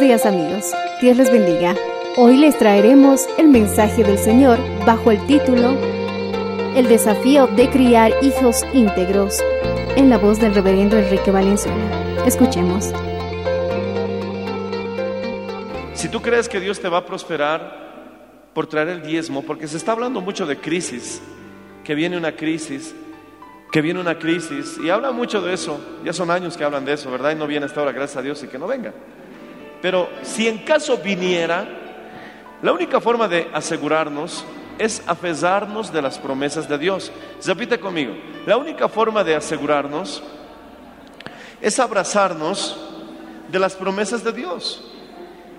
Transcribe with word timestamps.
Días 0.00 0.26
amigos, 0.26 0.72
Dios 1.00 1.16
les 1.16 1.32
bendiga. 1.32 1.74
Hoy 2.16 2.36
les 2.36 2.56
traeremos 2.56 3.26
el 3.36 3.48
mensaje 3.48 4.04
del 4.04 4.16
Señor 4.16 4.56
bajo 4.86 5.10
el 5.10 5.26
título 5.26 5.76
El 6.76 6.86
desafío 6.86 7.48
de 7.48 7.68
criar 7.68 8.12
hijos 8.22 8.64
íntegros, 8.72 9.42
en 9.96 10.08
la 10.08 10.16
voz 10.16 10.38
del 10.38 10.54
reverendo 10.54 10.96
Enrique 10.96 11.32
Valenzuela. 11.32 12.24
Escuchemos. 12.24 12.92
Si 15.94 16.08
tú 16.08 16.22
crees 16.22 16.48
que 16.48 16.60
Dios 16.60 16.78
te 16.78 16.88
va 16.88 16.98
a 16.98 17.04
prosperar 17.04 18.52
por 18.54 18.68
traer 18.68 18.90
el 18.90 19.02
diezmo, 19.02 19.42
porque 19.42 19.66
se 19.66 19.78
está 19.78 19.92
hablando 19.92 20.20
mucho 20.20 20.46
de 20.46 20.58
crisis, 20.58 21.20
que 21.82 21.96
viene 21.96 22.16
una 22.16 22.36
crisis, 22.36 22.94
que 23.72 23.82
viene 23.82 23.98
una 23.98 24.16
crisis, 24.16 24.78
y 24.80 24.90
habla 24.90 25.10
mucho 25.10 25.42
de 25.42 25.54
eso, 25.54 25.80
ya 26.04 26.12
son 26.12 26.30
años 26.30 26.56
que 26.56 26.62
hablan 26.62 26.84
de 26.84 26.92
eso, 26.92 27.10
¿verdad? 27.10 27.32
Y 27.32 27.34
no 27.34 27.48
viene 27.48 27.66
hasta 27.66 27.80
ahora, 27.80 27.90
gracias 27.90 28.18
a 28.18 28.22
Dios, 28.22 28.40
y 28.44 28.46
que 28.46 28.60
no 28.60 28.68
venga. 28.68 28.94
Pero 29.80 30.08
si 30.22 30.48
en 30.48 30.58
caso 30.58 30.98
viniera, 30.98 31.66
la 32.62 32.72
única 32.72 33.00
forma 33.00 33.28
de 33.28 33.48
asegurarnos 33.52 34.44
es 34.78 35.02
aferrarnos 35.06 35.92
de 35.92 36.02
las 36.02 36.18
promesas 36.18 36.68
de 36.68 36.78
Dios. 36.78 37.12
Repite 37.44 37.78
conmigo, 37.78 38.14
la 38.46 38.56
única 38.56 38.88
forma 38.88 39.24
de 39.24 39.34
asegurarnos 39.34 40.22
es 41.60 41.78
abrazarnos 41.78 42.76
de 43.50 43.58
las 43.58 43.74
promesas 43.74 44.22
de 44.24 44.32
Dios. 44.32 44.84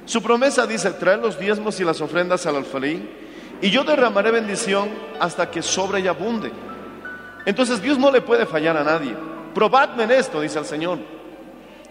Su 0.06 0.22
promesa 0.22 0.66
dice, 0.66 0.92
trae 0.92 1.18
los 1.18 1.38
diezmos 1.38 1.80
y 1.80 1.84
las 1.84 2.02
ofrendas 2.02 2.46
al 2.46 2.56
alfolí, 2.56 3.08
y 3.62 3.70
yo 3.70 3.84
derramaré 3.84 4.32
bendición 4.32 4.90
hasta 5.20 5.52
que 5.52 5.62
sobre 5.62 6.00
y 6.00 6.08
abunde. 6.08 6.52
Entonces 7.46 7.82
Dios 7.82 7.98
no 7.98 8.12
le 8.12 8.22
puede 8.22 8.46
fallar 8.46 8.78
a 8.78 8.84
nadie. 8.84 9.16
Probadme 9.54 10.04
en 10.04 10.12
esto, 10.12 10.42
dice 10.42 10.60
el 10.60 10.66
Señor. 10.66 11.00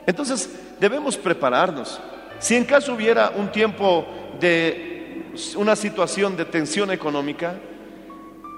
Entonces 0.06 0.50
debemos 0.80 1.16
prepararnos. 1.16 2.00
Si 2.38 2.54
en 2.54 2.64
caso 2.64 2.94
hubiera 2.94 3.30
un 3.30 3.50
tiempo 3.50 4.06
de 4.38 5.24
una 5.56 5.76
situación 5.76 6.36
de 6.36 6.44
tensión 6.44 6.90
económica, 6.90 7.54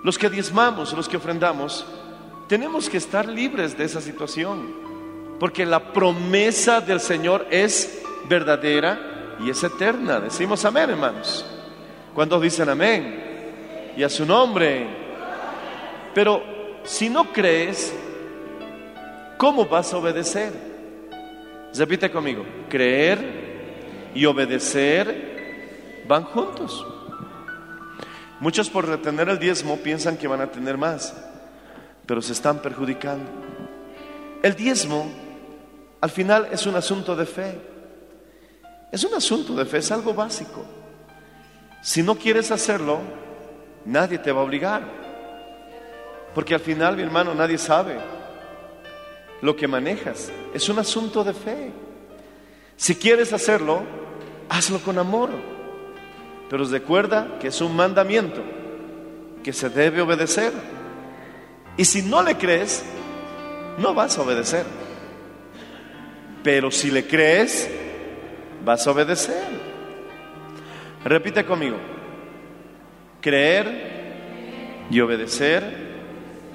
los 0.05 0.19
que 0.19 0.31
diezmamos, 0.31 0.93
los 0.93 1.09
que 1.09 1.17
ofrendamos, 1.17 1.87
tenemos 2.49 2.89
que 2.89 2.99
estar 2.99 3.27
libres 3.29 3.77
de 3.77 3.85
esa 3.85 4.01
situación. 4.01 4.75
Porque 5.39 5.65
la 5.65 5.93
promesa 5.93 6.81
del 6.81 7.01
Señor 7.01 7.47
es 7.51 8.03
verdadera 8.29 9.37
y 9.41 9.51
es 9.51 9.63
eterna. 9.63 10.21
Decimos 10.21 10.65
amén, 10.65 10.91
hermanos. 10.91 11.47
Cuando 12.15 12.39
dicen 12.39 12.69
amén? 12.69 13.93
Y 13.97 14.03
a 14.03 14.09
su 14.09 14.27
nombre. 14.27 14.87
Pero 16.15 16.43
si 16.83 17.09
no 17.09 17.33
crees, 17.33 17.95
¿cómo 19.39 19.65
vas 19.65 19.93
a 19.95 19.97
obedecer? 19.97 20.53
Repite 21.75 22.11
conmigo, 22.11 22.45
creer 22.69 23.40
y 24.15 24.27
obedecer 24.27 26.03
van 26.07 26.25
juntos. 26.25 26.87
Muchos 28.41 28.71
por 28.71 28.89
retener 28.89 29.29
el 29.29 29.39
diezmo 29.39 29.77
piensan 29.79 30.17
que 30.17 30.27
van 30.27 30.41
a 30.41 30.51
tener 30.51 30.79
más, 30.79 31.15
pero 32.07 32.23
se 32.23 32.33
están 32.33 32.61
perjudicando. 32.61 33.31
El 34.43 34.55
diezmo 34.55 35.11
al 36.01 36.11
final 36.11 36.49
es 36.51 36.67
un 36.67 36.75
asunto 36.75 37.15
de 37.15 37.27
fe. 37.27 37.61
Es 38.91 39.05
un 39.05 39.15
asunto 39.15 39.55
de 39.55 39.65
fe, 39.67 39.79
es 39.79 39.93
algo 39.93 40.15
básico. 40.15 40.65
Si 41.83 42.03
no 42.03 42.17
quieres 42.17 42.51
hacerlo, 42.51 43.01
nadie 43.85 44.19
te 44.19 44.33
va 44.33 44.41
a 44.41 44.45
obligar. 44.45 44.83
Porque 46.35 46.55
al 46.55 46.61
final, 46.61 46.97
mi 46.97 47.03
hermano, 47.03 47.35
nadie 47.35 47.59
sabe 47.59 47.99
lo 49.43 49.55
que 49.55 49.69
manejas. 49.69 50.33
Es 50.55 50.69
un 50.69 50.79
asunto 50.79 51.23
de 51.23 51.35
fe. 51.35 51.73
Si 52.81 52.95
quieres 52.95 53.31
hacerlo, 53.35 53.83
hazlo 54.49 54.79
con 54.79 54.97
amor. 54.97 55.29
Pero 56.49 56.65
recuerda 56.65 57.39
que 57.39 57.49
es 57.49 57.61
un 57.61 57.77
mandamiento 57.77 58.43
que 59.45 59.53
se 59.53 59.69
debe 59.69 60.01
obedecer. 60.01 60.51
Y 61.77 61.85
si 61.85 62.01
no 62.01 62.23
le 62.23 62.39
crees, 62.39 62.83
no 63.77 63.93
vas 63.93 64.17
a 64.17 64.23
obedecer. 64.23 64.65
Pero 66.43 66.71
si 66.71 66.91
le 66.91 67.07
crees, 67.07 67.69
vas 68.65 68.87
a 68.87 68.93
obedecer. 68.93 69.45
Repite 71.05 71.45
conmigo. 71.45 71.77
Creer 73.21 74.87
y 74.91 74.99
obedecer 75.03 75.99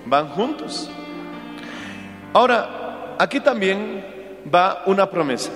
van 0.07 0.29
juntos. 0.29 0.89
Ahora, 2.33 3.15
aquí 3.19 3.39
también 3.41 4.03
va 4.51 4.81
una 4.87 5.07
promesa. 5.07 5.51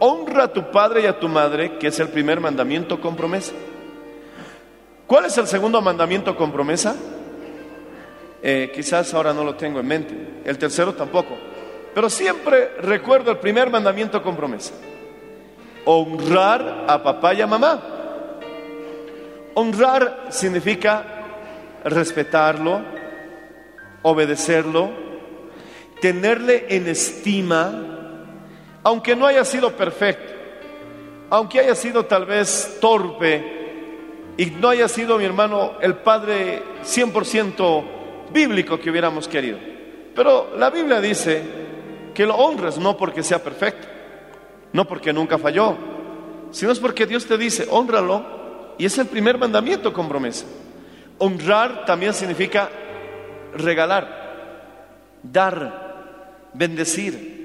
Honra 0.00 0.44
a 0.44 0.52
tu 0.52 0.70
padre 0.70 1.02
y 1.02 1.06
a 1.06 1.18
tu 1.18 1.28
madre, 1.28 1.78
que 1.78 1.88
es 1.88 1.98
el 2.00 2.08
primer 2.08 2.40
mandamiento 2.40 3.00
con 3.00 3.16
promesa. 3.16 3.52
¿Cuál 5.06 5.24
es 5.24 5.38
el 5.38 5.46
segundo 5.46 5.80
mandamiento 5.80 6.36
con 6.36 6.52
promesa? 6.52 6.94
Eh, 8.42 8.70
quizás 8.74 9.12
ahora 9.14 9.32
no 9.32 9.42
lo 9.42 9.54
tengo 9.54 9.80
en 9.80 9.86
mente. 9.86 10.14
El 10.44 10.58
tercero 10.58 10.94
tampoco. 10.94 11.36
Pero 11.94 12.10
siempre 12.10 12.74
recuerdo 12.80 13.30
el 13.30 13.38
primer 13.38 13.70
mandamiento 13.70 14.22
con 14.22 14.36
promesa. 14.36 14.74
Honrar 15.84 16.84
a 16.86 17.02
papá 17.02 17.34
y 17.34 17.40
a 17.40 17.46
mamá. 17.46 17.82
Honrar 19.54 20.26
significa 20.28 21.04
respetarlo, 21.84 22.82
obedecerlo, 24.02 24.90
tenerle 26.00 26.66
en 26.68 26.86
estima, 26.88 27.97
aunque 28.88 29.14
no 29.14 29.26
haya 29.26 29.44
sido 29.44 29.76
perfecto, 29.76 30.32
aunque 31.28 31.60
haya 31.60 31.74
sido 31.74 32.06
tal 32.06 32.24
vez 32.24 32.78
torpe 32.80 34.32
y 34.34 34.46
no 34.46 34.70
haya 34.70 34.88
sido 34.88 35.18
mi 35.18 35.26
hermano 35.26 35.72
el 35.82 35.96
padre 35.96 36.62
100% 36.82 37.84
bíblico 38.32 38.80
que 38.80 38.88
hubiéramos 38.88 39.28
querido. 39.28 39.58
Pero 40.14 40.56
la 40.56 40.70
Biblia 40.70 41.02
dice 41.02 41.42
que 42.14 42.24
lo 42.24 42.34
honres 42.36 42.78
no 42.78 42.96
porque 42.96 43.22
sea 43.22 43.44
perfecto, 43.44 43.86
no 44.72 44.88
porque 44.88 45.12
nunca 45.12 45.36
falló, 45.36 45.76
sino 46.50 46.72
es 46.72 46.78
porque 46.78 47.04
Dios 47.04 47.26
te 47.26 47.36
dice, 47.36 47.66
honralo, 47.68 48.72
y 48.78 48.86
es 48.86 48.96
el 48.96 49.06
primer 49.06 49.36
mandamiento 49.36 49.92
con 49.92 50.08
promesa. 50.08 50.46
Honrar 51.18 51.84
también 51.84 52.14
significa 52.14 52.70
regalar, 53.52 55.18
dar, 55.22 56.48
bendecir. 56.54 57.37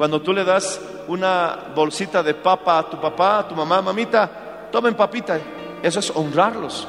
Cuando 0.00 0.22
tú 0.22 0.32
le 0.32 0.44
das 0.44 0.80
una 1.08 1.58
bolsita 1.74 2.22
de 2.22 2.32
papa 2.32 2.78
a 2.78 2.88
tu 2.88 2.98
papá, 2.98 3.40
a 3.40 3.46
tu 3.46 3.54
mamá, 3.54 3.82
mamita, 3.82 4.70
tomen 4.72 4.94
papita, 4.94 5.38
eso 5.82 6.00
es 6.00 6.10
honrarlos. 6.16 6.88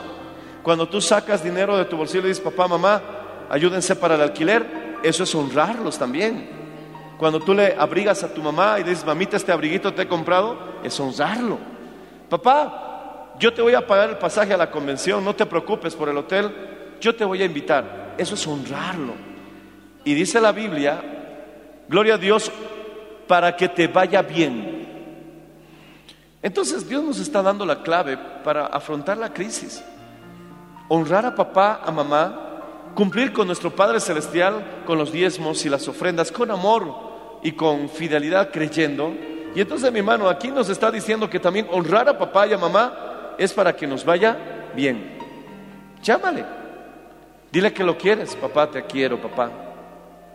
Cuando 0.63 0.87
tú 0.87 1.01
sacas 1.01 1.43
dinero 1.43 1.75
de 1.75 1.83
tu 1.83 1.97
bolsillo 1.97 2.23
y 2.23 2.29
dices, 2.29 2.41
papá, 2.41 2.69
mamá, 2.69 3.01
ayúdense 3.49 3.97
para 3.97 4.15
el 4.15 4.21
alquiler, 4.21 4.95
eso 5.03 5.23
es 5.23 5.35
honrarlos 5.35 5.99
también. 5.99 6.51
Cuando 7.17 7.41
tú 7.41 7.53
le 7.53 7.75
abrigas 7.77 8.23
a 8.23 8.33
tu 8.33 8.41
mamá 8.41 8.79
y 8.79 8.83
dices, 8.83 9.05
mamita, 9.05 9.35
este 9.35 9.51
abriguito 9.51 9.93
te 9.93 10.03
he 10.03 10.07
comprado, 10.07 10.57
es 10.81 10.97
honrarlo. 10.97 11.57
Papá, 12.29 13.33
yo 13.39 13.53
te 13.53 13.61
voy 13.61 13.73
a 13.73 13.85
pagar 13.85 14.11
el 14.11 14.19
pasaje 14.19 14.53
a 14.53 14.57
la 14.57 14.71
convención, 14.71 15.25
no 15.25 15.35
te 15.35 15.45
preocupes 15.45 15.97
por 15.97 16.07
el 16.07 16.15
hotel, 16.15 16.95
yo 17.01 17.13
te 17.13 17.25
voy 17.25 17.41
a 17.41 17.45
invitar. 17.45 18.15
Eso 18.17 18.35
es 18.35 18.47
honrarlo. 18.47 19.15
Y 20.05 20.13
dice 20.13 20.39
la 20.39 20.53
Biblia, 20.53 21.03
gloria 21.89 22.13
a 22.13 22.17
Dios, 22.17 22.49
para 23.31 23.56
que 23.56 23.69
te 23.69 23.88
vaya 23.88 24.22
bien. 24.22 24.86
Entonces 26.42 26.89
Dios 26.89 27.01
nos 27.01 27.18
está 27.18 27.42
dando 27.42 27.66
la 27.66 27.81
clave 27.81 28.18
para 28.44 28.66
afrontar 28.66 29.18
la 29.18 29.31
crisis. 29.31 29.81
Honrar 30.89 31.25
a 31.25 31.33
papá, 31.33 31.80
a 31.81 31.92
mamá, 31.92 32.92
cumplir 32.94 33.31
con 33.31 33.48
nuestro 33.48 33.74
Padre 33.74 34.01
Celestial, 34.01 34.83
con 34.86 34.98
los 34.98 35.13
diezmos 35.13 35.66
y 35.66 35.69
las 35.69 35.88
ofrendas, 35.88 36.30
con 36.30 36.51
amor 36.51 37.39
y 37.42 37.54
con 37.54 37.88
fidelidad 37.88 38.51
creyendo. 38.51 39.13
Y 39.56 39.62
entonces 39.62 39.89
mi 39.94 40.00
hermano, 40.00 40.28
aquí 40.28 40.51
nos 40.51 40.68
está 40.68 40.92
diciendo 40.92 41.30
que 41.30 41.39
también 41.39 41.69
honrar 41.72 42.10
a 42.10 42.18
papá 42.18 42.48
y 42.48 42.51
a 42.51 42.57
mamá 42.57 43.36
es 43.38 43.54
para 43.54 43.74
que 43.74 43.88
nos 43.88 44.04
vaya 44.04 44.38
bien. 44.75 45.18
Llámale. 46.04 46.44
Dile 47.50 47.72
que 47.72 47.86
lo 47.86 47.98
quieres, 47.98 48.36
papá, 48.36 48.69
te 48.69 48.83
quiero, 48.83 49.22
papá. 49.22 49.50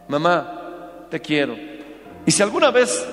Mamá, 0.09 1.09
te 1.11 1.21
quiero. 1.21 1.76
Y 2.27 2.33
si 2.33 2.43
alguna 2.43 2.71
vez 2.71 3.07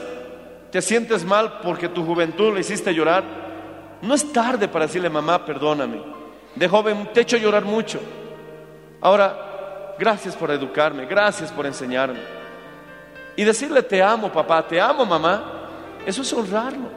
te 0.71 0.81
sientes 0.81 1.24
mal 1.24 1.60
porque 1.62 1.88
tu 1.88 2.04
juventud 2.04 2.54
le 2.54 2.62
hiciste 2.62 2.94
llorar, 2.94 3.24
no 4.01 4.15
es 4.15 4.33
tarde 4.33 4.68
para 4.68 4.88
decirle, 4.88 5.10
mamá, 5.10 5.45
perdóname. 5.45 6.01
De 6.56 6.68
joven 6.68 7.10
te 7.13 7.19
he 7.19 7.24
hecho 7.24 7.38
llorar 7.38 7.63
mucho. 7.63 8.00
Ahora, 9.00 9.95
gracias 10.00 10.36
por 10.36 10.50
educarme, 10.51 11.06
gracias 11.06 11.51
por 11.51 11.65
enseñarme. 11.65 12.19
Y 13.36 13.44
decirle, 13.44 13.83
te 13.83 14.01
amo, 14.01 14.31
papá, 14.31 14.68
te 14.68 14.81
amo, 14.81 15.06
mamá, 15.06 15.69
eso 16.06 16.21
es 16.21 16.33
honrarlo. 16.33 16.89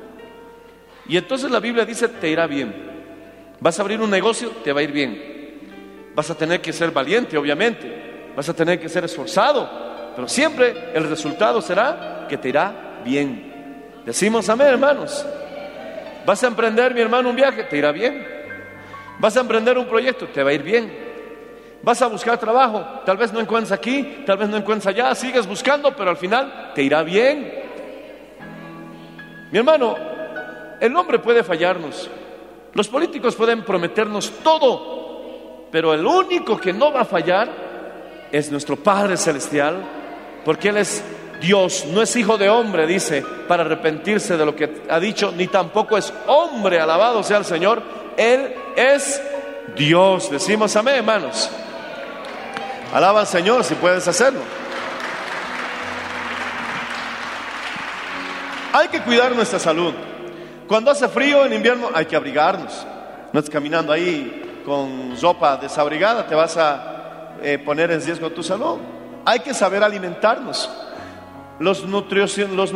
Y 1.08 1.16
entonces 1.16 1.50
la 1.50 1.60
Biblia 1.60 1.84
dice, 1.84 2.08
te 2.08 2.28
irá 2.28 2.46
bien. 2.46 2.74
Vas 3.60 3.78
a 3.78 3.82
abrir 3.82 4.00
un 4.00 4.10
negocio, 4.10 4.50
te 4.64 4.72
va 4.72 4.80
a 4.80 4.82
ir 4.82 4.92
bien. 4.92 6.12
Vas 6.14 6.30
a 6.30 6.34
tener 6.34 6.60
que 6.60 6.72
ser 6.72 6.90
valiente, 6.90 7.36
obviamente. 7.36 8.32
Vas 8.34 8.48
a 8.48 8.54
tener 8.54 8.80
que 8.80 8.88
ser 8.88 9.04
esforzado. 9.04 9.86
Pero 10.16 10.26
siempre 10.28 10.92
el 10.94 11.08
resultado 11.08 11.60
será 11.60 12.26
que 12.28 12.38
te 12.38 12.48
irá 12.48 13.00
bien. 13.04 13.84
Decimos 14.04 14.48
amén, 14.48 14.68
hermanos. 14.68 15.24
Vas 16.24 16.42
a 16.42 16.46
emprender, 16.48 16.94
mi 16.94 17.02
hermano, 17.02 17.28
un 17.28 17.36
viaje, 17.36 17.64
te 17.64 17.76
irá 17.76 17.92
bien. 17.92 18.26
Vas 19.18 19.36
a 19.36 19.40
emprender 19.40 19.78
un 19.78 19.86
proyecto, 19.86 20.26
te 20.28 20.42
va 20.42 20.50
a 20.50 20.52
ir 20.54 20.62
bien. 20.62 21.06
Vas 21.82 22.02
a 22.02 22.08
buscar 22.08 22.38
trabajo, 22.38 22.84
tal 23.04 23.16
vez 23.16 23.32
no 23.32 23.38
encuentres 23.38 23.70
aquí, 23.70 24.24
tal 24.26 24.38
vez 24.38 24.48
no 24.48 24.56
encuentres 24.56 24.88
allá, 24.88 25.14
sigues 25.14 25.46
buscando, 25.46 25.94
pero 25.94 26.10
al 26.10 26.16
final 26.16 26.72
te 26.74 26.82
irá 26.82 27.02
bien. 27.02 27.52
Mi 29.52 29.58
hermano, 29.58 29.94
el 30.80 30.96
hombre 30.96 31.18
puede 31.20 31.44
fallarnos, 31.44 32.10
los 32.72 32.88
políticos 32.88 33.36
pueden 33.36 33.62
prometernos 33.64 34.32
todo, 34.42 35.68
pero 35.70 35.94
el 35.94 36.04
único 36.04 36.58
que 36.58 36.72
no 36.72 36.92
va 36.92 37.02
a 37.02 37.04
fallar 37.04 37.48
es 38.32 38.50
nuestro 38.50 38.76
Padre 38.76 39.16
Celestial, 39.16 39.76
porque 40.46 40.68
Él 40.68 40.76
es 40.76 41.02
Dios, 41.40 41.86
no 41.92 42.00
es 42.00 42.14
hijo 42.14 42.38
de 42.38 42.48
hombre, 42.48 42.86
dice, 42.86 43.24
para 43.48 43.64
arrepentirse 43.64 44.36
de 44.36 44.46
lo 44.46 44.54
que 44.54 44.84
ha 44.88 45.00
dicho, 45.00 45.32
ni 45.36 45.48
tampoco 45.48 45.98
es 45.98 46.14
hombre, 46.28 46.78
alabado 46.78 47.24
sea 47.24 47.38
el 47.38 47.44
Señor, 47.44 47.82
Él 48.16 48.54
es 48.76 49.20
Dios. 49.76 50.30
Decimos 50.30 50.76
amén, 50.76 50.94
hermanos. 50.98 51.50
Alaba 52.94 53.22
al 53.22 53.26
Señor 53.26 53.64
si 53.64 53.74
puedes 53.74 54.06
hacerlo. 54.06 54.38
Hay 58.72 58.86
que 58.86 59.00
cuidar 59.00 59.34
nuestra 59.34 59.58
salud. 59.58 59.94
Cuando 60.68 60.92
hace 60.92 61.08
frío 61.08 61.44
en 61.44 61.54
invierno 61.54 61.90
hay 61.92 62.06
que 62.06 62.14
abrigarnos. 62.14 62.86
No 63.32 63.40
es 63.40 63.50
caminando 63.50 63.92
ahí 63.92 64.62
con 64.64 65.20
ropa 65.20 65.56
desabrigada, 65.56 66.24
te 66.24 66.36
vas 66.36 66.56
a 66.56 67.32
eh, 67.42 67.58
poner 67.58 67.90
en 67.90 68.00
riesgo 68.00 68.30
tu 68.30 68.44
salud. 68.44 68.78
Hay 69.26 69.40
que 69.40 69.52
saber 69.52 69.82
alimentarnos. 69.82 70.70
Los, 71.58 71.84
los, 71.84 72.72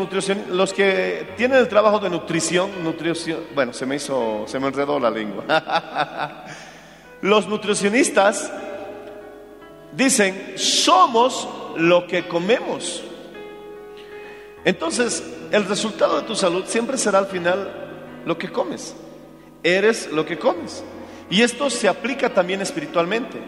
los 0.49 0.73
que 0.73 1.35
tienen 1.37 1.59
el 1.59 1.69
trabajo 1.69 2.01
de 2.01 2.11
nutrición, 2.11 2.83
nutrición, 2.83 3.39
bueno, 3.55 3.73
se 3.73 3.87
me 3.87 3.97
hizo, 3.97 4.45
se 4.47 4.59
me 4.59 4.67
enredó 4.67 4.99
la 4.99 5.11
lengua. 5.11 5.45
los 7.23 7.47
nutricionistas 7.47 8.51
dicen, 9.93 10.55
somos 10.57 11.49
lo 11.77 12.09
que 12.09 12.27
comemos. 12.27 13.05
Entonces, 14.65 15.23
el 15.53 15.67
resultado 15.67 16.21
de 16.21 16.27
tu 16.27 16.35
salud 16.35 16.65
siempre 16.67 16.99
será 16.99 17.19
al 17.19 17.27
final 17.27 18.23
lo 18.25 18.37
que 18.39 18.51
comes. 18.51 18.97
Eres 19.63 20.11
lo 20.11 20.27
que 20.27 20.37
comes. 20.37 20.83
Y 21.29 21.43
esto 21.43 21.71
se 21.71 21.89
aplica 21.89 22.29
también 22.35 22.61
espiritualmente. 22.61 23.39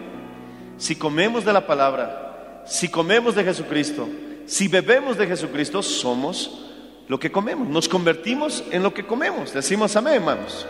Si 0.77 0.95
comemos 0.95 1.43
de 1.43 1.51
la 1.51 1.67
palabra, 1.67 2.22
si 2.65 2.89
comemos 2.89 3.35
de 3.35 3.43
Jesucristo, 3.43 4.07
si 4.45 4.67
bebemos 4.67 5.17
de 5.17 5.27
Jesucristo, 5.27 5.81
somos 5.81 6.63
lo 7.07 7.19
que 7.19 7.31
comemos. 7.31 7.67
Nos 7.67 7.87
convertimos 7.87 8.63
en 8.71 8.83
lo 8.83 8.93
que 8.93 9.05
comemos. 9.05 9.53
Decimos 9.53 9.95
amén, 9.95 10.15
hermanos. 10.15 10.65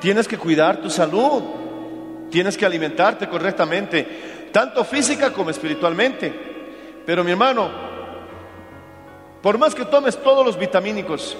Tienes 0.00 0.28
que 0.28 0.38
cuidar 0.38 0.80
tu 0.80 0.90
salud. 0.90 1.42
Tienes 2.30 2.56
que 2.56 2.66
alimentarte 2.66 3.28
correctamente, 3.28 4.48
tanto 4.50 4.84
física 4.84 5.32
como 5.32 5.50
espiritualmente. 5.50 6.32
Pero 7.06 7.22
mi 7.22 7.30
hermano, 7.30 7.70
por 9.40 9.56
más 9.56 9.74
que 9.74 9.84
tomes 9.84 10.16
todos 10.16 10.44
los 10.44 10.58
vitamínicos, 10.58 11.36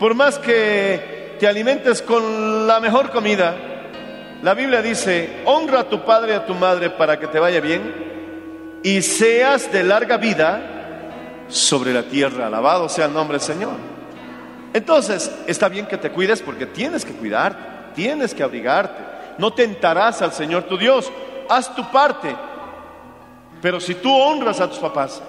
por 0.00 0.14
más 0.14 0.38
que 0.38 1.36
te 1.38 1.46
alimentes 1.46 2.02
con 2.02 2.66
la 2.66 2.80
mejor 2.80 3.10
comida, 3.10 3.54
la 4.42 4.54
Biblia 4.54 4.82
dice, 4.82 5.42
honra 5.44 5.80
a 5.80 5.88
tu 5.88 6.04
padre 6.04 6.32
y 6.32 6.36
a 6.36 6.46
tu 6.46 6.54
madre 6.54 6.90
para 6.90 7.20
que 7.20 7.26
te 7.28 7.38
vaya 7.38 7.60
bien 7.60 8.09
y 8.82 9.02
seas 9.02 9.70
de 9.72 9.82
larga 9.82 10.16
vida 10.16 11.46
sobre 11.48 11.92
la 11.92 12.02
tierra. 12.04 12.46
Alabado 12.46 12.88
sea 12.88 13.06
el 13.06 13.12
nombre 13.12 13.38
del 13.38 13.46
Señor. 13.46 13.74
Entonces, 14.72 15.30
está 15.46 15.68
bien 15.68 15.86
que 15.86 15.98
te 15.98 16.10
cuides 16.10 16.42
porque 16.42 16.66
tienes 16.66 17.04
que 17.04 17.12
cuidarte, 17.12 17.60
tienes 17.94 18.34
que 18.34 18.42
abrigarte. 18.42 19.02
No 19.38 19.52
tentarás 19.52 20.22
al 20.22 20.32
Señor 20.32 20.64
tu 20.64 20.76
Dios. 20.76 21.10
Haz 21.48 21.74
tu 21.74 21.90
parte. 21.90 22.34
Pero 23.60 23.80
si 23.80 23.94
tú 23.94 24.14
honras 24.14 24.60
a 24.60 24.68
tus 24.68 24.78
papás, 24.78 25.22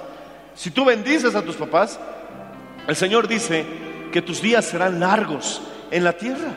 si 0.55 0.71
tú 0.71 0.85
bendices 0.85 1.35
a 1.35 1.41
tus 1.41 1.55
papás, 1.55 1.99
el 2.87 2.95
Señor 2.95 3.27
dice 3.27 3.65
que 4.11 4.21
tus 4.21 4.41
días 4.41 4.65
serán 4.65 4.99
largos 4.99 5.61
en 5.89 6.03
la 6.03 6.13
tierra. 6.13 6.51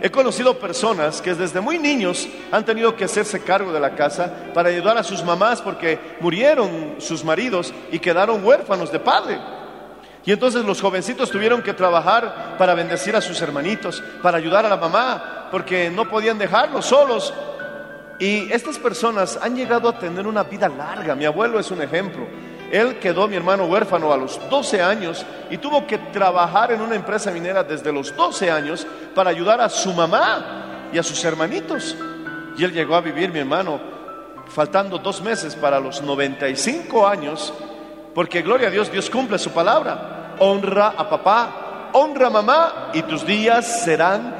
He 0.00 0.10
conocido 0.10 0.58
personas 0.58 1.20
que 1.20 1.34
desde 1.34 1.60
muy 1.60 1.78
niños 1.78 2.28
han 2.52 2.64
tenido 2.64 2.94
que 2.94 3.04
hacerse 3.04 3.40
cargo 3.40 3.72
de 3.72 3.80
la 3.80 3.96
casa 3.96 4.32
para 4.54 4.68
ayudar 4.68 4.96
a 4.96 5.02
sus 5.02 5.24
mamás 5.24 5.60
porque 5.60 5.98
murieron 6.20 6.96
sus 6.98 7.24
maridos 7.24 7.74
y 7.90 7.98
quedaron 7.98 8.44
huérfanos 8.44 8.92
de 8.92 9.00
padre. 9.00 9.38
Y 10.24 10.32
entonces 10.32 10.64
los 10.64 10.80
jovencitos 10.80 11.30
tuvieron 11.30 11.62
que 11.62 11.74
trabajar 11.74 12.56
para 12.58 12.74
bendecir 12.74 13.16
a 13.16 13.20
sus 13.20 13.40
hermanitos, 13.40 14.02
para 14.22 14.38
ayudar 14.38 14.66
a 14.66 14.68
la 14.68 14.76
mamá, 14.76 15.48
porque 15.50 15.90
no 15.90 16.08
podían 16.08 16.38
dejarlos 16.38 16.86
solos. 16.86 17.32
Y 18.20 18.52
estas 18.52 18.78
personas 18.78 19.38
han 19.40 19.56
llegado 19.56 19.88
a 19.88 19.98
tener 19.98 20.26
una 20.26 20.42
vida 20.44 20.68
larga. 20.68 21.14
Mi 21.14 21.24
abuelo 21.24 21.58
es 21.58 21.70
un 21.70 21.82
ejemplo. 21.82 22.26
Él 22.70 22.98
quedó, 22.98 23.26
mi 23.28 23.36
hermano, 23.36 23.64
huérfano 23.64 24.12
a 24.12 24.16
los 24.16 24.38
12 24.50 24.82
años 24.82 25.24
y 25.50 25.56
tuvo 25.56 25.86
que 25.86 25.98
trabajar 25.98 26.72
en 26.72 26.80
una 26.80 26.94
empresa 26.94 27.30
minera 27.30 27.64
desde 27.64 27.92
los 27.92 28.14
12 28.14 28.50
años 28.50 28.86
para 29.14 29.30
ayudar 29.30 29.60
a 29.60 29.68
su 29.68 29.92
mamá 29.92 30.88
y 30.92 30.98
a 30.98 31.02
sus 31.02 31.24
hermanitos. 31.24 31.96
Y 32.58 32.64
él 32.64 32.72
llegó 32.72 32.94
a 32.96 33.00
vivir, 33.00 33.32
mi 33.32 33.38
hermano, 33.38 33.80
faltando 34.48 34.98
dos 34.98 35.22
meses 35.22 35.54
para 35.54 35.80
los 35.80 36.02
95 36.02 37.06
años, 37.06 37.52
porque 38.14 38.42
gloria 38.42 38.68
a 38.68 38.70
Dios, 38.70 38.90
Dios 38.90 39.08
cumple 39.08 39.38
su 39.38 39.50
palabra. 39.50 40.34
Honra 40.40 40.94
a 40.96 41.08
papá, 41.08 41.90
honra 41.92 42.26
a 42.26 42.30
mamá 42.30 42.90
y 42.92 43.02
tus 43.02 43.24
días 43.26 43.82
serán 43.84 44.34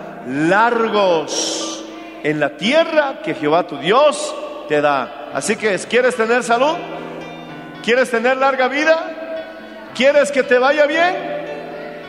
largos 0.49 1.85
en 2.23 2.41
la 2.41 2.57
tierra 2.57 3.21
que 3.23 3.35
Jehová 3.35 3.67
tu 3.67 3.79
Dios 3.79 4.35
te 4.69 4.81
da. 4.81 5.31
Así 5.33 5.57
que, 5.57 5.77
¿quieres 5.79 6.15
tener 6.15 6.43
salud? 6.43 6.77
¿Quieres 7.89 8.11
tener 8.11 8.37
larga 8.37 8.69
vida? 8.69 9.89
¿Quieres 9.95 10.31
que 10.31 10.43
te 10.43 10.59
vaya 10.59 10.85
bien? 10.85 11.17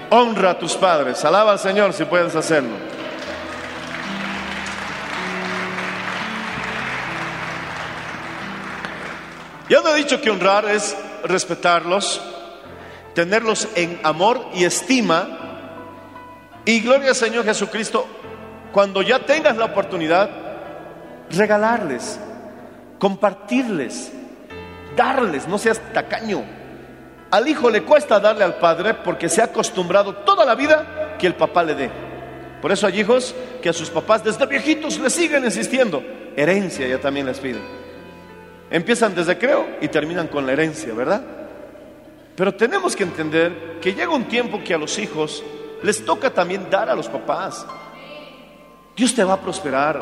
Honra 0.10 0.50
a 0.50 0.60
tus 0.60 0.76
padres. 0.76 1.24
Alaba 1.24 1.54
al 1.54 1.60
Señor 1.60 1.94
si 1.94 2.04
puedes 2.04 2.36
hacerlo. 2.36 2.76
Ya 9.70 9.80
no 9.80 9.96
he 9.96 9.96
dicho 9.96 10.20
que 10.20 10.30
honrar 10.30 10.66
es 10.66 10.98
respetarlos, 11.24 12.22
tenerlos 13.16 13.70
en 13.76 14.02
amor 14.04 14.48
y 14.54 14.66
estima. 14.66 15.30
Y 16.66 16.82
gloria 16.82 17.12
al 17.12 17.16
Señor 17.16 17.46
Jesucristo, 17.46 18.06
cuando 18.74 19.02
ya 19.02 19.20
tengas 19.20 19.56
la 19.56 19.64
oportunidad, 19.64 20.30
regalarles, 21.30 22.20
compartirles, 23.00 24.19
darles, 24.96 25.48
no 25.48 25.58
seas 25.58 25.80
tacaño. 25.94 26.44
Al 27.32 27.48
hijo 27.48 27.70
le 27.70 27.84
cuesta 27.84 28.20
darle 28.20 28.44
al 28.44 28.56
padre 28.56 28.94
porque 28.94 29.30
se 29.30 29.42
ha 29.42 29.46
acostumbrado 29.46 30.16
toda 30.16 30.46
la 30.46 30.56
vida 30.56 31.16
que 31.20 31.28
el 31.28 31.36
papá 31.36 31.64
le 31.64 31.76
dé. 31.76 31.90
Por 32.62 32.72
eso 32.72 32.88
hay 32.88 33.00
hijos 33.00 33.36
que 33.62 33.70
a 33.70 33.74
sus 33.74 33.90
papás 33.90 34.24
desde 34.24 34.46
viejitos 34.46 35.00
le 35.00 35.10
siguen 35.10 35.46
insistiendo. 35.46 36.04
Herencia 36.36 36.88
ya 36.88 37.00
también 37.00 37.26
les 37.26 37.40
piden. 37.40 37.62
Empiezan 38.72 39.16
desde 39.16 39.38
creo 39.38 39.68
y 39.82 39.88
terminan 39.88 40.28
con 40.28 40.46
la 40.46 40.54
herencia, 40.54 40.94
¿verdad? 40.94 41.22
Pero 42.36 42.54
tenemos 42.54 42.96
que 42.96 43.04
entender 43.04 43.80
que 43.82 43.94
llega 43.94 44.14
un 44.14 44.26
tiempo 44.26 44.64
que 44.64 44.74
a 44.74 44.78
los 44.78 44.98
hijos 45.00 45.44
les 45.84 46.04
toca 46.04 46.30
también 46.30 46.70
dar 46.70 46.90
a 46.90 46.96
los 46.96 47.08
papás. 47.08 47.66
Dios 48.96 49.14
te 49.16 49.24
va 49.24 49.34
a 49.34 49.42
prosperar, 49.42 50.02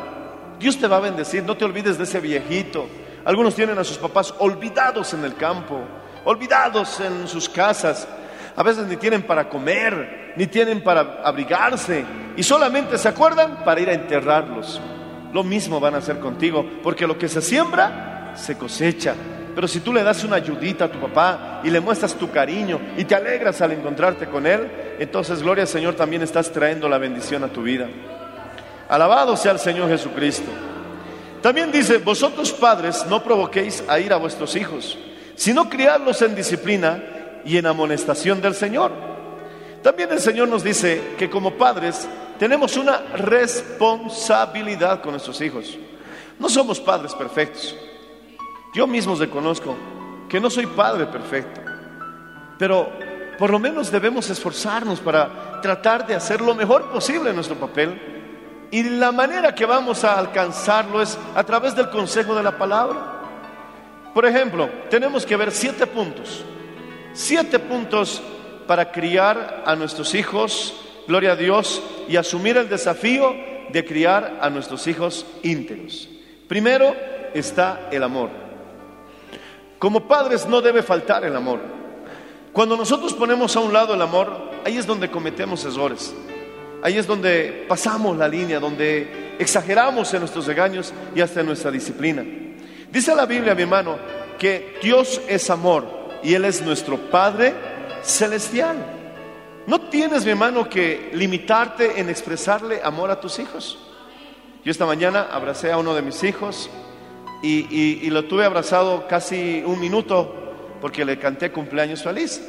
Dios 0.60 0.78
te 0.78 0.88
va 0.88 0.98
a 0.98 1.02
bendecir, 1.02 1.44
no 1.44 1.56
te 1.56 1.66
olvides 1.66 1.98
de 1.98 2.04
ese 2.04 2.20
viejito. 2.20 2.88
Algunos 3.28 3.56
tienen 3.56 3.78
a 3.78 3.84
sus 3.84 3.98
papás 3.98 4.34
olvidados 4.40 5.14
en 5.14 5.26
el 5.26 5.36
campo, 5.36 5.82
olvidados 6.24 7.02
en 7.02 7.28
sus 7.28 7.50
casas. 7.50 8.08
A 8.56 8.64
veces 8.64 8.88
ni 8.88 8.96
tienen 8.96 9.22
para 9.22 9.50
comer, 9.50 10.34
ni 10.38 10.48
tienen 10.48 10.82
para 10.82 11.20
abrigarse, 11.26 12.06
y 12.38 12.44
solamente 12.44 12.98
se 12.98 13.10
acuerdan 13.10 13.66
para 13.66 13.82
ir 13.82 13.90
a 13.90 13.94
enterrarlos. 13.94 14.80
Lo 15.34 15.44
mismo 15.44 15.82
van 15.82 15.96
a 15.96 15.98
hacer 15.98 16.20
contigo, 16.20 16.66
porque 16.82 17.06
lo 17.06 17.18
que 17.18 17.28
se 17.28 17.42
siembra, 17.42 18.32
se 18.38 18.58
cosecha. 18.58 19.14
Pero 19.54 19.68
si 19.68 19.82
tú 19.82 19.92
le 19.92 20.04
das 20.04 20.24
una 20.24 20.38
ayudita 20.38 20.86
a 20.86 20.92
tu 20.92 21.02
papá 21.02 21.60
y 21.66 21.70
le 21.70 21.82
muestras 21.82 22.16
tu 22.16 22.32
cariño 22.32 22.80
y 22.96 23.04
te 23.04 23.14
alegras 23.14 23.60
al 23.60 23.74
encontrarte 23.74 24.28
con 24.28 24.48
él, 24.48 24.96
entonces, 25.00 25.44
gloria 25.44 25.64
al 25.64 25.68
Señor, 25.68 25.96
también 25.96 26.22
estás 26.22 26.50
trayendo 26.50 26.88
la 26.88 26.98
bendición 26.98 27.44
a 27.44 27.50
tu 27.50 27.62
vida. 27.62 27.90
Alabado 28.88 29.36
sea 29.36 29.52
el 29.52 29.60
Señor 29.60 29.90
Jesucristo. 29.90 30.50
También 31.48 31.72
dice, 31.72 32.00
vosotros 32.00 32.52
padres 32.52 33.06
no 33.08 33.24
provoquéis 33.24 33.82
a 33.88 34.02
ir 34.02 34.12
a 34.12 34.18
vuestros 34.18 34.54
hijos, 34.58 34.98
sino 35.34 35.70
criarlos 35.70 36.22
en 36.22 36.36
disciplina 36.36 37.02
y 37.46 37.56
en 37.56 37.66
amonestación 37.66 38.42
del 38.42 38.54
Señor. 38.54 38.92
También 39.82 40.12
el 40.12 40.20
Señor 40.20 40.50
nos 40.50 40.62
dice 40.62 41.16
que 41.18 41.30
como 41.30 41.54
padres 41.54 42.06
tenemos 42.38 42.76
una 42.76 42.98
responsabilidad 43.16 45.02
con 45.02 45.12
nuestros 45.12 45.40
hijos. 45.40 45.78
No 46.38 46.50
somos 46.50 46.82
padres 46.82 47.14
perfectos. 47.14 47.78
Yo 48.74 48.86
mismo 48.86 49.16
reconozco 49.16 49.74
que 50.28 50.42
no 50.42 50.50
soy 50.50 50.66
padre 50.66 51.06
perfecto, 51.06 51.62
pero 52.60 52.92
por 53.40 53.52
lo 53.52 53.60
menos 53.60 53.90
debemos 53.90 54.30
esforzarnos 54.30 55.00
para 55.00 55.62
tratar 55.62 56.06
de 56.06 56.14
hacer 56.14 56.42
lo 56.42 56.54
mejor 56.54 56.92
posible 56.92 57.30
en 57.30 57.36
nuestro 57.38 57.56
papel. 57.56 58.17
Y 58.72 58.84
la 58.84 59.12
manera 59.12 59.56
que 59.56 59.66
vamos 59.66 60.04
a 60.04 60.18
alcanzarlo 60.18 61.02
es 61.02 61.18
a 61.36 61.44
través 61.44 61.76
del 61.76 61.90
consejo 61.90 62.36
de 62.36 62.44
la 62.44 62.58
palabra. 62.58 63.18
Por 64.14 64.26
ejemplo, 64.26 64.70
tenemos 64.90 65.26
que 65.26 65.38
ver 65.38 65.52
siete 65.52 65.88
puntos. 65.88 66.44
Siete 67.14 67.60
puntos 67.60 68.22
para 68.68 68.92
criar 68.92 69.64
a 69.66 69.76
nuestros 69.76 70.14
hijos, 70.16 70.74
gloria 71.08 71.32
a 71.32 71.36
Dios, 71.36 71.82
y 72.10 72.18
asumir 72.18 72.58
el 72.58 72.68
desafío 72.68 73.34
de 73.70 73.86
criar 73.86 74.40
a 74.42 74.50
nuestros 74.50 74.86
hijos 74.88 75.26
íntegros. 75.44 76.10
Primero 76.48 76.96
está 77.34 77.88
el 77.92 78.04
amor. 78.04 78.30
Como 79.80 80.08
padres 80.08 80.48
no 80.48 80.62
debe 80.62 80.84
faltar 80.84 81.24
el 81.24 81.36
amor. 81.36 81.60
Cuando 82.52 82.76
nosotros 82.76 83.14
ponemos 83.14 83.56
a 83.56 83.60
un 83.60 83.72
lado 83.72 83.94
el 83.94 84.02
amor, 84.02 84.52
ahí 84.66 84.78
es 84.78 84.88
donde 84.88 85.12
cometemos 85.12 85.64
errores. 85.64 86.14
Ahí 86.84 86.98
es 86.98 87.08
donde 87.08 87.66
pasamos 87.68 88.16
la 88.18 88.28
línea, 88.28 88.60
donde 88.60 89.36
exageramos 89.40 90.14
en 90.14 90.20
nuestros 90.22 90.46
regaños 90.46 90.94
y 91.16 91.22
hasta 91.22 91.40
en 91.42 91.48
nuestra 91.48 91.72
disciplina. 91.72 92.24
Dice 92.92 93.16
la 93.16 93.26
Biblia, 93.26 93.56
mi 93.56 93.64
hermano, 93.64 93.98
que 94.38 94.78
Dios 94.82 95.22
es 95.28 95.50
amor 95.50 95.86
y 96.24 96.34
Él 96.34 96.46
es 96.46 96.62
nuestro 96.62 96.98
Padre 97.10 97.54
celestial. 98.04 98.78
No 99.66 99.82
tienes, 99.90 100.24
mi 100.24 100.32
hermano, 100.32 100.70
que 100.70 101.10
limitarte 101.14 102.00
en 102.00 102.10
expresarle 102.10 102.80
amor 102.84 103.12
a 103.12 103.20
tus 103.20 103.40
hijos. 103.40 103.80
Yo 104.64 104.72
esta 104.72 104.86
mañana 104.86 105.28
abracé 105.32 105.72
a 105.72 105.78
uno 105.78 105.94
de 105.94 106.02
mis 106.02 106.24
hijos 106.24 106.70
y, 107.42 107.68
y- 108.06 108.10
lo 108.10 108.26
tuve 108.26 108.46
abrazado 108.46 109.08
casi 109.08 109.64
un 109.66 109.80
minuto 109.80 110.34
porque 110.82 111.04
le 111.06 111.20
canté 111.20 111.52
cumpleaños 111.52 112.04
feliz. 112.04 112.42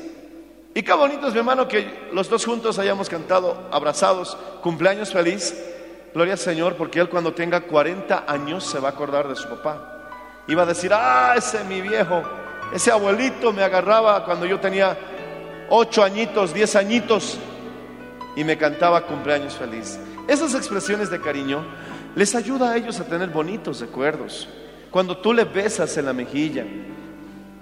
Y 0.74 0.82
qué 0.82 0.92
bonito 0.92 1.26
es, 1.26 1.32
mi 1.32 1.38
hermano, 1.38 1.66
que 1.66 2.08
los 2.12 2.28
dos 2.28 2.44
juntos 2.44 2.78
hayamos 2.78 3.08
cantado 3.08 3.68
abrazados 3.70 4.36
cumpleaños 4.62 5.12
feliz. 5.12 5.54
Gloria 6.14 6.34
al 6.34 6.38
Señor, 6.38 6.76
porque 6.76 7.00
él 7.00 7.08
cuando 7.08 7.32
tenga 7.32 7.60
40 7.60 8.24
años 8.26 8.64
se 8.64 8.78
va 8.78 8.88
a 8.88 8.92
acordar 8.92 9.28
de 9.28 9.36
su 9.36 9.48
papá. 9.48 10.10
Iba 10.46 10.62
a 10.62 10.66
decir, 10.66 10.90
ah, 10.94 11.34
ese 11.36 11.64
mi 11.64 11.80
viejo, 11.80 12.22
ese 12.72 12.90
abuelito 12.90 13.52
me 13.52 13.62
agarraba 13.62 14.24
cuando 14.24 14.46
yo 14.46 14.58
tenía 14.60 14.96
8 15.68 16.02
añitos, 16.02 16.54
10 16.54 16.76
añitos 16.76 17.38
y 18.36 18.44
me 18.44 18.56
cantaba 18.56 19.02
cumpleaños 19.02 19.54
feliz. 19.54 19.98
Esas 20.26 20.54
expresiones 20.54 21.10
de 21.10 21.20
cariño 21.20 21.64
les 22.14 22.34
ayuda 22.34 22.70
a 22.70 22.76
ellos 22.76 23.00
a 23.00 23.04
tener 23.04 23.30
bonitos 23.30 23.80
recuerdos. 23.80 24.48
Cuando 24.90 25.18
tú 25.18 25.32
le 25.32 25.44
besas 25.44 25.96
en 25.96 26.06
la 26.06 26.12
mejilla, 26.12 26.64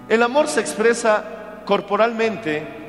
el 0.09 0.23
amor 0.23 0.49
se 0.49 0.61
expresa 0.61 1.63
corporalmente 1.65 2.86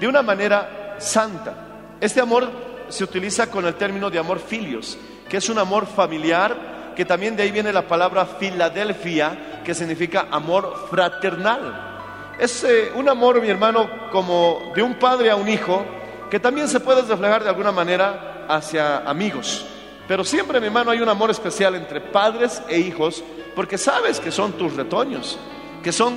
de 0.00 0.08
una 0.08 0.22
manera 0.22 0.96
santa. 0.98 1.54
Este 2.00 2.20
amor 2.20 2.48
se 2.88 3.04
utiliza 3.04 3.50
con 3.50 3.66
el 3.66 3.74
término 3.74 4.10
de 4.10 4.18
amor 4.18 4.40
filios, 4.40 4.98
que 5.28 5.36
es 5.36 5.48
un 5.50 5.58
amor 5.58 5.86
familiar, 5.86 6.92
que 6.96 7.04
también 7.04 7.36
de 7.36 7.42
ahí 7.42 7.52
viene 7.52 7.72
la 7.72 7.86
palabra 7.86 8.24
Filadelfia, 8.24 9.60
que 9.62 9.74
significa 9.74 10.28
amor 10.30 10.88
fraternal. 10.90 12.34
Es 12.38 12.64
eh, 12.64 12.90
un 12.94 13.08
amor, 13.08 13.40
mi 13.42 13.48
hermano, 13.48 14.08
como 14.10 14.72
de 14.74 14.82
un 14.82 14.94
padre 14.94 15.30
a 15.30 15.36
un 15.36 15.48
hijo, 15.48 15.84
que 16.30 16.40
también 16.40 16.68
se 16.68 16.80
puede 16.80 17.02
reflejar 17.02 17.42
de 17.42 17.50
alguna 17.50 17.70
manera 17.70 18.46
hacia 18.48 18.98
amigos. 18.98 19.66
Pero 20.08 20.24
siempre, 20.24 20.60
mi 20.60 20.66
hermano, 20.66 20.90
hay 20.90 21.00
un 21.00 21.08
amor 21.08 21.30
especial 21.30 21.74
entre 21.74 22.00
padres 22.00 22.62
e 22.68 22.78
hijos, 22.78 23.22
porque 23.54 23.76
sabes 23.76 24.18
que 24.18 24.32
son 24.32 24.52
tus 24.52 24.74
retoños, 24.74 25.38
que 25.82 25.92
son 25.92 26.14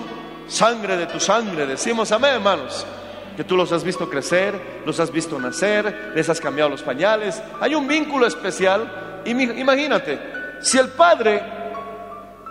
sangre 0.47 0.95
de 0.95 1.07
tu 1.07 1.19
sangre. 1.19 1.65
Decimos 1.65 2.11
amén, 2.13 2.35
hermanos. 2.35 2.85
Que 3.35 3.43
tú 3.43 3.57
los 3.57 3.71
has 3.71 3.83
visto 3.83 4.09
crecer, 4.09 4.81
los 4.85 4.99
has 4.99 5.11
visto 5.11 5.39
nacer, 5.39 6.11
les 6.15 6.29
has 6.29 6.39
cambiado 6.39 6.69
los 6.69 6.83
pañales. 6.83 7.41
Hay 7.59 7.73
un 7.73 7.87
vínculo 7.87 8.27
especial. 8.27 9.21
Y 9.25 9.31
imagínate, 9.31 10.19
si 10.61 10.77
el 10.77 10.89
padre, 10.89 11.41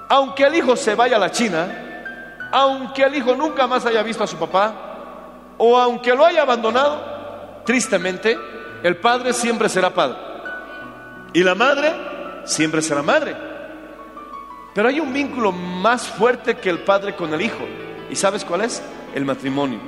aunque 0.09 0.45
el 0.45 0.55
hijo 0.55 0.77
se 0.77 0.95
vaya 0.95 1.17
a 1.17 1.21
la 1.21 1.31
China, 1.31 2.49
aunque 2.51 3.03
el 3.03 3.15
hijo 3.15 3.35
nunca 3.35 3.67
más 3.67 3.87
haya 3.87 4.03
visto 4.03 4.25
a 4.25 4.27
su 4.27 4.37
papá, 4.37 5.55
o 5.59 5.79
aunque 5.79 6.15
lo 6.15 6.25
haya 6.25 6.43
abandonado, 6.43 7.63
tristemente, 7.65 8.37
el 8.83 8.97
padre 8.97 9.33
siempre 9.33 9.69
será 9.69 9.91
padre. 9.91 10.17
Y 11.33 11.43
la 11.43 11.55
madre 11.55 11.93
siempre 12.45 12.83
será 12.83 13.03
madre. 13.03 13.37
Pero 14.75 14.89
hay 14.89 15.01
un 15.01 15.13
vínculo 15.13 15.53
más 15.53 16.09
fuerte 16.09 16.57
que 16.57 16.71
el 16.71 16.81
padre 16.81 17.15
con 17.15 17.33
el 17.33 17.41
hijo. 17.41 17.65
¿Y 18.11 18.17
sabes 18.17 18.45
cuál 18.45 18.63
es? 18.63 18.83
El 19.15 19.25
matrimonio. 19.25 19.81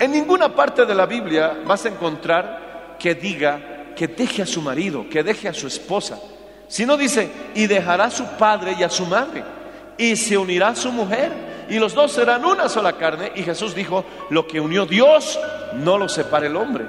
En 0.00 0.10
ninguna 0.10 0.54
parte 0.54 0.84
de 0.84 0.94
la 0.94 1.06
Biblia 1.06 1.58
vas 1.64 1.84
a 1.84 1.88
encontrar 1.88 2.96
que 2.98 3.14
diga 3.14 3.92
que 3.94 4.08
deje 4.08 4.42
a 4.42 4.46
su 4.46 4.60
marido, 4.60 5.08
que 5.08 5.22
deje 5.22 5.48
a 5.48 5.54
su 5.54 5.66
esposa. 5.66 6.18
Si 6.68 6.84
no 6.84 6.96
dice, 6.96 7.30
y 7.54 7.66
dejará 7.66 8.04
a 8.04 8.10
su 8.10 8.24
padre 8.38 8.74
y 8.78 8.82
a 8.82 8.90
su 8.90 9.06
madre, 9.06 9.44
y 9.96 10.16
se 10.16 10.36
unirá 10.36 10.68
a 10.68 10.76
su 10.76 10.90
mujer, 10.90 11.30
y 11.68 11.78
los 11.78 11.94
dos 11.94 12.12
serán 12.12 12.44
una 12.44 12.68
sola 12.68 12.94
carne. 12.94 13.32
Y 13.36 13.42
Jesús 13.42 13.74
dijo, 13.74 14.04
lo 14.30 14.46
que 14.46 14.60
unió 14.60 14.84
Dios, 14.84 15.38
no 15.74 15.96
lo 15.96 16.08
separe 16.08 16.48
el 16.48 16.56
hombre. 16.56 16.84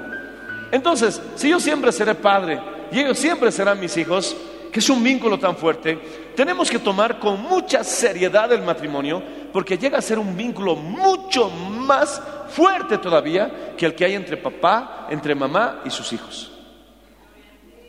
Entonces, 0.72 1.22
si 1.36 1.50
yo 1.50 1.60
siempre 1.60 1.92
seré 1.92 2.14
padre 2.14 2.60
y 2.90 3.00
ellos 3.00 3.18
siempre 3.18 3.52
serán 3.52 3.78
mis 3.78 3.96
hijos, 3.96 4.36
que 4.72 4.80
es 4.80 4.90
un 4.90 5.02
vínculo 5.02 5.38
tan 5.38 5.56
fuerte, 5.56 5.98
tenemos 6.34 6.70
que 6.70 6.78
tomar 6.78 7.18
con 7.18 7.40
mucha 7.40 7.84
seriedad 7.84 8.52
el 8.52 8.62
matrimonio, 8.62 9.22
porque 9.52 9.78
llega 9.78 9.98
a 9.98 10.02
ser 10.02 10.18
un 10.18 10.36
vínculo 10.36 10.74
mucho 10.74 11.48
más 11.48 12.20
fuerte 12.48 12.98
todavía 12.98 13.74
que 13.76 13.86
el 13.86 13.94
que 13.94 14.04
hay 14.04 14.14
entre 14.14 14.36
papá, 14.36 15.06
entre 15.10 15.34
mamá 15.34 15.80
y 15.84 15.90
sus 15.90 16.12
hijos. 16.12 16.52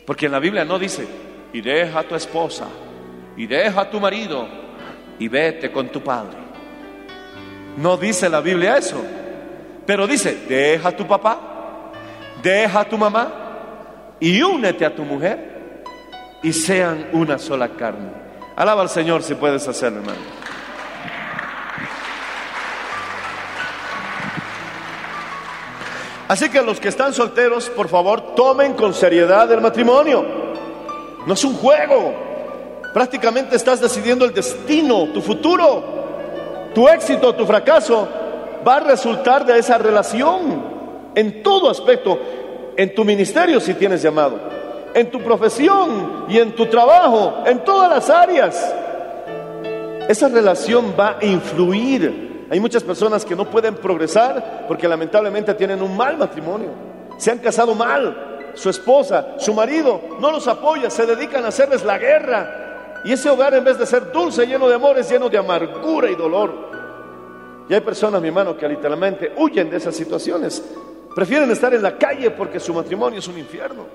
Porque 0.06 0.28
en 0.28 0.32
la 0.32 0.40
Biblia 0.40 0.64
no 0.64 0.80
dice, 0.80 1.08
y 1.54 1.62
deja 1.62 2.00
a 2.00 2.04
tu 2.04 2.16
esposa, 2.16 2.68
y 3.36 3.46
deja 3.46 3.82
a 3.82 3.90
tu 3.90 4.00
marido, 4.00 4.48
y 5.20 5.28
vete 5.28 5.72
con 5.72 5.90
tu 5.90 6.02
padre. 6.02 6.38
No 7.78 7.98
dice 7.98 8.30
la 8.30 8.42
Biblia 8.42 8.78
eso, 8.78 9.04
pero 9.86 10.08
dice, 10.08 10.46
deja 10.48 10.90
a 10.90 10.96
tu 10.96 11.08
papá, 11.08 11.92
deja 12.42 12.82
a 12.82 12.90
tu 12.90 12.98
mamá 12.98 14.16
y 14.20 14.42
únete 14.42 14.86
a 14.86 14.96
tu 14.96 15.04
mujer 15.04 15.84
y 16.44 16.54
sean 16.54 17.10
una 17.14 17.38
sola 17.38 17.70
carne. 17.70 18.12
Alaba 18.56 18.82
al 18.82 18.90
Señor 18.90 19.24
si 19.24 19.36
puedes 19.36 19.68
hacerlo, 19.68 20.00
hermano. 20.00 20.37
Así 26.27 26.50
que 26.50 26.62
los 26.62 26.79
que 26.79 26.89
están 26.89 27.13
solteros, 27.13 27.69
por 27.69 27.88
favor, 27.88 28.36
tomen 28.36 28.74
con 28.74 28.93
seriedad 28.93 29.50
el 29.51 29.62
matrimonio. 29.62 30.25
No 31.25 31.34
es 31.34 31.43
un 31.43 31.55
juego. 31.55 32.13
Prácticamente 32.93 33.55
estás 33.55 33.79
decidiendo 33.79 34.25
el 34.25 34.34
destino, 34.34 35.07
tu 35.13 35.22
futuro. 35.22 35.98
Tu 36.74 36.88
éxito, 36.88 37.34
tu 37.34 37.46
fracaso 37.46 38.07
va 38.67 38.75
a 38.75 38.79
resultar 38.81 39.46
de 39.46 39.57
esa 39.57 39.77
relación 39.77 40.63
en 41.15 41.41
todo 41.41 41.69
aspecto, 41.69 42.19
en 42.75 42.93
tu 42.93 43.05
ministerio 43.05 43.60
si 43.60 43.74
tienes 43.74 44.01
llamado, 44.01 44.38
en 44.93 45.10
tu 45.10 45.19
profesión 45.22 46.25
y 46.29 46.38
en 46.38 46.53
tu 46.53 46.65
trabajo, 46.67 47.43
en 47.46 47.63
todas 47.63 47.89
las 47.89 48.10
áreas. 48.10 48.75
Esa 50.07 50.27
relación 50.27 50.93
va 51.00 51.17
a 51.19 51.25
influir. 51.25 52.26
Hay 52.50 52.60
muchas 52.60 52.84
personas 52.84 53.25
que 53.25 53.36
no 53.36 53.50
pueden 53.50 53.75
progresar 53.75 54.66
porque 54.68 54.88
lamentablemente 54.88 55.54
tienen 55.54 55.82
un 55.82 55.96
mal 55.98 56.18
matrimonio. 56.18 56.70
Se 57.18 57.32
han 57.32 57.39
casado 57.39 57.75
mal. 57.75 58.51
Su 58.54 58.70
esposa, 58.70 59.36
su 59.38 59.54
marido 59.54 60.01
no 60.20 60.32
los 60.32 60.48
apoya, 60.48 60.89
se 60.89 61.06
dedican 61.06 61.46
a 61.46 61.50
hacerles 61.50 61.84
la 61.84 61.98
guerra. 61.98 63.01
Y 63.04 63.12
ese 63.12 63.30
hogar 63.30 63.54
en 63.54 63.63
vez 63.63 63.77
de 63.77 63.86
ser 63.86 64.12
dulce, 64.12 64.48
lleno 64.48 64.68
de 64.68 64.75
amor, 64.75 64.98
es 64.98 65.10
lleno 65.10 65.30
de 65.30 65.38
amargura 65.38 66.10
y 66.10 66.16
dolor. 66.16 66.68
Y 67.70 67.74
hay 67.74 67.82
personas, 67.82 68.22
mi 68.22 68.30
hermano, 68.30 68.58
que 68.58 68.68
literalmente 68.68 69.34
huyen 69.38 69.70
de 69.70 69.77
esas 69.77 69.96
situaciones. 69.96 70.63
Prefieren 71.13 71.51
estar 71.51 71.74
en 71.74 71.84
la 71.84 71.98
calle 71.98 72.32
porque 72.32 72.60
su 72.60 72.74
matrimonio 72.74 73.20
es 73.20 73.27
un 73.27 73.38
infierno. 73.38 73.86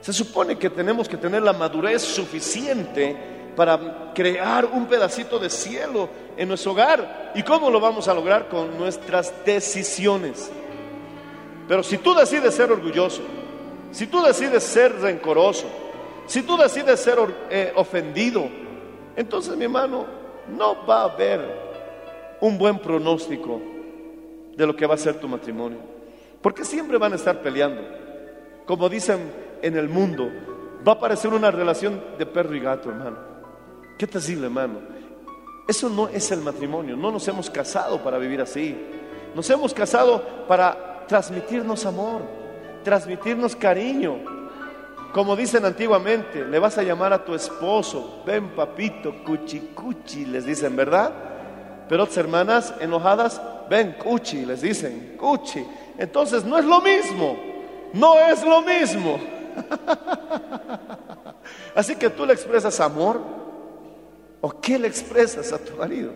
Se 0.00 0.12
supone 0.12 0.58
que 0.58 0.68
tenemos 0.68 1.08
que 1.08 1.16
tener 1.16 1.42
la 1.42 1.52
madurez 1.52 2.02
suficiente 2.02 3.41
para 3.56 4.12
crear 4.14 4.64
un 4.66 4.86
pedacito 4.86 5.38
de 5.38 5.50
cielo 5.50 6.08
en 6.36 6.48
nuestro 6.48 6.72
hogar. 6.72 7.32
¿Y 7.34 7.42
cómo 7.42 7.70
lo 7.70 7.80
vamos 7.80 8.08
a 8.08 8.14
lograr? 8.14 8.48
Con 8.48 8.78
nuestras 8.78 9.32
decisiones. 9.44 10.50
Pero 11.68 11.82
si 11.82 11.98
tú 11.98 12.14
decides 12.14 12.54
ser 12.54 12.72
orgulloso, 12.72 13.22
si 13.90 14.06
tú 14.06 14.22
decides 14.22 14.62
ser 14.62 14.94
rencoroso, 15.00 15.66
si 16.26 16.42
tú 16.42 16.56
decides 16.56 17.00
ser 17.00 17.18
eh, 17.50 17.72
ofendido, 17.76 18.48
entonces 19.16 19.56
mi 19.56 19.64
hermano, 19.64 20.06
no 20.48 20.84
va 20.86 21.02
a 21.02 21.04
haber 21.04 21.40
un 22.40 22.58
buen 22.58 22.78
pronóstico 22.78 23.60
de 24.56 24.66
lo 24.66 24.74
que 24.74 24.86
va 24.86 24.94
a 24.94 24.98
ser 24.98 25.20
tu 25.20 25.28
matrimonio. 25.28 25.78
Porque 26.40 26.64
siempre 26.64 26.98
van 26.98 27.12
a 27.12 27.16
estar 27.16 27.40
peleando. 27.40 27.82
Como 28.66 28.88
dicen 28.88 29.20
en 29.62 29.76
el 29.76 29.88
mundo, 29.88 30.28
va 30.86 30.92
a 30.92 30.98
parecer 30.98 31.32
una 31.32 31.50
relación 31.50 32.02
de 32.18 32.26
perro 32.26 32.54
y 32.54 32.60
gato, 32.60 32.90
hermano. 32.90 33.31
Qué 34.02 34.08
terrible, 34.08 34.46
hermano. 34.46 34.80
Eso 35.68 35.88
no 35.88 36.08
es 36.08 36.32
el 36.32 36.40
matrimonio. 36.40 36.96
No 36.96 37.12
nos 37.12 37.28
hemos 37.28 37.48
casado 37.48 38.02
para 38.02 38.18
vivir 38.18 38.40
así. 38.40 38.76
Nos 39.32 39.48
hemos 39.48 39.72
casado 39.72 40.44
para 40.48 41.06
transmitirnos 41.06 41.86
amor, 41.86 42.22
transmitirnos 42.82 43.54
cariño. 43.54 44.18
Como 45.14 45.36
dicen 45.36 45.64
antiguamente, 45.64 46.44
le 46.44 46.58
vas 46.58 46.78
a 46.78 46.82
llamar 46.82 47.12
a 47.12 47.24
tu 47.24 47.32
esposo, 47.32 48.24
ven 48.26 48.56
papito, 48.56 49.22
cuchi 49.24 49.70
cuchi, 49.72 50.26
les 50.26 50.46
dicen, 50.46 50.74
¿verdad? 50.74 51.12
Pero 51.88 52.02
otras 52.02 52.18
hermanas 52.18 52.74
enojadas, 52.80 53.40
ven, 53.70 53.94
cuchi, 54.02 54.44
les 54.44 54.62
dicen, 54.62 55.14
cuchi. 55.16 55.64
Entonces 55.96 56.44
no 56.44 56.58
es 56.58 56.64
lo 56.64 56.80
mismo, 56.80 57.36
no 57.92 58.18
es 58.18 58.44
lo 58.44 58.62
mismo. 58.62 59.20
Así 61.76 61.94
que 61.94 62.10
tú 62.10 62.26
le 62.26 62.32
expresas 62.32 62.80
amor 62.80 63.41
o 64.42 64.60
qué 64.60 64.78
le 64.78 64.88
expresas 64.88 65.52
a 65.52 65.58
tu 65.58 65.74
marido. 65.76 66.12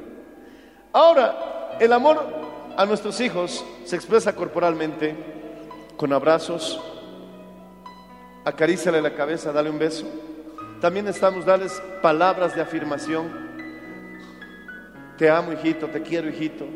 Ahora, 0.92 1.78
el 1.80 1.92
amor 1.92 2.22
a 2.76 2.84
nuestros 2.84 3.18
hijos 3.20 3.64
se 3.86 3.96
expresa 3.96 4.34
corporalmente 4.34 5.16
con 5.96 6.12
abrazos, 6.12 6.78
acaríciale 8.44 9.00
la 9.00 9.14
cabeza, 9.14 9.52
dale 9.52 9.70
un 9.70 9.78
beso. 9.78 10.06
También 10.80 11.08
estamos 11.08 11.46
darles 11.46 11.80
palabras 12.02 12.54
de 12.54 12.60
afirmación. 12.60 13.46
Te 15.16 15.30
amo, 15.30 15.52
hijito, 15.52 15.86
te 15.86 16.02
quiero, 16.02 16.28
hijito. 16.28 16.66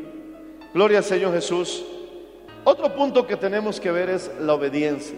Gloria 0.73 0.99
al 0.99 1.03
Señor 1.03 1.33
Jesús. 1.33 1.85
Otro 2.63 2.95
punto 2.95 3.27
que 3.27 3.37
tenemos 3.37 3.79
que 3.79 3.91
ver 3.91 4.09
es 4.09 4.31
la 4.39 4.53
obediencia. 4.53 5.17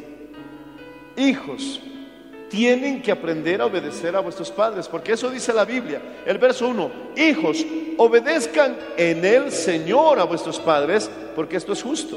Hijos, 1.15 1.81
tienen 2.53 3.01
que 3.01 3.11
aprender 3.11 3.61
a 3.61 3.65
obedecer 3.65 4.15
a 4.15 4.19
vuestros 4.19 4.51
padres, 4.51 4.87
porque 4.87 5.13
eso 5.13 5.27
dice 5.31 5.51
la 5.51 5.65
Biblia. 5.65 5.99
El 6.23 6.37
verso 6.37 6.67
1, 6.67 6.91
hijos, 7.15 7.65
obedezcan 7.97 8.77
en 8.95 9.25
el 9.25 9.51
Señor 9.51 10.19
a 10.19 10.25
vuestros 10.25 10.59
padres, 10.59 11.09
porque 11.35 11.57
esto 11.57 11.73
es 11.73 11.81
justo. 11.81 12.15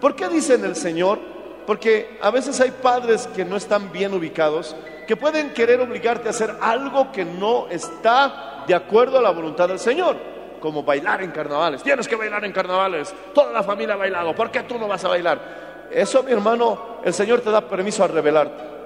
¿Por 0.00 0.16
qué 0.16 0.28
dicen 0.28 0.64
el 0.64 0.76
Señor? 0.76 1.18
Porque 1.66 2.16
a 2.22 2.30
veces 2.30 2.58
hay 2.62 2.70
padres 2.70 3.28
que 3.36 3.44
no 3.44 3.56
están 3.56 3.92
bien 3.92 4.14
ubicados, 4.14 4.74
que 5.06 5.14
pueden 5.14 5.52
querer 5.52 5.78
obligarte 5.82 6.28
a 6.28 6.30
hacer 6.30 6.56
algo 6.62 7.12
que 7.12 7.26
no 7.26 7.68
está 7.68 8.64
de 8.66 8.74
acuerdo 8.74 9.18
a 9.18 9.22
la 9.22 9.30
voluntad 9.30 9.68
del 9.68 9.78
Señor, 9.78 10.16
como 10.58 10.82
bailar 10.82 11.22
en 11.22 11.32
carnavales. 11.32 11.82
Tienes 11.82 12.08
que 12.08 12.16
bailar 12.16 12.46
en 12.46 12.52
carnavales, 12.52 13.14
toda 13.34 13.52
la 13.52 13.62
familia 13.62 13.92
ha 13.92 13.98
bailado, 13.98 14.34
¿por 14.34 14.50
qué 14.50 14.62
tú 14.62 14.78
no 14.78 14.88
vas 14.88 15.04
a 15.04 15.08
bailar? 15.08 15.88
Eso, 15.90 16.22
mi 16.22 16.32
hermano, 16.32 17.00
el 17.04 17.12
Señor 17.12 17.42
te 17.42 17.50
da 17.50 17.60
permiso 17.60 18.02
a 18.02 18.08
revelarte 18.08 18.79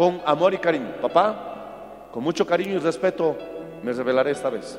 con 0.00 0.22
amor 0.24 0.54
y 0.54 0.56
cariño. 0.56 0.94
Papá, 1.02 2.08
con 2.10 2.24
mucho 2.24 2.46
cariño 2.46 2.72
y 2.72 2.78
respeto, 2.78 3.36
me 3.82 3.92
revelaré 3.92 4.30
esta 4.30 4.48
vez. 4.48 4.78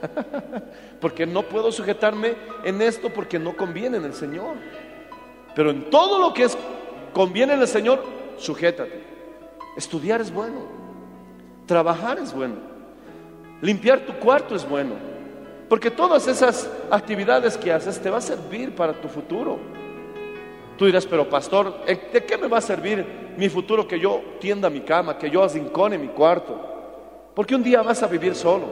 porque 0.98 1.26
no 1.26 1.42
puedo 1.42 1.70
sujetarme 1.70 2.34
en 2.64 2.80
esto 2.80 3.10
porque 3.12 3.38
no 3.38 3.54
conviene 3.54 3.98
en 3.98 4.06
el 4.06 4.14
Señor. 4.14 4.56
Pero 5.54 5.68
en 5.68 5.90
todo 5.90 6.18
lo 6.18 6.32
que 6.32 6.44
es 6.44 6.56
conviene 7.12 7.52
en 7.52 7.60
el 7.60 7.68
Señor, 7.68 8.02
sujétate. 8.38 9.04
Estudiar 9.76 10.22
es 10.22 10.32
bueno. 10.32 10.60
Trabajar 11.66 12.18
es 12.18 12.32
bueno. 12.32 12.54
Limpiar 13.60 14.06
tu 14.06 14.14
cuarto 14.14 14.56
es 14.56 14.66
bueno, 14.66 14.94
porque 15.68 15.90
todas 15.90 16.28
esas 16.28 16.70
actividades 16.90 17.58
que 17.58 17.74
haces 17.74 18.00
te 18.00 18.08
va 18.08 18.16
a 18.16 18.22
servir 18.22 18.74
para 18.74 18.94
tu 18.94 19.08
futuro. 19.08 19.58
Tú 20.76 20.84
dirás, 20.86 21.06
pero 21.06 21.28
pastor, 21.28 21.84
¿de 21.86 22.24
qué 22.24 22.36
me 22.36 22.48
va 22.48 22.58
a 22.58 22.62
servir 22.62 23.34
mi 23.36 23.48
futuro 23.48 23.88
que 23.88 23.98
yo 23.98 24.20
tienda 24.40 24.68
mi 24.68 24.80
cama, 24.80 25.16
que 25.16 25.30
yo 25.30 25.42
asincone 25.42 25.96
mi 25.96 26.08
cuarto? 26.08 27.32
Porque 27.34 27.54
un 27.54 27.62
día 27.62 27.82
vas 27.82 28.02
a 28.02 28.06
vivir 28.06 28.34
solo. 28.34 28.66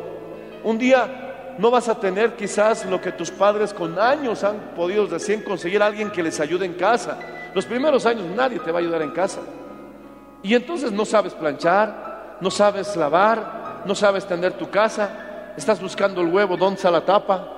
Un 0.62 0.78
día 0.78 1.54
no 1.58 1.70
vas 1.70 1.88
a 1.88 1.98
tener 1.98 2.34
quizás 2.36 2.84
lo 2.86 3.00
que 3.00 3.12
tus 3.12 3.30
padres 3.30 3.72
con 3.72 3.98
años 3.98 4.44
han 4.44 4.74
podido 4.74 5.06
recién 5.06 5.42
conseguir 5.42 5.82
alguien 5.82 6.10
que 6.10 6.22
les 6.22 6.40
ayude 6.40 6.66
en 6.66 6.74
casa. 6.74 7.18
Los 7.54 7.64
primeros 7.64 8.04
años 8.06 8.26
nadie 8.34 8.58
te 8.58 8.72
va 8.72 8.78
a 8.78 8.82
ayudar 8.82 9.02
en 9.02 9.10
casa. 9.10 9.40
Y 10.42 10.54
entonces 10.54 10.92
no 10.92 11.04
sabes 11.04 11.32
planchar, 11.32 12.36
no 12.40 12.50
sabes 12.50 12.96
lavar, 12.96 13.82
no 13.86 13.94
sabes 13.94 14.26
tender 14.26 14.54
tu 14.54 14.68
casa, 14.68 15.52
estás 15.56 15.80
buscando 15.80 16.20
el 16.20 16.28
huevo, 16.28 16.56
¿dónde 16.56 16.76
está 16.76 16.90
la 16.90 17.04
tapa? 17.04 17.53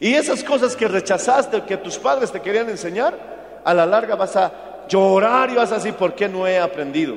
Y 0.00 0.14
esas 0.14 0.44
cosas 0.44 0.76
que 0.76 0.86
rechazaste, 0.86 1.62
que 1.62 1.76
tus 1.76 1.98
padres 1.98 2.30
te 2.30 2.40
querían 2.40 2.68
enseñar, 2.68 3.14
a 3.64 3.74
la 3.74 3.84
larga 3.84 4.14
vas 4.14 4.36
a 4.36 4.52
llorar 4.88 5.50
y 5.50 5.54
vas 5.54 5.72
a 5.72 5.76
decir, 5.76 5.94
¿por 5.94 6.14
qué 6.14 6.28
no 6.28 6.46
he 6.46 6.58
aprendido? 6.58 7.14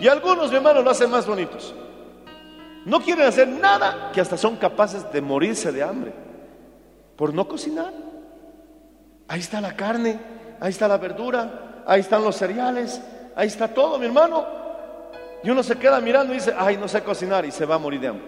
Y 0.00 0.08
algunos, 0.08 0.50
mi 0.50 0.56
hermano, 0.56 0.82
lo 0.82 0.90
hacen 0.90 1.10
más 1.10 1.26
bonitos. 1.26 1.74
No 2.84 3.00
quieren 3.00 3.26
hacer 3.26 3.46
nada 3.46 4.10
que 4.12 4.20
hasta 4.20 4.36
son 4.36 4.56
capaces 4.56 5.10
de 5.12 5.20
morirse 5.20 5.70
de 5.70 5.82
hambre 5.82 6.12
por 7.16 7.34
no 7.34 7.46
cocinar. 7.46 7.92
Ahí 9.28 9.40
está 9.40 9.60
la 9.60 9.76
carne, 9.76 10.18
ahí 10.58 10.70
está 10.70 10.88
la 10.88 10.96
verdura, 10.96 11.82
ahí 11.86 12.00
están 12.00 12.24
los 12.24 12.36
cereales, 12.36 13.00
ahí 13.36 13.46
está 13.46 13.68
todo, 13.68 13.98
mi 13.98 14.06
hermano. 14.06 14.46
Y 15.42 15.50
uno 15.50 15.62
se 15.62 15.76
queda 15.76 16.00
mirando 16.00 16.32
y 16.32 16.36
dice, 16.36 16.54
ay, 16.58 16.76
no 16.76 16.88
sé 16.88 17.02
cocinar 17.02 17.44
y 17.44 17.50
se 17.50 17.66
va 17.66 17.76
a 17.76 17.78
morir 17.78 18.00
de 18.00 18.08
hambre. 18.08 18.26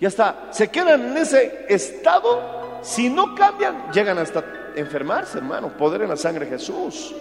Y 0.00 0.06
hasta 0.06 0.48
se 0.50 0.68
quedan 0.68 1.10
en 1.10 1.16
ese 1.16 1.66
estado, 1.68 2.67
si 2.82 3.10
no 3.10 3.34
cambian, 3.34 3.90
llegan 3.92 4.18
hasta 4.18 4.44
enfermarse, 4.76 5.38
hermano. 5.38 5.68
Poder 5.76 6.02
en 6.02 6.08
la 6.08 6.16
sangre 6.16 6.46
de 6.46 6.52
Jesús. 6.52 7.14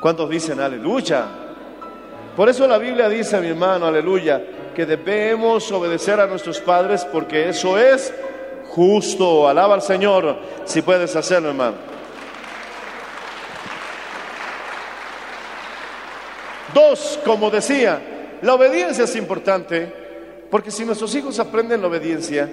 ¿Cuántos 0.00 0.28
dicen 0.30 0.60
aleluya? 0.60 1.26
Por 2.36 2.48
eso 2.48 2.66
la 2.66 2.78
Biblia 2.78 3.08
dice, 3.08 3.40
mi 3.40 3.48
hermano, 3.48 3.86
aleluya, 3.86 4.40
que 4.74 4.86
debemos 4.86 5.70
obedecer 5.72 6.20
a 6.20 6.26
nuestros 6.26 6.60
padres 6.60 7.04
porque 7.04 7.48
eso 7.48 7.76
es 7.76 8.14
justo. 8.68 9.48
Alaba 9.48 9.74
al 9.74 9.82
Señor 9.82 10.38
si 10.64 10.82
puedes 10.82 11.14
hacerlo, 11.16 11.48
hermano. 11.48 11.76
Dos, 16.72 17.18
como 17.24 17.50
decía, 17.50 18.38
la 18.40 18.54
obediencia 18.54 19.04
es 19.04 19.16
importante 19.16 19.92
porque 20.48 20.70
si 20.70 20.84
nuestros 20.84 21.14
hijos 21.14 21.38
aprenden 21.40 21.80
la 21.80 21.88
obediencia, 21.88 22.48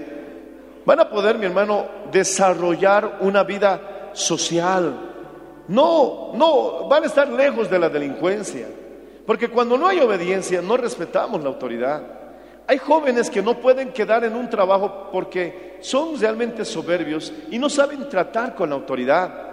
van 0.85 0.99
a 0.99 1.09
poder, 1.09 1.37
mi 1.37 1.45
hermano, 1.45 1.85
desarrollar 2.11 3.17
una 3.21 3.43
vida 3.43 4.11
social. 4.13 4.93
No, 5.67 6.31
no, 6.35 6.87
van 6.87 7.03
a 7.03 7.07
estar 7.07 7.27
lejos 7.27 7.69
de 7.69 7.79
la 7.79 7.89
delincuencia. 7.89 8.67
Porque 9.25 9.49
cuando 9.49 9.77
no 9.77 9.87
hay 9.87 9.99
obediencia, 9.99 10.61
no 10.61 10.77
respetamos 10.77 11.41
la 11.41 11.49
autoridad. 11.49 12.01
Hay 12.67 12.77
jóvenes 12.77 13.29
que 13.29 13.41
no 13.41 13.59
pueden 13.59 13.91
quedar 13.91 14.23
en 14.23 14.35
un 14.35 14.49
trabajo 14.49 15.09
porque 15.11 15.77
son 15.81 16.19
realmente 16.19 16.65
soberbios 16.65 17.31
y 17.49 17.59
no 17.59 17.69
saben 17.69 18.07
tratar 18.09 18.55
con 18.55 18.69
la 18.69 18.75
autoridad. 18.75 19.45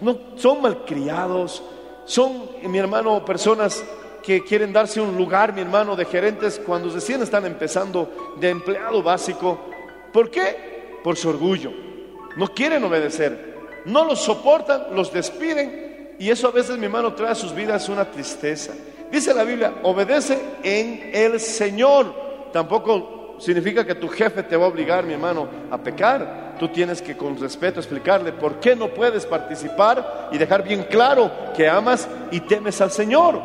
No, 0.00 0.18
son 0.36 0.60
malcriados, 0.60 1.62
son, 2.04 2.50
mi 2.64 2.78
hermano, 2.78 3.24
personas 3.24 3.82
que 4.22 4.44
quieren 4.44 4.72
darse 4.72 5.00
un 5.00 5.16
lugar, 5.16 5.54
mi 5.54 5.62
hermano, 5.62 5.96
de 5.96 6.04
gerentes 6.04 6.60
cuando 6.64 6.90
recién 6.90 7.22
están 7.22 7.46
empezando 7.46 8.36
de 8.38 8.50
empleado 8.50 9.02
básico. 9.02 9.58
¿Por 10.12 10.30
qué? 10.30 10.69
Por 11.02 11.16
su 11.16 11.28
orgullo. 11.28 11.72
No 12.36 12.48
quieren 12.48 12.84
obedecer. 12.84 13.50
No 13.84 14.04
los 14.04 14.20
soportan, 14.20 14.94
los 14.94 15.12
despiden. 15.12 16.16
Y 16.18 16.30
eso 16.30 16.48
a 16.48 16.50
veces, 16.50 16.76
mi 16.78 16.84
hermano, 16.84 17.14
trae 17.14 17.30
a 17.30 17.34
sus 17.34 17.54
vidas 17.54 17.88
una 17.88 18.10
tristeza. 18.10 18.72
Dice 19.10 19.34
la 19.34 19.42
Biblia, 19.42 19.74
obedece 19.82 20.38
en 20.62 21.10
el 21.12 21.40
Señor. 21.40 22.50
Tampoco 22.52 23.36
significa 23.38 23.84
que 23.84 23.94
tu 23.94 24.08
jefe 24.08 24.42
te 24.42 24.56
va 24.56 24.66
a 24.66 24.68
obligar, 24.68 25.04
mi 25.04 25.14
hermano, 25.14 25.48
a 25.70 25.78
pecar. 25.78 26.56
Tú 26.58 26.68
tienes 26.68 27.00
que 27.00 27.16
con 27.16 27.38
respeto 27.40 27.80
explicarle 27.80 28.32
por 28.32 28.60
qué 28.60 28.76
no 28.76 28.88
puedes 28.88 29.24
participar 29.24 30.28
y 30.30 30.38
dejar 30.38 30.62
bien 30.62 30.84
claro 30.84 31.30
que 31.56 31.66
amas 31.68 32.06
y 32.30 32.40
temes 32.40 32.80
al 32.80 32.90
Señor. 32.90 33.40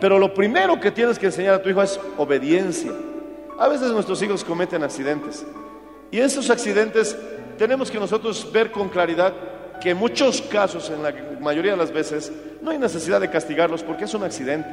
Pero 0.00 0.18
lo 0.18 0.34
primero 0.34 0.78
que 0.78 0.90
tienes 0.90 1.18
que 1.18 1.26
enseñar 1.26 1.54
a 1.54 1.62
tu 1.62 1.70
hijo 1.70 1.82
es 1.82 1.98
obediencia. 2.18 2.92
A 3.58 3.68
veces 3.68 3.90
nuestros 3.90 4.22
hijos 4.22 4.44
cometen 4.44 4.84
accidentes. 4.84 5.44
Y 6.10 6.18
en 6.18 6.24
esos 6.24 6.48
accidentes 6.50 7.16
tenemos 7.58 7.90
que 7.90 7.98
nosotros 7.98 8.50
ver 8.52 8.70
con 8.70 8.88
claridad 8.88 9.32
que 9.80 9.90
en 9.90 9.96
muchos 9.96 10.42
casos, 10.42 10.90
en 10.90 11.02
la 11.02 11.12
mayoría 11.40 11.72
de 11.72 11.76
las 11.76 11.92
veces, 11.92 12.32
no 12.62 12.70
hay 12.70 12.78
necesidad 12.78 13.20
de 13.20 13.30
castigarlos 13.30 13.82
porque 13.82 14.04
es 14.04 14.14
un 14.14 14.24
accidente. 14.24 14.68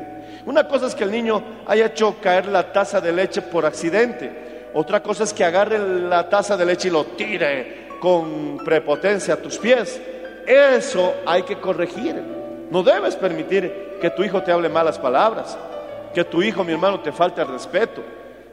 Una 0.45 0.67
cosa 0.67 0.87
es 0.87 0.95
que 0.95 1.03
el 1.03 1.11
niño 1.11 1.43
haya 1.67 1.87
hecho 1.87 2.15
caer 2.21 2.47
la 2.47 2.71
taza 2.71 3.01
de 3.01 3.11
leche 3.11 3.41
por 3.41 3.65
accidente. 3.65 4.69
Otra 4.73 5.01
cosa 5.03 5.23
es 5.23 5.33
que 5.33 5.43
agarre 5.43 5.79
la 5.79 6.29
taza 6.29 6.57
de 6.57 6.65
leche 6.65 6.87
y 6.87 6.91
lo 6.91 7.05
tire 7.05 7.87
con 7.99 8.57
prepotencia 8.63 9.35
a 9.35 9.37
tus 9.37 9.57
pies. 9.57 10.01
Eso 10.47 11.13
hay 11.25 11.43
que 11.43 11.59
corregir. 11.59 12.15
No 12.71 12.81
debes 12.83 13.15
permitir 13.15 13.97
que 14.01 14.09
tu 14.09 14.23
hijo 14.23 14.41
te 14.41 14.51
hable 14.51 14.69
malas 14.69 14.97
palabras, 14.99 15.57
que 16.13 16.23
tu 16.23 16.41
hijo, 16.41 16.63
mi 16.63 16.73
hermano, 16.73 16.99
te 16.99 17.11
falte 17.11 17.41
el 17.41 17.47
respeto. 17.47 18.01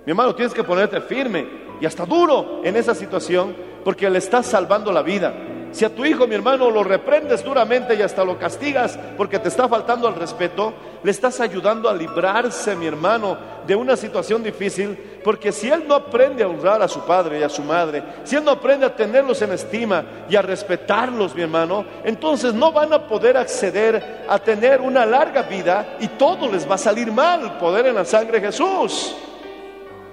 Mi 0.04 0.10
hermano, 0.10 0.34
tienes 0.34 0.54
que 0.54 0.64
ponerte 0.64 1.00
firme 1.00 1.46
y 1.82 1.86
hasta 1.86 2.06
duro 2.06 2.60
en 2.62 2.76
esa 2.76 2.94
situación 2.94 3.56
porque 3.82 4.08
le 4.08 4.18
estás 4.18 4.46
salvando 4.46 4.92
la 4.92 5.02
vida. 5.02 5.34
Si 5.72 5.84
a 5.84 5.92
tu 5.92 6.04
hijo, 6.04 6.28
mi 6.28 6.36
hermano, 6.36 6.70
lo 6.70 6.84
reprendes 6.84 7.42
duramente 7.42 7.96
y 7.96 8.02
hasta 8.02 8.24
lo 8.24 8.38
castigas 8.38 8.96
porque 9.16 9.40
te 9.40 9.48
está 9.48 9.68
faltando 9.68 10.06
al 10.06 10.14
respeto, 10.14 10.72
le 11.02 11.10
estás 11.10 11.40
ayudando 11.40 11.88
a 11.88 11.94
librarse, 11.94 12.76
mi 12.76 12.86
hermano, 12.86 13.36
de 13.66 13.74
una 13.74 13.96
situación 13.96 14.44
difícil, 14.44 14.96
porque 15.24 15.50
si 15.50 15.70
él 15.70 15.82
no 15.88 15.96
aprende 15.96 16.44
a 16.44 16.48
honrar 16.48 16.82
a 16.82 16.86
su 16.86 17.00
padre 17.00 17.40
y 17.40 17.42
a 17.42 17.48
su 17.48 17.62
madre, 17.64 18.04
si 18.22 18.36
él 18.36 18.44
no 18.44 18.52
aprende 18.52 18.86
a 18.86 18.94
tenerlos 18.94 19.42
en 19.42 19.50
estima 19.50 20.04
y 20.30 20.36
a 20.36 20.42
respetarlos, 20.42 21.34
mi 21.34 21.42
hermano, 21.42 21.84
entonces 22.04 22.54
no 22.54 22.70
van 22.70 22.92
a 22.92 23.08
poder 23.08 23.36
acceder 23.36 24.24
a 24.28 24.38
tener 24.38 24.80
una 24.80 25.04
larga 25.04 25.42
vida 25.42 25.96
y 25.98 26.06
todo 26.06 26.48
les 26.48 26.70
va 26.70 26.76
a 26.76 26.78
salir 26.78 27.10
mal, 27.10 27.58
poder 27.58 27.86
en 27.86 27.96
la 27.96 28.04
sangre 28.04 28.38
de 28.38 28.46
Jesús. 28.46 29.16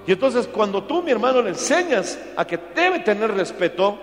Y 0.10 0.14
entonces 0.14 0.48
cuando 0.48 0.86
tú, 0.86 1.04
mi 1.04 1.12
hermano, 1.12 1.40
le 1.40 1.50
enseñas 1.50 2.18
a 2.36 2.44
que 2.44 2.58
debe 2.74 3.02
tener 3.02 3.32
respeto, 3.32 3.96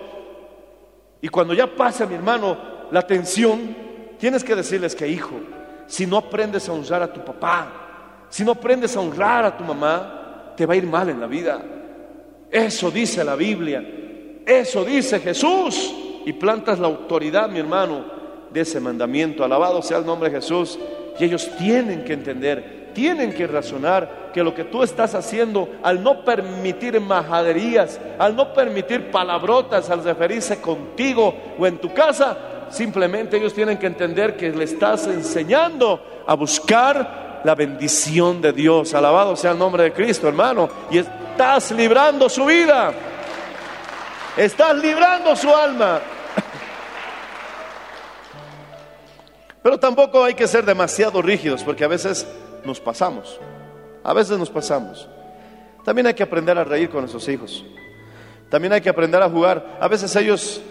y 1.19 1.27
cuando 1.27 1.53
ya 1.53 1.67
pasa, 1.67 2.05
mi 2.05 2.15
hermano, 2.15 2.57
la 2.91 3.01
tensión, 3.01 3.75
tienes 4.17 4.41
que 4.41 4.55
decirles 4.55 4.95
que, 4.95 5.05
hijo, 5.05 5.35
si 5.85 6.05
no 6.05 6.15
aprendes 6.15 6.69
a 6.69 6.71
honrar 6.71 7.03
a 7.03 7.11
tu 7.11 7.25
papá, 7.25 8.23
si 8.29 8.45
no 8.45 8.53
aprendes 8.53 8.95
a 8.95 9.01
honrar 9.01 9.43
a 9.43 9.57
tu 9.57 9.65
mamá, 9.65 10.53
te 10.55 10.65
va 10.65 10.75
a 10.75 10.77
ir 10.77 10.87
mal 10.87 11.09
en 11.09 11.19
la 11.19 11.27
vida. 11.27 11.61
Eso 12.49 12.89
dice 12.89 13.21
la 13.25 13.35
Biblia, 13.35 13.85
eso 14.45 14.85
dice 14.85 15.19
Jesús. 15.19 15.93
Y 16.25 16.31
plantas 16.31 16.79
la 16.79 16.87
autoridad, 16.87 17.49
mi 17.49 17.59
hermano, 17.59 18.05
de 18.49 18.61
ese 18.61 18.79
mandamiento. 18.79 19.43
Alabado 19.43 19.81
sea 19.81 19.97
el 19.97 20.05
nombre 20.05 20.29
de 20.29 20.37
Jesús. 20.37 20.79
Y 21.19 21.25
ellos 21.25 21.49
tienen 21.57 22.05
que 22.05 22.13
entender, 22.13 22.86
tienen 22.97 23.31
que 23.31 23.45
razonar 23.45 24.31
que 24.33 24.41
lo 24.43 24.55
que 24.55 24.63
tú 24.63 24.81
estás 24.81 25.13
haciendo 25.13 25.69
al 25.83 26.01
no 26.01 26.25
permitir 26.25 26.99
majaderías, 26.99 28.01
al 28.17 28.35
no 28.35 28.55
permitir 28.55 29.11
palabrotas, 29.11 29.91
al 29.91 30.03
referirse 30.03 30.59
contigo 30.59 31.31
o 31.59 31.67
en 31.67 31.77
tu 31.77 31.93
casa, 31.93 32.35
simplemente 32.71 33.37
ellos 33.37 33.53
tienen 33.53 33.77
que 33.77 33.85
entender 33.85 34.35
que 34.35 34.49
le 34.49 34.63
estás 34.63 35.05
enseñando 35.05 36.23
a 36.25 36.33
buscar 36.33 37.41
la 37.43 37.53
bendición 37.53 38.41
de 38.41 38.51
Dios. 38.51 38.95
Alabado 38.95 39.35
sea 39.35 39.51
el 39.51 39.59
nombre 39.59 39.83
de 39.83 39.93
Cristo, 39.93 40.27
hermano. 40.27 40.67
Y 40.89 40.97
estás 40.97 41.69
librando 41.69 42.27
su 42.29 42.45
vida. 42.45 42.91
Estás 44.35 44.75
librando 44.75 45.35
su 45.35 45.55
alma. 45.55 46.01
Pero 49.61 49.79
tampoco 49.79 50.23
hay 50.23 50.33
que 50.33 50.47
ser 50.47 50.65
demasiado 50.65 51.21
rígidos 51.21 51.63
porque 51.63 51.83
a 51.83 51.87
veces 51.87 52.25
nos 52.67 52.79
pasamos. 52.79 53.39
A 54.03 54.13
veces 54.13 54.37
nos 54.37 54.51
pasamos. 54.51 55.09
También 55.83 56.05
hay 56.05 56.13
que 56.13 56.23
aprender 56.23 56.57
a 56.57 56.63
reír 56.63 56.89
con 56.89 56.99
nuestros 56.99 57.27
hijos. 57.29 57.65
También 58.49 58.73
hay 58.73 58.81
que 58.81 58.89
aprender 58.89 59.21
a 59.23 59.29
jugar. 59.29 59.77
A 59.81 59.87
veces 59.87 60.15
ellos 60.15 60.61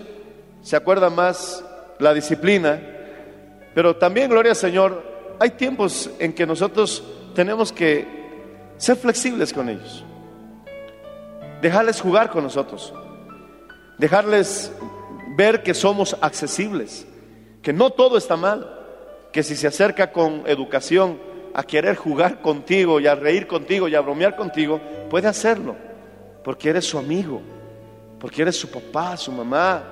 se 0.63 0.77
acuerdan 0.77 1.15
más 1.15 1.65
la 1.99 2.15
disciplina, 2.15 2.81
pero 3.75 3.97
también, 3.97 4.31
gloria 4.31 4.53
al 4.53 4.57
Señor, 4.57 5.03
hay 5.41 5.51
tiempos 5.51 6.11
en 6.19 6.33
que 6.33 6.47
nosotros 6.47 7.03
tenemos 7.35 7.73
que 7.73 8.07
ser 8.77 8.97
flexibles 8.97 9.53
con 9.53 9.69
ellos. 9.69 10.05
Dejarles 11.63 12.01
jugar 12.01 12.31
con 12.31 12.45
nosotros. 12.45 12.93
Dejarles 13.99 14.73
ver 15.37 15.63
que 15.63 15.75
somos 15.75 16.17
accesibles, 16.21 17.07
que 17.63 17.73
no 17.73 17.91
todo 17.91 18.17
está 18.19 18.37
mal, 18.37 18.71
que 19.33 19.43
si 19.43 19.57
se 19.57 19.67
acerca 19.67 20.13
con 20.13 20.43
educación 20.47 21.19
a 21.59 21.63
querer 21.63 21.97
jugar 21.97 22.43
contigo 22.43 23.01
y 23.01 23.07
a 23.07 23.15
reír 23.15 23.47
contigo 23.47 23.89
y 23.89 23.95
a 23.95 24.03
bromear 24.03 24.37
contigo, 24.37 24.79
puede 25.09 25.27
hacerlo, 25.27 25.75
porque 26.45 26.69
eres 26.69 26.85
su 26.85 26.99
amigo, 26.99 27.41
porque 28.21 28.43
eres 28.43 28.57
su 28.57 28.71
papá, 28.71 29.17
su 29.17 29.33
mamá, 29.33 29.83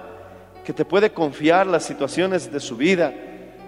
que 0.63 0.75
te 0.75 0.85
puede 0.85 1.11
confiar 1.11 1.67
las 1.67 1.83
situaciones 1.83 2.53
de 2.53 2.61
su 2.61 2.77
vida, 2.77 3.15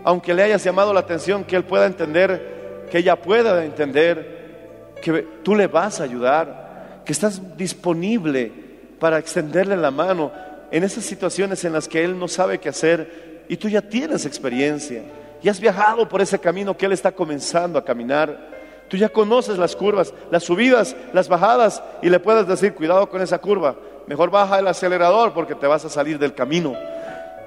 aunque 0.05 0.35
le 0.35 0.43
hayas 0.43 0.63
llamado 0.63 0.93
la 0.93 1.01
atención, 1.01 1.43
que 1.45 1.57
él 1.57 1.65
pueda 1.65 1.87
entender, 1.87 2.87
que 2.91 2.99
ella 2.99 3.17
pueda 3.17 3.65
entender 3.65 4.93
que 5.01 5.27
tú 5.43 5.55
le 5.55 5.67
vas 5.67 5.99
a 5.99 6.05
ayudar, 6.05 7.01
que 7.03 7.13
estás 7.13 7.57
disponible 7.57 8.53
para 9.01 9.19
extenderle 9.19 9.75
la 9.75 9.91
mano 9.91 10.33
en 10.71 10.85
esas 10.85 11.03
situaciones 11.03 11.65
en 11.65 11.73
las 11.73 11.89
que 11.89 12.05
él 12.05 12.19
no 12.19 12.29
sabe 12.29 12.59
qué 12.59 12.69
hacer 12.69 13.45
y 13.49 13.57
tú 13.57 13.71
ya 13.71 13.81
tienes 13.81 14.27
experiencia 14.27 15.03
y 15.43 15.49
has 15.49 15.61
viajado 15.61 16.09
por 16.09 16.21
ese 16.21 16.39
camino 16.39 16.77
que 16.77 16.87
él 16.87 16.93
está 16.93 17.13
comenzando 17.13 17.79
a 17.79 17.85
caminar. 17.85 18.55
Tú 18.89 18.97
ya 18.97 19.09
conoces 19.09 19.59
las 19.59 19.75
curvas, 19.75 20.15
las 20.31 20.45
subidas, 20.45 20.97
las 21.13 21.29
bajadas 21.29 21.83
y 22.03 22.09
le 22.09 22.21
puedes 22.21 22.47
decir, 22.47 22.75
cuidado 22.75 23.09
con 23.09 23.21
esa 23.21 23.39
curva, 23.39 23.77
mejor 24.07 24.31
baja 24.31 24.59
el 24.59 24.67
acelerador 24.69 25.33
porque 25.33 25.55
te 25.55 25.67
vas 25.67 25.85
a 25.85 25.89
salir 25.89 26.19
del 26.19 26.35
camino. 26.35 26.77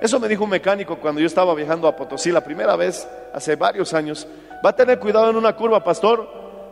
Eso 0.01 0.19
me 0.19 0.27
dijo 0.27 0.45
un 0.45 0.49
mecánico 0.49 0.97
cuando 0.97 1.19
yo 1.19 1.27
estaba 1.27 1.53
viajando 1.55 1.87
a 1.87 1.95
Potosí 1.95 2.31
la 2.31 2.43
primera 2.43 2.75
vez, 2.75 3.07
hace 3.33 3.55
varios 3.55 3.93
años. 3.93 4.27
Va 4.65 4.69
a 4.69 4.75
tener 4.75 4.99
cuidado 4.99 5.29
en 5.29 5.35
una 5.35 5.55
curva, 5.55 5.83
pastor, 5.83 6.27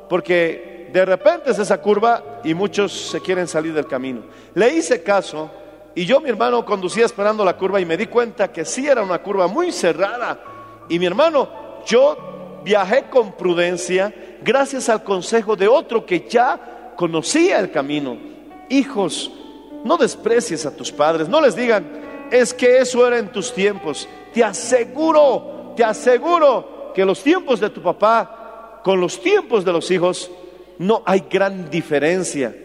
porque 0.09 0.89
de 0.91 1.05
repente 1.05 1.51
es 1.51 1.59
esa 1.59 1.81
curva 1.81 2.39
y 2.43 2.53
muchos 2.53 2.91
se 2.91 3.19
quieren 3.19 3.47
salir 3.47 3.73
del 3.73 3.87
camino. 3.87 4.23
Le 4.53 4.73
hice 4.73 5.03
caso 5.03 5.49
y 5.93 6.05
yo, 6.05 6.21
mi 6.21 6.29
hermano, 6.29 6.63
conducía 6.63 7.05
esperando 7.05 7.43
la 7.43 7.57
curva 7.57 7.81
y 7.81 7.85
me 7.85 7.97
di 7.97 8.07
cuenta 8.07 8.51
que 8.51 8.63
sí 8.63 8.87
era 8.87 9.01
una 9.01 9.19
curva 9.19 9.47
muy 9.47 9.71
cerrada. 9.71 10.39
Y 10.89 10.99
mi 10.99 11.05
hermano, 11.05 11.49
yo 11.85 12.17
viajé 12.63 13.03
con 13.09 13.33
prudencia 13.33 14.13
gracias 14.41 14.89
al 14.89 15.03
consejo 15.03 15.55
de 15.55 15.67
otro 15.67 16.05
que 16.05 16.27
ya 16.27 16.93
conocía 16.95 17.59
el 17.59 17.71
camino. 17.71 18.17
Hijos, 18.69 19.31
no 19.83 19.97
desprecies 19.97 20.65
a 20.65 20.75
tus 20.75 20.91
padres, 20.91 21.29
no 21.29 21.39
les 21.41 21.55
digan, 21.55 22.27
es 22.31 22.53
que 22.53 22.79
eso 22.79 23.07
era 23.07 23.17
en 23.17 23.31
tus 23.31 23.53
tiempos. 23.53 24.07
Te 24.33 24.43
aseguro, 24.43 25.73
te 25.75 25.83
aseguro 25.83 26.91
que 26.93 27.05
los 27.05 27.21
tiempos 27.21 27.59
de 27.59 27.69
tu 27.69 27.81
papá 27.81 28.81
con 28.83 28.99
los 28.99 29.21
tiempos 29.21 29.63
de 29.63 29.71
los 29.71 29.89
hijos 29.91 30.31
no 30.77 31.03
hay 31.05 31.25
gran 31.29 31.69
diferencia. 31.69 32.55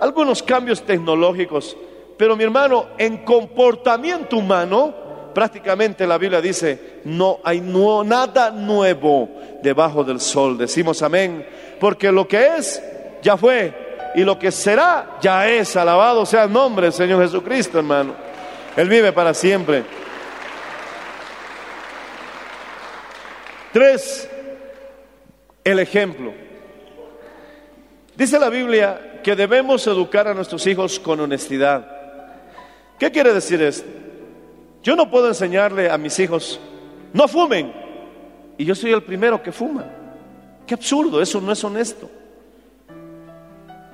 Algunos 0.00 0.42
cambios 0.42 0.82
tecnológicos, 0.82 1.76
pero 2.16 2.36
mi 2.36 2.44
hermano, 2.44 2.86
en 2.98 3.18
comportamiento 3.18 4.36
humano, 4.36 4.94
prácticamente 5.32 6.06
la 6.06 6.18
Biblia 6.18 6.40
dice, 6.40 7.00
no 7.04 7.40
hay 7.44 7.60
nada 7.60 8.50
nuevo 8.50 9.28
debajo 9.62 10.04
del 10.04 10.20
sol. 10.20 10.58
Decimos 10.58 11.02
amén, 11.02 11.46
porque 11.80 12.10
lo 12.12 12.26
que 12.26 12.56
es, 12.56 12.82
ya 13.22 13.36
fue, 13.36 13.72
y 14.14 14.24
lo 14.24 14.38
que 14.38 14.50
será, 14.50 15.18
ya 15.20 15.48
es. 15.48 15.76
Alabado 15.76 16.26
sea 16.26 16.44
el 16.44 16.52
nombre 16.52 16.86
del 16.86 16.92
Señor 16.92 17.22
Jesucristo, 17.22 17.78
hermano. 17.78 18.14
Él 18.76 18.88
vive 18.88 19.12
para 19.12 19.34
siempre. 19.34 19.84
Tres, 23.72 24.28
el 25.64 25.78
ejemplo. 25.78 26.32
Dice 28.14 28.38
la 28.38 28.50
Biblia 28.50 29.20
que 29.22 29.34
debemos 29.34 29.86
educar 29.86 30.28
a 30.28 30.34
nuestros 30.34 30.66
hijos 30.66 30.98
con 30.98 31.20
honestidad. 31.20 31.86
¿Qué 32.98 33.10
quiere 33.10 33.32
decir 33.32 33.62
esto? 33.62 34.01
Yo 34.82 34.96
no 34.96 35.10
puedo 35.10 35.28
enseñarle 35.28 35.90
a 35.90 35.96
mis 35.96 36.18
hijos, 36.18 36.60
no 37.12 37.28
fumen. 37.28 37.72
Y 38.58 38.64
yo 38.64 38.74
soy 38.74 38.92
el 38.92 39.02
primero 39.02 39.42
que 39.42 39.52
fuma. 39.52 39.84
Qué 40.66 40.74
absurdo, 40.74 41.22
eso 41.22 41.40
no 41.40 41.52
es 41.52 41.62
honesto. 41.62 42.10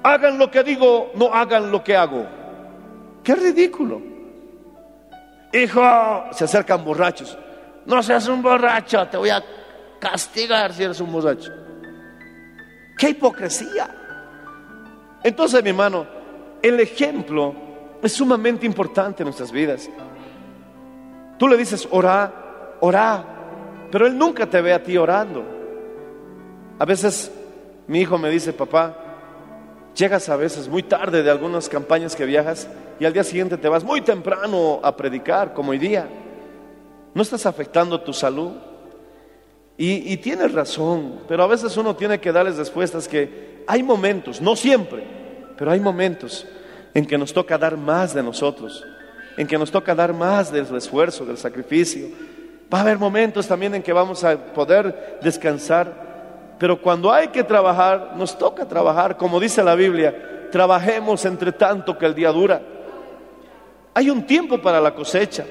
Hagan 0.02 0.38
lo 0.38 0.50
que 0.50 0.62
digo, 0.62 1.12
no 1.14 1.32
hagan 1.32 1.70
lo 1.70 1.82
que 1.84 1.96
hago. 1.96 2.26
Qué 3.22 3.34
ridículo. 3.34 4.00
Hijo, 5.52 5.82
se 6.32 6.44
acercan 6.44 6.84
borrachos. 6.84 7.36
No 7.86 8.02
seas 8.02 8.28
un 8.28 8.42
borracho, 8.42 9.06
te 9.08 9.16
voy 9.16 9.30
a 9.30 9.42
castigar 9.98 10.72
si 10.72 10.84
eres 10.84 11.00
un 11.00 11.12
borracho. 11.12 11.52
Qué 12.96 13.10
hipocresía. 13.10 13.88
Entonces, 15.22 15.62
mi 15.62 15.70
hermano, 15.70 16.06
el 16.62 16.80
ejemplo 16.80 17.54
es 18.02 18.12
sumamente 18.12 18.66
importante 18.66 19.22
en 19.22 19.26
nuestras 19.26 19.50
vidas. 19.50 19.88
Tú 21.38 21.48
le 21.48 21.56
dices, 21.56 21.88
orá, 21.90 22.76
orá, 22.80 23.24
pero 23.90 24.06
él 24.06 24.18
nunca 24.18 24.46
te 24.46 24.60
ve 24.60 24.72
a 24.72 24.82
ti 24.82 24.96
orando. 24.96 25.44
A 26.78 26.84
veces 26.84 27.32
mi 27.86 28.00
hijo 28.00 28.18
me 28.18 28.28
dice, 28.28 28.52
papá, 28.52 28.96
llegas 29.94 30.28
a 30.28 30.36
veces 30.36 30.68
muy 30.68 30.82
tarde 30.82 31.22
de 31.22 31.30
algunas 31.30 31.68
campañas 31.68 32.14
que 32.14 32.26
viajas 32.26 32.68
y 33.00 33.04
al 33.04 33.12
día 33.12 33.24
siguiente 33.24 33.56
te 33.56 33.68
vas 33.68 33.84
muy 33.84 34.00
temprano 34.00 34.80
a 34.82 34.96
predicar, 34.96 35.54
como 35.54 35.70
hoy 35.70 35.78
día. 35.78 36.08
¿No 37.14 37.22
estás 37.22 37.46
afectando 37.46 38.00
tu 38.00 38.12
salud? 38.12 38.52
Y, 39.76 40.12
y 40.12 40.16
tienes 40.16 40.52
razón, 40.52 41.20
pero 41.28 41.44
a 41.44 41.46
veces 41.46 41.76
uno 41.76 41.94
tiene 41.94 42.20
que 42.20 42.32
darles 42.32 42.56
respuestas 42.56 43.06
que 43.06 43.62
hay 43.66 43.82
momentos, 43.82 44.40
no 44.40 44.56
siempre, 44.56 45.06
pero 45.56 45.70
hay 45.70 45.78
momentos 45.78 46.46
en 46.94 47.06
que 47.06 47.16
nos 47.16 47.32
toca 47.32 47.58
dar 47.58 47.76
más 47.76 48.12
de 48.12 48.22
nosotros, 48.22 48.84
en 49.38 49.46
que 49.46 49.56
nos 49.56 49.70
toca 49.70 49.94
dar 49.94 50.12
más 50.12 50.50
del 50.50 50.66
esfuerzo, 50.76 51.24
del 51.24 51.38
sacrificio. 51.38 52.08
Va 52.74 52.78
a 52.78 52.80
haber 52.82 52.98
momentos 52.98 53.46
también 53.46 53.72
en 53.72 53.84
que 53.84 53.92
vamos 53.92 54.24
a 54.24 54.36
poder 54.36 55.20
descansar, 55.22 56.56
pero 56.58 56.82
cuando 56.82 57.12
hay 57.12 57.28
que 57.28 57.44
trabajar, 57.44 58.14
nos 58.16 58.36
toca 58.36 58.66
trabajar, 58.66 59.16
como 59.16 59.38
dice 59.38 59.62
la 59.62 59.76
Biblia, 59.76 60.48
trabajemos 60.50 61.24
entre 61.24 61.52
tanto 61.52 61.96
que 61.96 62.06
el 62.06 62.16
día 62.16 62.32
dura. 62.32 62.60
Hay 63.94 64.10
un 64.10 64.26
tiempo 64.26 64.60
para 64.60 64.80
la 64.80 64.92
cosecha. 64.92 65.46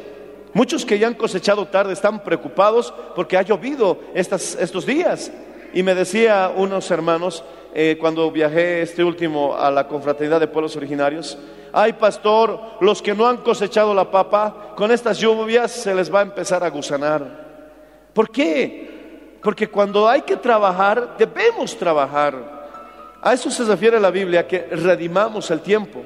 Muchos 0.53 0.85
que 0.85 0.99
ya 0.99 1.07
han 1.07 1.13
cosechado 1.13 1.65
tarde 1.67 1.93
están 1.93 2.21
preocupados 2.25 2.93
porque 3.15 3.37
ha 3.37 3.41
llovido 3.41 4.01
estos 4.13 4.85
días. 4.85 5.31
Y 5.73 5.81
me 5.81 5.95
decía 5.95 6.51
unos 6.53 6.91
hermanos, 6.91 7.41
eh, 7.73 7.95
cuando 8.01 8.29
viajé 8.31 8.81
este 8.81 9.01
último 9.01 9.55
a 9.55 9.71
la 9.71 9.87
confraternidad 9.87 10.41
de 10.41 10.47
pueblos 10.47 10.75
originarios, 10.75 11.37
ay 11.77 11.93
pastor, 11.93 12.59
los 12.81 13.03
que 13.03 13.13
no 13.13 13.27
han 13.27 13.37
cosechado 13.37 13.93
la 13.93 14.09
papa, 14.09 14.73
con 14.75 14.91
estas 14.91 15.19
lluvias 15.19 15.71
se 15.71 15.93
les 15.93 16.11
va 16.11 16.21
a 16.21 16.23
empezar 16.23 16.63
a 16.63 16.71
gusanar. 16.71 17.21
¿Por 18.15 18.31
qué? 18.31 19.37
Porque 19.43 19.69
cuando 19.69 20.09
hay 20.09 20.23
que 20.23 20.37
trabajar, 20.37 21.15
debemos 21.19 21.77
trabajar. 21.77 23.19
A 23.21 23.31
eso 23.31 23.51
se 23.51 23.63
refiere 23.63 23.99
la 23.99 24.09
Biblia, 24.09 24.47
que 24.47 24.57
redimamos 24.71 25.51
el 25.51 25.61
tiempo. 25.61 26.01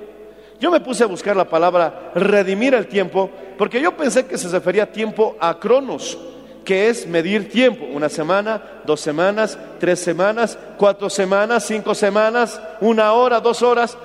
Yo 0.60 0.70
me 0.70 0.82
puse 0.82 1.06
a 1.06 1.08
buscar 1.08 1.38
la 1.38 1.48
palabra 1.48 2.12
redimir 2.16 2.74
el 2.74 2.88
tiempo, 2.88 3.30
porque 3.58 3.82
yo 3.82 3.96
pensé 3.96 4.26
que 4.26 4.38
se 4.38 4.50
refería 4.50 4.92
tiempo 4.92 5.38
a 5.40 5.58
cronos, 5.58 6.18
que 6.66 6.90
es 6.90 7.08
medir 7.08 7.50
tiempo, 7.50 7.86
una 7.86 8.10
semana, 8.10 8.62
dos 8.84 9.00
semanas, 9.00 9.58
tres 9.80 10.02
semanas, 10.02 10.60
cuatro 10.78 11.10
semanas, 11.10 11.66
cinco 11.66 11.96
semanas, 11.96 12.62
una 12.82 13.14
hora, 13.14 13.40
dos 13.40 13.62
horas. 13.62 13.98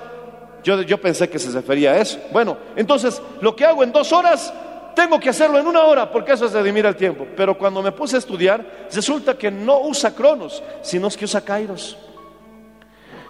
Yo, 0.63 0.81
yo 0.81 0.99
pensé 0.99 1.29
que 1.29 1.39
se 1.39 1.51
refería 1.51 1.91
a 1.91 1.97
eso. 1.97 2.19
Bueno, 2.31 2.57
entonces 2.75 3.21
lo 3.41 3.55
que 3.55 3.65
hago 3.65 3.83
en 3.83 3.91
dos 3.91 4.11
horas, 4.11 4.53
tengo 4.95 5.19
que 5.19 5.29
hacerlo 5.29 5.59
en 5.59 5.67
una 5.67 5.83
hora, 5.83 6.11
porque 6.11 6.33
eso 6.33 6.45
es 6.45 6.53
redimir 6.53 6.85
el 6.85 6.95
tiempo. 6.95 7.27
Pero 7.35 7.57
cuando 7.57 7.81
me 7.81 7.91
puse 7.91 8.15
a 8.15 8.19
estudiar, 8.19 8.87
resulta 8.93 9.37
que 9.37 9.51
no 9.51 9.81
usa 9.81 10.13
cronos, 10.13 10.63
sino 10.81 11.09
que 11.09 11.25
usa 11.25 11.41
kairos. 11.41 11.97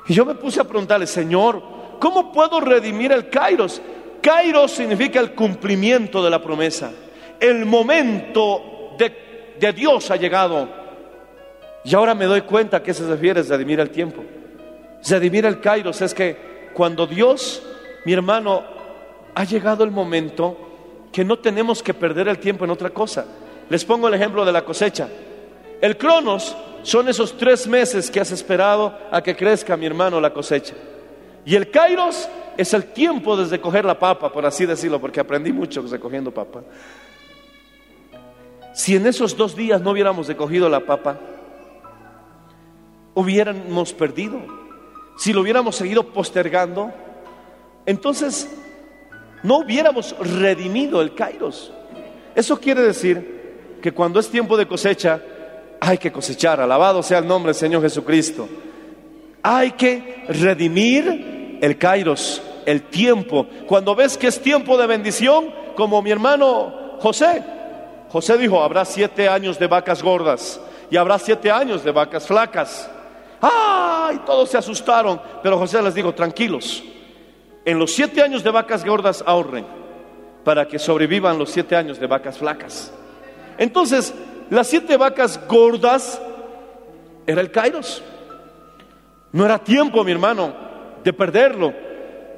Y 0.08 0.14
yo 0.14 0.26
me 0.26 0.36
puse 0.36 0.62
a 0.62 0.64
preguntarle, 0.64 1.06
Señor, 1.06 1.78
¿Cómo 2.00 2.32
puedo 2.32 2.60
redimir 2.60 3.12
el 3.12 3.30
kairos? 3.30 3.82
Kairos 4.22 4.72
significa 4.72 5.20
el 5.20 5.34
cumplimiento 5.34 6.24
de 6.24 6.30
la 6.30 6.42
promesa. 6.42 6.92
El 7.40 7.66
momento 7.66 8.96
de, 8.98 9.56
de 9.60 9.74
Dios 9.74 10.12
ha 10.12 10.16
llegado. 10.16 10.68
Y 11.84 11.96
ahora 11.96 12.14
me 12.14 12.26
doy 12.26 12.42
cuenta 12.42 12.84
que 12.84 12.94
se 12.94 13.08
refiere 13.08 13.40
a 13.40 13.44
redimir 13.44 13.80
el 13.80 13.90
tiempo. 13.90 14.24
Redimir 15.08 15.46
el 15.46 15.60
kairos 15.60 16.02
es 16.02 16.14
que 16.14 16.57
cuando 16.78 17.08
Dios, 17.08 17.64
mi 18.06 18.14
hermano, 18.14 18.64
ha 19.34 19.44
llegado 19.46 19.84
el 19.84 19.90
momento 19.90 20.56
que 21.12 21.26
no 21.26 21.40
tenemos 21.40 21.82
que 21.82 21.96
perder 21.96 22.28
el 22.28 22.38
tiempo 22.38 22.66
en 22.66 22.70
otra 22.70 22.92
cosa. 22.92 23.26
Les 23.68 23.84
pongo 23.84 24.08
el 24.08 24.14
ejemplo 24.14 24.46
de 24.46 24.52
la 24.52 24.64
cosecha. 24.64 25.10
El 25.82 25.98
cronos 25.98 26.56
son 26.84 27.10
esos 27.10 27.36
tres 27.36 27.66
meses 27.66 28.12
que 28.12 28.20
has 28.20 28.30
esperado 28.30 28.96
a 29.10 29.24
que 29.24 29.36
crezca, 29.36 29.76
mi 29.76 29.88
hermano, 29.88 30.22
la 30.22 30.32
cosecha. 30.32 30.76
Y 31.46 31.56
el 31.56 31.72
kairos 31.72 32.30
es 32.56 32.72
el 32.76 32.94
tiempo 32.94 33.36
desde 33.36 33.60
coger 33.60 33.84
la 33.84 33.98
papa, 33.98 34.32
por 34.32 34.46
así 34.46 34.68
decirlo, 34.68 35.02
porque 35.02 35.20
aprendí 35.20 35.52
mucho 35.52 35.82
recogiendo 35.82 36.30
papa. 36.30 36.62
Si 38.76 38.96
en 38.96 39.08
esos 39.08 39.36
dos 39.36 39.56
días 39.56 39.82
no 39.82 39.90
hubiéramos 39.90 40.28
recogido 40.28 40.70
la 40.70 40.82
papa, 40.82 41.18
hubiéramos 43.16 43.94
perdido. 43.94 44.67
Si 45.18 45.34
lo 45.34 45.42
hubiéramos 45.42 45.76
seguido 45.76 46.04
postergando, 46.04 46.92
entonces 47.86 48.50
no 49.44 49.58
hubiéramos 49.58 50.16
redimido 50.20 51.02
el 51.02 51.16
kairos. 51.16 51.72
Eso 52.36 52.60
quiere 52.60 52.82
decir 52.82 53.78
que 53.82 53.92
cuando 53.92 54.20
es 54.20 54.30
tiempo 54.30 54.58
de 54.58 54.68
cosecha, 54.68 55.22
hay 55.80 55.98
que 55.98 56.12
cosechar. 56.12 56.60
Alabado 56.62 57.02
sea 57.02 57.20
el 57.20 57.28
nombre 57.28 57.52
del 57.52 57.60
Señor 57.60 57.82
Jesucristo. 57.82 58.48
Hay 59.42 59.72
que 59.72 60.26
redimir 60.28 61.60
el 61.62 61.78
kairos, 61.78 62.42
el 62.66 62.84
tiempo. 62.84 63.48
Cuando 63.68 63.96
ves 63.96 64.18
que 64.18 64.28
es 64.28 64.42
tiempo 64.42 64.78
de 64.78 64.88
bendición, 64.88 65.52
como 65.76 66.02
mi 66.02 66.12
hermano 66.12 66.98
José. 67.00 67.44
José 68.10 68.38
dijo, 68.38 68.62
habrá 68.62 68.86
siete 68.86 69.28
años 69.28 69.60
de 69.60 69.68
vacas 69.68 70.02
gordas 70.02 70.60
y 70.90 70.98
habrá 70.98 71.20
siete 71.20 71.52
años 71.52 71.84
de 71.84 71.92
vacas 71.92 72.26
flacas. 72.26 72.90
¡Ay! 73.42 74.22
Todos 74.26 74.50
se 74.50 74.58
asustaron, 74.58 75.22
pero 75.44 75.58
José 75.58 75.82
les 75.82 75.94
dijo, 75.94 76.14
tranquilos, 76.14 76.84
en 77.66 77.80
los 77.80 77.94
siete 77.94 78.22
años 78.22 78.44
de 78.44 78.52
vacas 78.52 78.86
gordas 78.86 79.24
ahorren 79.26 79.66
para 80.44 80.68
que 80.68 80.80
sobrevivan 80.80 81.38
los 81.38 81.50
siete 81.50 81.76
años 81.76 82.00
de 82.00 82.08
vacas 82.08 82.38
flacas. 82.38 82.94
Entonces, 83.58 84.14
las 84.50 84.68
siete 84.68 84.96
vacas 84.96 85.40
gordas 85.48 86.22
era 87.26 87.42
el 87.42 87.52
kairos. 87.52 88.02
No 89.34 89.46
era 89.46 89.60
tiempo, 89.60 90.04
mi 90.04 90.14
hermano, 90.14 90.54
de 91.04 91.12
perderlo. 91.12 91.74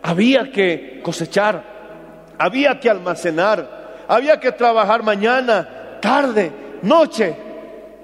Había 0.02 0.52
que 0.52 1.02
cosechar, 1.04 1.64
había 2.38 2.80
que 2.80 2.90
almacenar, 2.90 4.06
había 4.08 4.40
que 4.40 4.52
trabajar 4.52 5.04
mañana, 5.04 6.00
tarde, 6.02 6.52
noche. 6.82 7.36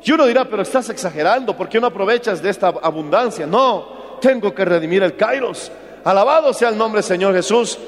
Y 0.05 0.11
uno 0.11 0.27
dirá, 0.27 0.45
pero 0.45 0.61
estás 0.61 0.87
exagerando, 0.89 1.57
¿por 1.57 1.67
qué 1.67 1.81
no 1.81 1.87
aprovechas 1.87 2.39
de 2.39 2.51
esta 2.51 2.67
abundancia? 2.67 3.47
No, 3.47 4.19
tengo 4.21 4.53
que 4.53 4.63
redimir 4.63 5.01
el 5.01 5.15
Kairos. 5.15 5.71
Alabado 6.03 6.53
sea 6.53 6.69
el 6.69 6.77
nombre 6.77 7.01
del 7.01 7.07
Señor 7.07 7.33
Jesús. 7.33 7.79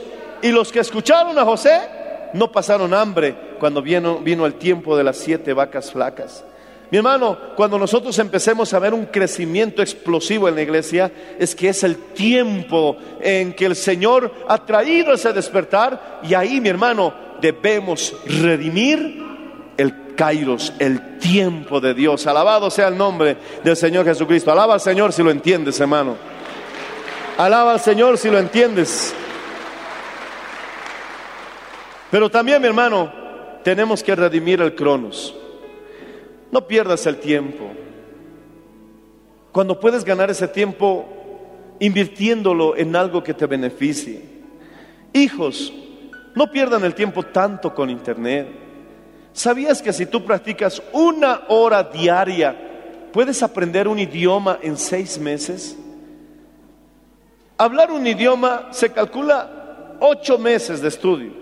Y 0.41 0.49
los 0.49 0.71
que 0.71 0.79
escucharon 0.79 1.37
a 1.37 1.45
José 1.45 1.79
no 2.33 2.51
pasaron 2.51 2.91
hambre 2.95 3.35
cuando 3.59 3.83
vino, 3.83 4.17
vino 4.17 4.47
el 4.47 4.55
tiempo 4.55 4.97
de 4.97 5.03
las 5.03 5.17
siete 5.17 5.53
vacas 5.53 5.91
flacas. 5.91 6.43
Mi 6.89 6.97
hermano, 6.97 7.37
cuando 7.55 7.77
nosotros 7.77 8.17
empecemos 8.17 8.73
a 8.73 8.79
ver 8.79 8.95
un 8.95 9.05
crecimiento 9.05 9.83
explosivo 9.83 10.49
en 10.49 10.55
la 10.55 10.63
iglesia, 10.63 11.11
es 11.37 11.53
que 11.53 11.69
es 11.69 11.83
el 11.83 11.97
tiempo 12.13 12.97
en 13.21 13.53
que 13.53 13.65
el 13.67 13.75
Señor 13.75 14.31
ha 14.47 14.65
traído 14.65 15.13
ese 15.13 15.33
despertar 15.33 16.21
y 16.23 16.33
ahí, 16.33 16.59
mi 16.61 16.69
hermano, 16.69 17.13
debemos 17.41 18.15
redimir 18.25 19.36
kairos, 20.17 20.73
el 20.79 21.17
tiempo 21.19 21.79
de 21.79 21.93
Dios. 21.93 22.27
Alabado 22.27 22.69
sea 22.69 22.89
el 22.89 22.97
nombre 22.97 23.37
del 23.63 23.77
Señor 23.77 24.03
Jesucristo. 24.03 24.51
Alaba 24.51 24.73
al 24.73 24.81
Señor 24.81 25.13
si 25.13 25.23
lo 25.23 25.31
entiendes, 25.31 25.79
hermano. 25.79 26.17
Alaba 27.37 27.71
al 27.71 27.79
Señor 27.79 28.17
si 28.17 28.29
lo 28.29 28.37
entiendes. 28.37 29.15
Pero 32.11 32.29
también, 32.29 32.61
mi 32.61 32.67
hermano, 32.67 33.13
tenemos 33.63 34.03
que 34.03 34.15
redimir 34.15 34.61
el 34.61 34.75
cronos. 34.75 35.33
No 36.51 36.67
pierdas 36.67 37.05
el 37.05 37.17
tiempo. 37.17 37.71
Cuando 39.53 39.79
puedes 39.79 40.03
ganar 40.03 40.29
ese 40.29 40.47
tiempo 40.47 41.07
invirtiéndolo 41.79 42.75
en 42.75 42.95
algo 42.95 43.23
que 43.23 43.33
te 43.33 43.45
beneficie. 43.45 44.21
Hijos, 45.13 45.71
no 46.35 46.51
pierdan 46.51 46.83
el 46.83 46.95
tiempo 46.95 47.23
tanto 47.23 47.73
con 47.73 47.89
internet. 47.89 48.66
¿Sabías 49.37 49.83
que 49.83 49.93
si 49.93 50.07
tú 50.07 50.25
practicas 50.25 50.81
una 50.93 51.43
hora 51.49 51.83
diaria, 51.83 52.57
puedes 53.13 53.43
aprender 53.43 53.87
un 53.87 53.99
idioma 53.99 54.57
en 54.63 54.75
seis 54.75 55.19
meses? 55.19 55.77
Hablar 57.55 57.91
un 57.91 58.07
idioma 58.07 58.69
se 58.71 58.91
calcula 58.91 59.95
ocho 59.99 60.39
meses 60.39 60.81
de 60.81 60.87
estudio. 60.87 61.33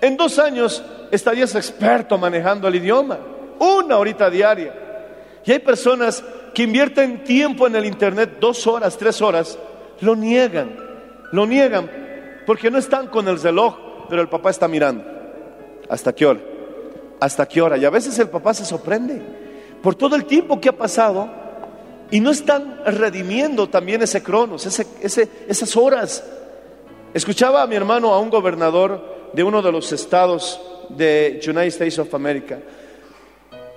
En 0.00 0.16
dos 0.16 0.38
años 0.38 0.80
estarías 1.10 1.52
experto 1.56 2.16
manejando 2.16 2.68
el 2.68 2.76
idioma 2.76 3.18
una 3.58 3.98
horita 3.98 4.30
diaria. 4.30 4.72
Y 5.44 5.50
hay 5.50 5.58
personas 5.58 6.22
que 6.54 6.62
invierten 6.62 7.24
tiempo 7.24 7.66
en 7.66 7.74
el 7.74 7.86
Internet, 7.86 8.36
dos 8.38 8.68
horas, 8.68 8.96
tres 8.96 9.20
horas, 9.20 9.58
lo 10.00 10.14
niegan, 10.14 10.76
lo 11.32 11.44
niegan, 11.44 11.90
porque 12.46 12.70
no 12.70 12.78
están 12.78 13.08
con 13.08 13.26
el 13.26 13.42
reloj, 13.42 14.06
pero 14.08 14.22
el 14.22 14.28
papá 14.28 14.50
está 14.50 14.68
mirando. 14.68 15.04
¿Hasta 15.88 16.12
qué 16.12 16.24
hora? 16.24 16.47
¿Hasta 17.20 17.46
qué 17.46 17.60
hora? 17.60 17.76
Y 17.76 17.84
a 17.84 17.90
veces 17.90 18.18
el 18.18 18.28
papá 18.28 18.54
se 18.54 18.64
sorprende 18.64 19.20
por 19.82 19.94
todo 19.94 20.16
el 20.16 20.24
tiempo 20.24 20.60
que 20.60 20.68
ha 20.68 20.76
pasado 20.76 21.28
y 22.10 22.20
no 22.20 22.30
están 22.30 22.80
redimiendo 22.86 23.68
también 23.68 24.02
ese 24.02 24.22
cronos, 24.22 24.66
ese, 24.66 25.28
esas 25.48 25.76
horas. 25.76 26.24
Escuchaba 27.12 27.62
a 27.62 27.66
mi 27.66 27.76
hermano, 27.76 28.12
a 28.12 28.20
un 28.20 28.30
gobernador 28.30 29.30
de 29.32 29.42
uno 29.42 29.62
de 29.62 29.72
los 29.72 29.92
estados 29.92 30.60
de 30.90 31.40
United 31.44 31.66
States 31.66 31.98
of 31.98 32.14
America. 32.14 32.58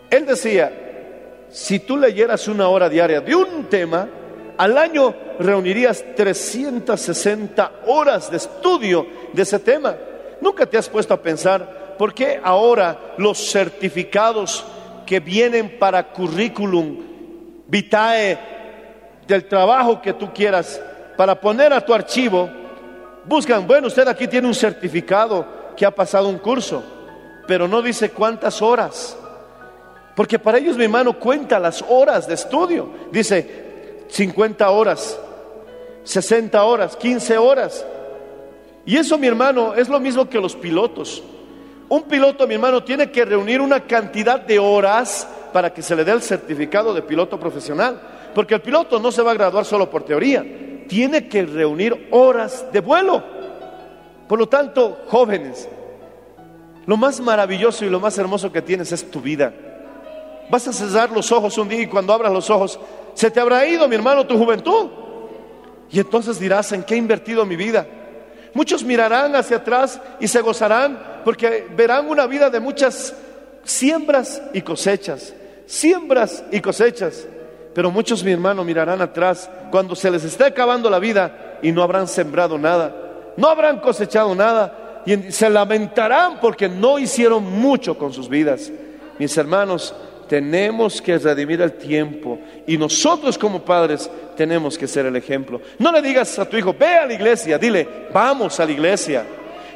Él 0.10 0.26
decía, 0.26 1.48
si 1.50 1.80
tú 1.80 1.98
leyeras 1.98 2.48
una 2.48 2.68
hora 2.68 2.90
diaria 2.90 3.22
de 3.22 3.36
un 3.36 3.66
tema, 3.66 4.08
al 4.58 4.78
año 4.78 5.16
reunirías 5.40 6.04
360 6.16 7.72
horas 7.88 8.30
de 8.30 8.38
estudio 8.38 9.08
de 9.34 9.42
ese 9.42 9.60
tema. 9.60 9.96
Nunca 10.40 10.66
te 10.66 10.78
has 10.78 10.88
puesto 10.88 11.14
a 11.14 11.22
pensar 11.22 11.81
por 12.02 12.16
qué 12.16 12.42
ahora 12.44 13.14
los 13.18 13.38
certificados 13.52 14.66
que 15.06 15.20
vienen 15.20 15.78
para 15.78 16.12
currículum 16.12 16.98
vitae 17.68 18.40
del 19.28 19.48
trabajo 19.48 20.02
que 20.02 20.12
tú 20.14 20.34
quieras 20.34 20.82
para 21.16 21.40
poner 21.40 21.72
a 21.72 21.86
tu 21.86 21.94
archivo, 21.94 22.50
buscan, 23.26 23.68
bueno, 23.68 23.86
usted 23.86 24.08
aquí 24.08 24.28
tiene 24.28 24.48
un 24.48 24.56
certificado 24.56 25.46
que 25.78 25.86
ha 25.86 25.92
pasado 25.92 26.28
un 26.28 26.40
curso, 26.40 26.84
pero 27.48 27.68
no 27.68 27.84
dice 27.84 28.10
cuántas 28.10 28.64
horas. 28.64 29.16
Porque 30.16 30.40
para 30.40 30.58
ellos, 30.58 30.78
mi 30.78 30.86
hermano, 30.86 31.20
cuenta 31.20 31.60
las 31.60 31.86
horas 31.88 32.28
de 32.28 32.34
estudio. 32.34 32.90
Dice 33.12 34.08
50 34.10 34.68
horas, 34.72 35.20
60 36.04 36.64
horas, 36.64 36.96
15 36.96 37.38
horas. 37.38 37.86
Y 38.88 38.98
eso, 38.98 39.20
mi 39.20 39.28
hermano, 39.28 39.76
es 39.76 39.88
lo 39.88 40.00
mismo 40.00 40.28
que 40.28 40.40
los 40.40 40.56
pilotos. 40.56 41.22
Un 41.92 42.04
piloto, 42.04 42.48
mi 42.48 42.54
hermano, 42.54 42.82
tiene 42.86 43.12
que 43.12 43.26
reunir 43.26 43.60
una 43.60 43.82
cantidad 43.82 44.40
de 44.40 44.58
horas 44.58 45.28
para 45.52 45.74
que 45.74 45.82
se 45.82 45.94
le 45.94 46.06
dé 46.06 46.14
el 46.14 46.22
certificado 46.22 46.94
de 46.94 47.02
piloto 47.02 47.38
profesional. 47.38 48.00
Porque 48.34 48.54
el 48.54 48.62
piloto 48.62 48.98
no 48.98 49.12
se 49.12 49.22
va 49.22 49.32
a 49.32 49.34
graduar 49.34 49.66
solo 49.66 49.90
por 49.90 50.04
teoría, 50.04 50.42
tiene 50.88 51.28
que 51.28 51.46
reunir 51.46 52.08
horas 52.12 52.66
de 52.72 52.80
vuelo. 52.80 53.22
Por 54.26 54.40
lo 54.40 54.48
tanto, 54.48 55.00
jóvenes, 55.10 55.68
lo 56.86 56.96
más 56.96 57.20
maravilloso 57.20 57.84
y 57.84 57.90
lo 57.90 58.00
más 58.00 58.18
hermoso 58.18 58.54
que 58.54 58.62
tienes 58.62 58.94
es 58.94 59.12
tu 59.12 59.20
vida. 59.20 59.52
Vas 60.50 60.70
a 60.70 60.72
cerrar 60.72 61.12
los 61.12 61.30
ojos 61.34 61.58
un 61.58 61.68
día 61.68 61.82
y 61.82 61.88
cuando 61.88 62.14
abras 62.14 62.32
los 62.32 62.50
ojos, 62.50 62.80
se 63.16 63.30
te 63.30 63.42
habrá 63.42 63.68
ido, 63.68 63.86
mi 63.90 63.96
hermano, 63.96 64.26
tu 64.26 64.38
juventud. 64.38 64.90
Y 65.92 66.00
entonces 66.00 66.40
dirás, 66.40 66.72
¿en 66.72 66.84
qué 66.84 66.94
he 66.94 66.98
invertido 66.98 67.46
mi 67.46 67.58
vida? 67.58 67.86
Muchos 68.54 68.82
mirarán 68.82 69.36
hacia 69.36 69.58
atrás 69.58 70.00
y 70.22 70.30
se 70.30 70.40
gozarán 70.40 71.11
porque 71.24 71.68
verán 71.76 72.10
una 72.10 72.28
vida 72.28 72.50
de 72.50 72.60
muchas 72.60 73.14
siembras 73.64 74.42
y 74.54 74.62
cosechas, 74.62 75.34
siembras 75.66 76.44
y 76.52 76.60
cosechas. 76.62 77.28
Pero 77.74 77.92
muchos, 77.92 78.24
mi 78.24 78.32
hermano, 78.32 78.64
mirarán 78.64 79.02
atrás 79.02 79.50
cuando 79.70 79.96
se 79.96 80.12
les 80.12 80.24
esté 80.24 80.46
acabando 80.46 80.90
la 80.90 81.00
vida 81.00 81.60
y 81.62 81.72
no 81.72 81.84
habrán 81.84 82.08
sembrado 82.08 82.58
nada, 82.58 82.94
no 83.38 83.48
habrán 83.48 83.80
cosechado 83.80 84.36
nada 84.36 85.04
y 85.06 85.32
se 85.32 85.50
lamentarán 85.50 86.40
porque 86.40 86.68
no 86.68 87.00
hicieron 87.00 87.44
mucho 87.44 87.98
con 87.98 88.14
sus 88.14 88.28
vidas. 88.28 88.72
Mis 89.18 89.36
hermanos, 89.38 89.96
tenemos 90.28 91.02
que 91.02 91.18
redimir 91.18 91.62
el 91.62 91.74
tiempo 91.74 92.40
y 92.66 92.78
nosotros 92.78 93.38
como 93.38 93.64
padres 93.64 94.10
tenemos 94.36 94.78
que 94.78 94.88
ser 94.88 95.06
el 95.06 95.16
ejemplo. 95.16 95.62
No 95.78 95.92
le 95.92 96.02
digas 96.02 96.38
a 96.40 96.46
tu 96.46 96.58
hijo, 96.58 96.74
ve 96.78 96.96
a 96.96 97.06
la 97.06 97.14
iglesia, 97.14 97.58
dile, 97.58 97.88
vamos 98.14 98.60
a 98.60 98.66
la 98.66 98.72
iglesia. 98.72 99.26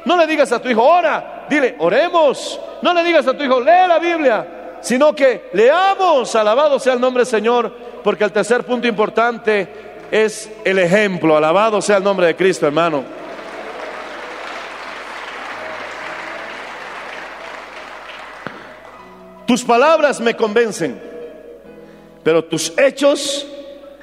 No 0.04 0.16
le 0.16 0.26
digas 0.26 0.52
a 0.52 0.60
tu 0.60 0.68
hijo, 0.68 0.82
ora, 0.82 1.35
dile, 1.48 1.76
oremos. 1.78 2.60
No 2.82 2.92
le 2.92 3.02
digas 3.02 3.26
a 3.26 3.36
tu 3.36 3.42
hijo, 3.42 3.60
lee 3.60 3.88
la 3.88 3.98
Biblia, 3.98 4.78
sino 4.80 5.14
que 5.14 5.50
leamos, 5.52 6.34
alabado 6.34 6.78
sea 6.78 6.94
el 6.94 7.00
nombre 7.00 7.22
del 7.22 7.30
Señor, 7.30 7.72
porque 8.02 8.24
el 8.24 8.32
tercer 8.32 8.64
punto 8.64 8.86
importante 8.86 9.68
es 10.10 10.50
el 10.64 10.78
ejemplo, 10.78 11.36
alabado 11.36 11.80
sea 11.80 11.96
el 11.96 12.04
nombre 12.04 12.26
de 12.26 12.36
Cristo, 12.36 12.66
hermano. 12.66 13.04
Tus 19.46 19.64
palabras 19.64 20.20
me 20.20 20.34
convencen, 20.34 21.00
pero 22.24 22.44
tus 22.44 22.76
hechos 22.76 23.46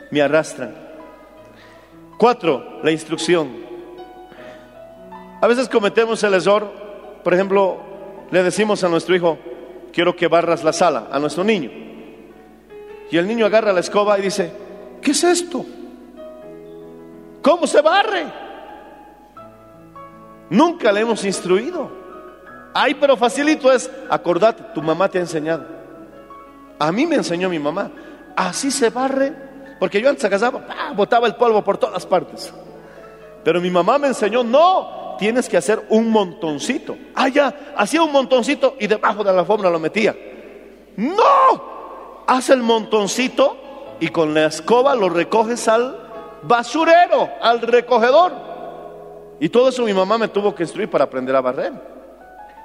me 0.10 0.22
arrastran. 0.22 0.74
Cuatro, 2.18 2.80
la 2.82 2.92
instrucción. 2.92 3.64
A 5.42 5.48
veces 5.48 5.68
cometemos 5.68 6.24
el 6.24 6.36
error, 6.36 6.72
por 7.24 7.34
ejemplo, 7.34 7.78
le 8.32 8.44
decimos 8.44 8.84
a 8.84 8.90
nuestro 8.90 9.16
hijo, 9.16 9.38
quiero 9.94 10.16
que 10.16 10.28
barras 10.28 10.64
la 10.64 10.74
sala, 10.74 11.08
a 11.12 11.20
nuestro 11.20 11.44
niño. 11.44 11.72
Y 13.12 13.18
el 13.18 13.28
niño 13.28 13.46
agarra 13.46 13.72
la 13.74 13.80
escoba 13.80 14.18
y 14.18 14.24
dice, 14.24 14.52
¿qué 15.02 15.12
es 15.12 15.24
esto? 15.24 15.66
¿Cómo 17.42 17.68
se 17.68 17.82
barre? 17.82 18.26
Nunca 20.50 20.92
le 20.92 21.02
hemos 21.02 21.24
instruido. 21.24 21.92
Ay, 22.74 22.96
pero 22.96 23.16
facilito 23.16 23.72
es, 23.72 23.90
acordate, 24.10 24.64
tu 24.74 24.82
mamá 24.82 25.08
te 25.10 25.20
ha 25.20 25.22
enseñado. 25.22 25.66
A 26.80 26.92
mí 26.92 27.06
me 27.06 27.16
enseñó 27.16 27.50
mi 27.50 27.60
mamá. 27.60 27.92
Así 28.36 28.72
se 28.72 28.90
barre, 28.90 29.32
porque 29.80 30.02
yo 30.02 30.10
antes 30.10 30.26
agasaba, 30.26 30.66
botaba 30.96 31.28
el 31.28 31.36
polvo 31.36 31.64
por 31.64 31.78
todas 31.78 32.06
partes. 32.06 32.52
Pero 33.44 33.62
mi 33.62 33.70
mamá 33.70 34.00
me 34.00 34.08
enseñó, 34.08 34.44
no, 34.44 35.03
tienes 35.18 35.50
que 35.50 35.58
hacer 35.58 35.86
un 35.90 36.10
montoncito. 36.10 36.98
Ah, 37.16 37.28
ya, 37.28 37.74
hacía 37.76 38.02
un 38.02 38.12
montoncito 38.12 38.76
y 38.80 38.88
debajo 38.88 39.24
de 39.24 39.34
la 39.34 39.42
alfombra 39.42 39.70
lo 39.70 39.80
metía. 39.80 40.16
No, 40.98 42.24
haz 42.28 42.50
el 42.50 42.62
montoncito 42.62 43.96
y 44.00 44.10
con 44.10 44.34
la 44.34 44.46
escoba 44.46 44.96
lo 44.96 45.10
recoges 45.10 45.68
al 45.68 46.40
basurero, 46.44 47.30
al 47.42 47.62
recogedor. 47.62 48.34
Y 49.40 49.50
todo 49.50 49.70
eso 49.70 49.84
mi 49.84 49.94
mamá 49.94 50.18
me 50.18 50.28
tuvo 50.28 50.54
que 50.54 50.64
instruir 50.64 50.90
para 50.90 51.06
aprender 51.06 51.36
a 51.36 51.42
barrer. 51.42 51.74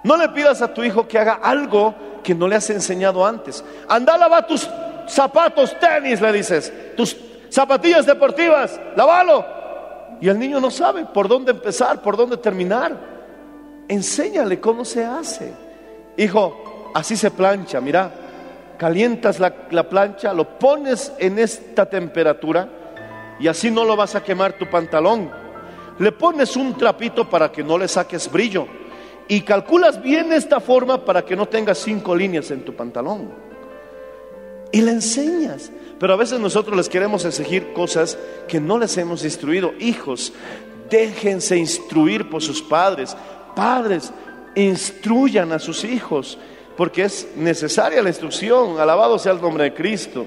No 0.04 0.16
le 0.16 0.28
pidas 0.28 0.62
a 0.62 0.72
tu 0.72 0.82
hijo 0.84 1.08
que 1.08 1.18
haga 1.18 1.40
algo 1.42 1.94
que 2.22 2.34
no 2.34 2.46
le 2.46 2.56
has 2.56 2.70
enseñado 2.70 3.26
antes. 3.26 3.64
Anda 3.88 4.14
a 4.14 4.18
lavar 4.18 4.46
tus 4.46 4.68
zapatos, 5.08 5.76
tenis, 5.78 6.20
le 6.20 6.32
dices, 6.32 6.72
tus 6.96 7.16
zapatillas 7.50 8.06
deportivas, 8.06 8.80
lávalo. 8.96 9.57
Y 10.20 10.28
el 10.28 10.38
niño 10.38 10.60
no 10.60 10.70
sabe 10.70 11.04
por 11.06 11.28
dónde 11.28 11.52
empezar, 11.52 12.02
por 12.02 12.16
dónde 12.16 12.36
terminar. 12.36 12.96
Enséñale 13.86 14.60
cómo 14.60 14.84
se 14.84 15.04
hace. 15.04 15.52
Hijo, 16.16 16.90
así 16.94 17.16
se 17.16 17.30
plancha, 17.30 17.80
mira, 17.80 18.10
calientas 18.76 19.38
la, 19.38 19.54
la 19.70 19.88
plancha, 19.88 20.32
lo 20.32 20.58
pones 20.58 21.12
en 21.18 21.38
esta 21.38 21.86
temperatura 21.86 22.68
y 23.38 23.46
así 23.46 23.70
no 23.70 23.84
lo 23.84 23.96
vas 23.96 24.14
a 24.14 24.22
quemar 24.22 24.54
tu 24.54 24.68
pantalón. 24.68 25.30
Le 25.98 26.12
pones 26.12 26.56
un 26.56 26.76
trapito 26.76 27.28
para 27.28 27.50
que 27.50 27.62
no 27.62 27.78
le 27.78 27.88
saques 27.88 28.30
brillo 28.30 28.66
y 29.28 29.42
calculas 29.42 30.00
bien 30.00 30.32
esta 30.32 30.58
forma 30.58 31.04
para 31.04 31.24
que 31.24 31.36
no 31.36 31.46
tengas 31.46 31.78
cinco 31.78 32.16
líneas 32.16 32.50
en 32.50 32.64
tu 32.64 32.74
pantalón. 32.74 33.30
Y 34.72 34.80
le 34.80 34.92
enseñas. 34.92 35.70
Pero 35.98 36.12
a 36.12 36.16
veces 36.16 36.38
nosotros 36.38 36.76
les 36.76 36.88
queremos 36.88 37.24
exigir 37.24 37.72
cosas 37.72 38.18
que 38.46 38.60
no 38.60 38.78
les 38.78 38.96
hemos 38.98 39.24
instruido. 39.24 39.72
Hijos, 39.80 40.32
déjense 40.88 41.56
instruir 41.56 42.30
por 42.30 42.42
sus 42.42 42.62
padres. 42.62 43.16
Padres, 43.56 44.12
instruyan 44.54 45.52
a 45.52 45.58
sus 45.58 45.84
hijos, 45.84 46.38
porque 46.76 47.04
es 47.04 47.28
necesaria 47.36 48.02
la 48.02 48.10
instrucción. 48.10 48.78
Alabado 48.78 49.18
sea 49.18 49.32
el 49.32 49.40
nombre 49.40 49.64
de 49.64 49.74
Cristo. 49.74 50.26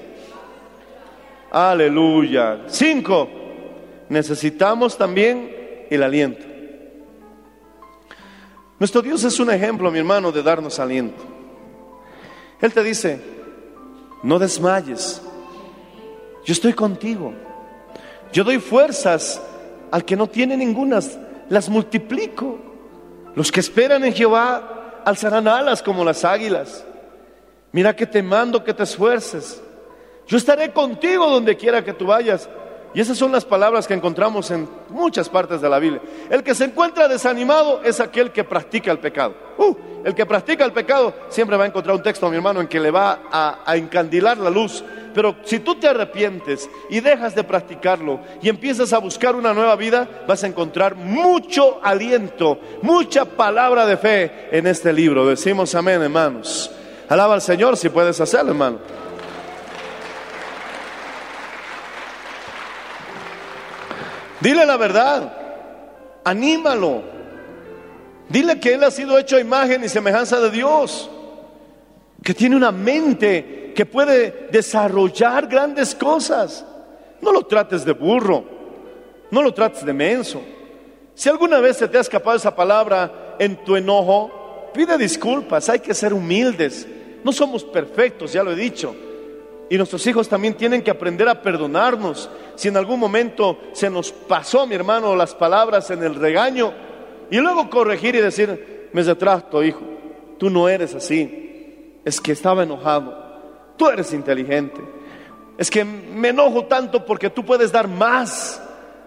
Aleluya. 1.50 2.64
Cinco, 2.66 3.28
necesitamos 4.08 4.96
también 4.98 5.86
el 5.88 6.02
aliento. 6.02 6.46
Nuestro 8.78 9.00
Dios 9.00 9.22
es 9.24 9.38
un 9.38 9.50
ejemplo, 9.50 9.90
mi 9.90 10.00
hermano, 10.00 10.32
de 10.32 10.42
darnos 10.42 10.78
aliento. 10.78 11.22
Él 12.60 12.72
te 12.72 12.82
dice, 12.82 13.20
no 14.22 14.38
desmayes, 14.38 15.22
yo 16.44 16.52
estoy 16.52 16.72
contigo. 16.72 17.32
Yo 18.32 18.44
doy 18.44 18.58
fuerzas 18.58 19.40
al 19.90 20.04
que 20.04 20.16
no 20.16 20.26
tiene 20.26 20.56
ningunas, 20.56 21.18
las 21.48 21.68
multiplico. 21.68 22.58
Los 23.34 23.52
que 23.52 23.60
esperan 23.60 24.04
en 24.04 24.12
Jehová 24.12 25.02
alzarán 25.04 25.46
alas 25.46 25.82
como 25.82 26.04
las 26.04 26.24
águilas. 26.24 26.84
Mira 27.72 27.94
que 27.94 28.06
te 28.06 28.22
mando 28.22 28.64
que 28.64 28.74
te 28.74 28.82
esfuerces. 28.82 29.62
Yo 30.26 30.36
estaré 30.36 30.72
contigo 30.72 31.28
donde 31.28 31.56
quiera 31.56 31.84
que 31.84 31.92
tú 31.92 32.06
vayas. 32.06 32.48
Y 32.94 33.00
esas 33.00 33.16
son 33.16 33.32
las 33.32 33.44
palabras 33.44 33.86
que 33.86 33.94
encontramos 33.94 34.50
en 34.50 34.68
muchas 34.90 35.28
partes 35.28 35.62
de 35.62 35.68
la 35.68 35.78
Biblia. 35.78 36.02
El 36.28 36.42
que 36.42 36.54
se 36.54 36.64
encuentra 36.64 37.08
desanimado 37.08 37.82
es 37.82 38.00
aquel 38.00 38.32
que 38.32 38.44
practica 38.44 38.90
el 38.90 38.98
pecado. 38.98 39.34
Uh, 39.56 39.74
el 40.04 40.14
que 40.14 40.26
practica 40.26 40.64
el 40.64 40.72
pecado 40.72 41.14
siempre 41.30 41.56
va 41.56 41.64
a 41.64 41.68
encontrar 41.68 41.96
un 41.96 42.02
texto, 42.02 42.28
mi 42.28 42.36
hermano, 42.36 42.60
en 42.60 42.68
que 42.68 42.80
le 42.80 42.90
va 42.90 43.20
a, 43.30 43.60
a 43.64 43.76
encandilar 43.76 44.36
la 44.36 44.50
luz 44.50 44.84
Pero 45.14 45.36
si 45.44 45.58
tú 45.58 45.74
te 45.76 45.88
arrepientes 45.88 46.68
y 46.90 47.00
dejas 47.00 47.34
de 47.34 47.44
practicarlo 47.44 48.20
y 48.42 48.48
empiezas 48.48 48.92
a 48.92 48.98
buscar 48.98 49.36
una 49.36 49.52
nueva 49.52 49.76
vida, 49.76 50.08
vas 50.26 50.44
a 50.44 50.46
encontrar 50.46 50.94
mucho 50.94 51.80
aliento, 51.82 52.58
mucha 52.82 53.24
palabra 53.24 53.86
de 53.86 53.96
fe 53.96 54.48
en 54.50 54.66
este 54.66 54.92
libro. 54.92 55.26
Decimos 55.26 55.74
amén, 55.74 56.02
hermanos. 56.02 56.70
Alaba 57.08 57.34
al 57.34 57.42
Señor 57.42 57.76
si 57.76 57.88
puedes 57.88 58.20
hacerlo, 58.20 58.52
hermano. 58.52 58.78
Dile 64.42 64.66
la 64.66 64.76
verdad, 64.76 65.32
anímalo. 66.24 67.02
Dile 68.28 68.58
que 68.58 68.74
Él 68.74 68.82
ha 68.82 68.90
sido 68.90 69.16
hecho 69.18 69.36
a 69.36 69.40
imagen 69.40 69.84
y 69.84 69.88
semejanza 69.88 70.40
de 70.40 70.50
Dios, 70.50 71.10
que 72.22 72.34
tiene 72.34 72.56
una 72.56 72.72
mente 72.72 73.72
que 73.74 73.86
puede 73.86 74.48
desarrollar 74.50 75.46
grandes 75.46 75.94
cosas. 75.94 76.64
No 77.20 77.32
lo 77.32 77.42
trates 77.42 77.84
de 77.84 77.92
burro, 77.92 78.44
no 79.30 79.42
lo 79.42 79.52
trates 79.52 79.84
de 79.84 79.92
menso. 79.92 80.42
Si 81.14 81.28
alguna 81.28 81.60
vez 81.60 81.76
se 81.76 81.88
te 81.88 81.98
ha 81.98 82.00
escapado 82.00 82.36
esa 82.36 82.54
palabra 82.54 83.36
en 83.38 83.56
tu 83.64 83.76
enojo, 83.76 84.70
pide 84.72 84.96
disculpas, 84.98 85.68
hay 85.68 85.80
que 85.80 85.94
ser 85.94 86.12
humildes. 86.12 86.86
No 87.24 87.32
somos 87.32 87.64
perfectos, 87.64 88.32
ya 88.32 88.42
lo 88.42 88.52
he 88.52 88.56
dicho. 88.56 88.94
Y 89.70 89.76
nuestros 89.76 90.06
hijos 90.06 90.28
también 90.28 90.54
tienen 90.54 90.82
que 90.82 90.90
aprender 90.90 91.28
a 91.28 91.40
perdonarnos. 91.40 92.28
Si 92.56 92.68
en 92.68 92.76
algún 92.76 93.00
momento 93.00 93.58
se 93.72 93.88
nos 93.88 94.12
pasó, 94.12 94.66
mi 94.66 94.74
hermano, 94.74 95.16
las 95.16 95.34
palabras 95.34 95.90
en 95.90 96.02
el 96.02 96.14
regaño, 96.14 96.72
y 97.30 97.38
luego 97.38 97.70
corregir 97.70 98.14
y 98.14 98.20
decir, 98.20 98.88
me 98.92 99.02
retracto, 99.02 99.64
hijo, 99.64 99.80
tú 100.38 100.50
no 100.50 100.68
eres 100.68 100.94
así. 100.94 101.41
Es 102.04 102.20
que 102.20 102.32
estaba 102.32 102.62
enojado. 102.62 103.14
Tú 103.76 103.88
eres 103.88 104.12
inteligente. 104.12 104.80
Es 105.58 105.70
que 105.70 105.84
me 105.84 106.28
enojo 106.28 106.64
tanto 106.66 107.04
porque 107.04 107.30
tú 107.30 107.44
puedes 107.44 107.70
dar 107.70 107.88
más, 107.88 108.62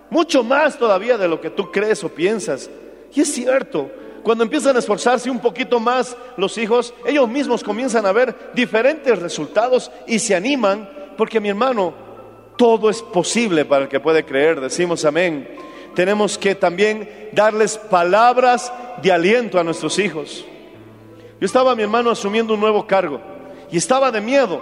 mucho 0.09 0.43
más 0.43 0.77
todavía 0.77 1.17
de 1.17 1.27
lo 1.27 1.41
que 1.41 1.49
tú 1.49 1.71
crees 1.71 2.03
o 2.03 2.09
piensas. 2.09 2.69
Y 3.13 3.21
es 3.21 3.33
cierto, 3.33 3.89
cuando 4.23 4.43
empiezan 4.43 4.75
a 4.75 4.79
esforzarse 4.79 5.29
un 5.29 5.39
poquito 5.39 5.79
más 5.79 6.17
los 6.37 6.57
hijos, 6.57 6.93
ellos 7.05 7.29
mismos 7.29 7.63
comienzan 7.63 8.05
a 8.05 8.11
ver 8.11 8.51
diferentes 8.53 9.19
resultados 9.19 9.91
y 10.07 10.19
se 10.19 10.35
animan, 10.35 10.89
porque 11.17 11.39
mi 11.39 11.49
hermano, 11.49 11.93
todo 12.57 12.89
es 12.89 13.01
posible 13.01 13.65
para 13.65 13.83
el 13.83 13.89
que 13.89 13.99
puede 13.99 14.25
creer, 14.25 14.61
decimos 14.61 15.05
amén. 15.05 15.47
Tenemos 15.93 16.37
que 16.37 16.55
también 16.55 17.29
darles 17.31 17.77
palabras 17.77 18.71
de 19.01 19.11
aliento 19.11 19.59
a 19.59 19.63
nuestros 19.63 19.99
hijos. 19.99 20.45
Yo 21.39 21.45
estaba, 21.45 21.75
mi 21.75 21.83
hermano, 21.83 22.09
asumiendo 22.09 22.53
un 22.53 22.59
nuevo 22.59 22.87
cargo 22.87 23.19
y 23.71 23.77
estaba 23.77 24.11
de 24.11 24.21
miedo. 24.21 24.61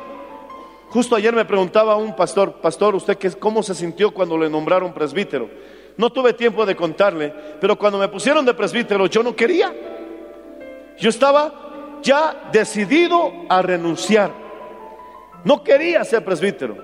Justo 0.89 1.15
ayer 1.15 1.33
me 1.33 1.45
preguntaba 1.45 1.95
un 1.95 2.15
pastor, 2.15 2.53
pastor, 2.53 2.95
¿usted 2.95 3.17
qué, 3.17 3.31
cómo 3.31 3.63
se 3.63 3.75
sintió 3.75 4.11
cuando 4.11 4.37
le 4.37 4.49
nombraron 4.49 4.93
presbítero? 4.93 5.49
No 5.97 6.11
tuve 6.11 6.33
tiempo 6.33 6.65
de 6.65 6.75
contarle, 6.75 7.33
pero 7.61 7.77
cuando 7.77 7.99
me 7.99 8.07
pusieron 8.07 8.45
de 8.45 8.53
presbítero 8.53 9.05
yo 9.05 9.21
no 9.21 9.35
quería. 9.35 9.73
Yo 10.99 11.09
estaba 11.09 11.99
ya 12.01 12.49
decidido 12.51 13.31
a 13.49 13.61
renunciar. 13.61 14.31
No 15.43 15.63
quería 15.63 16.03
ser 16.03 16.23
presbítero, 16.23 16.77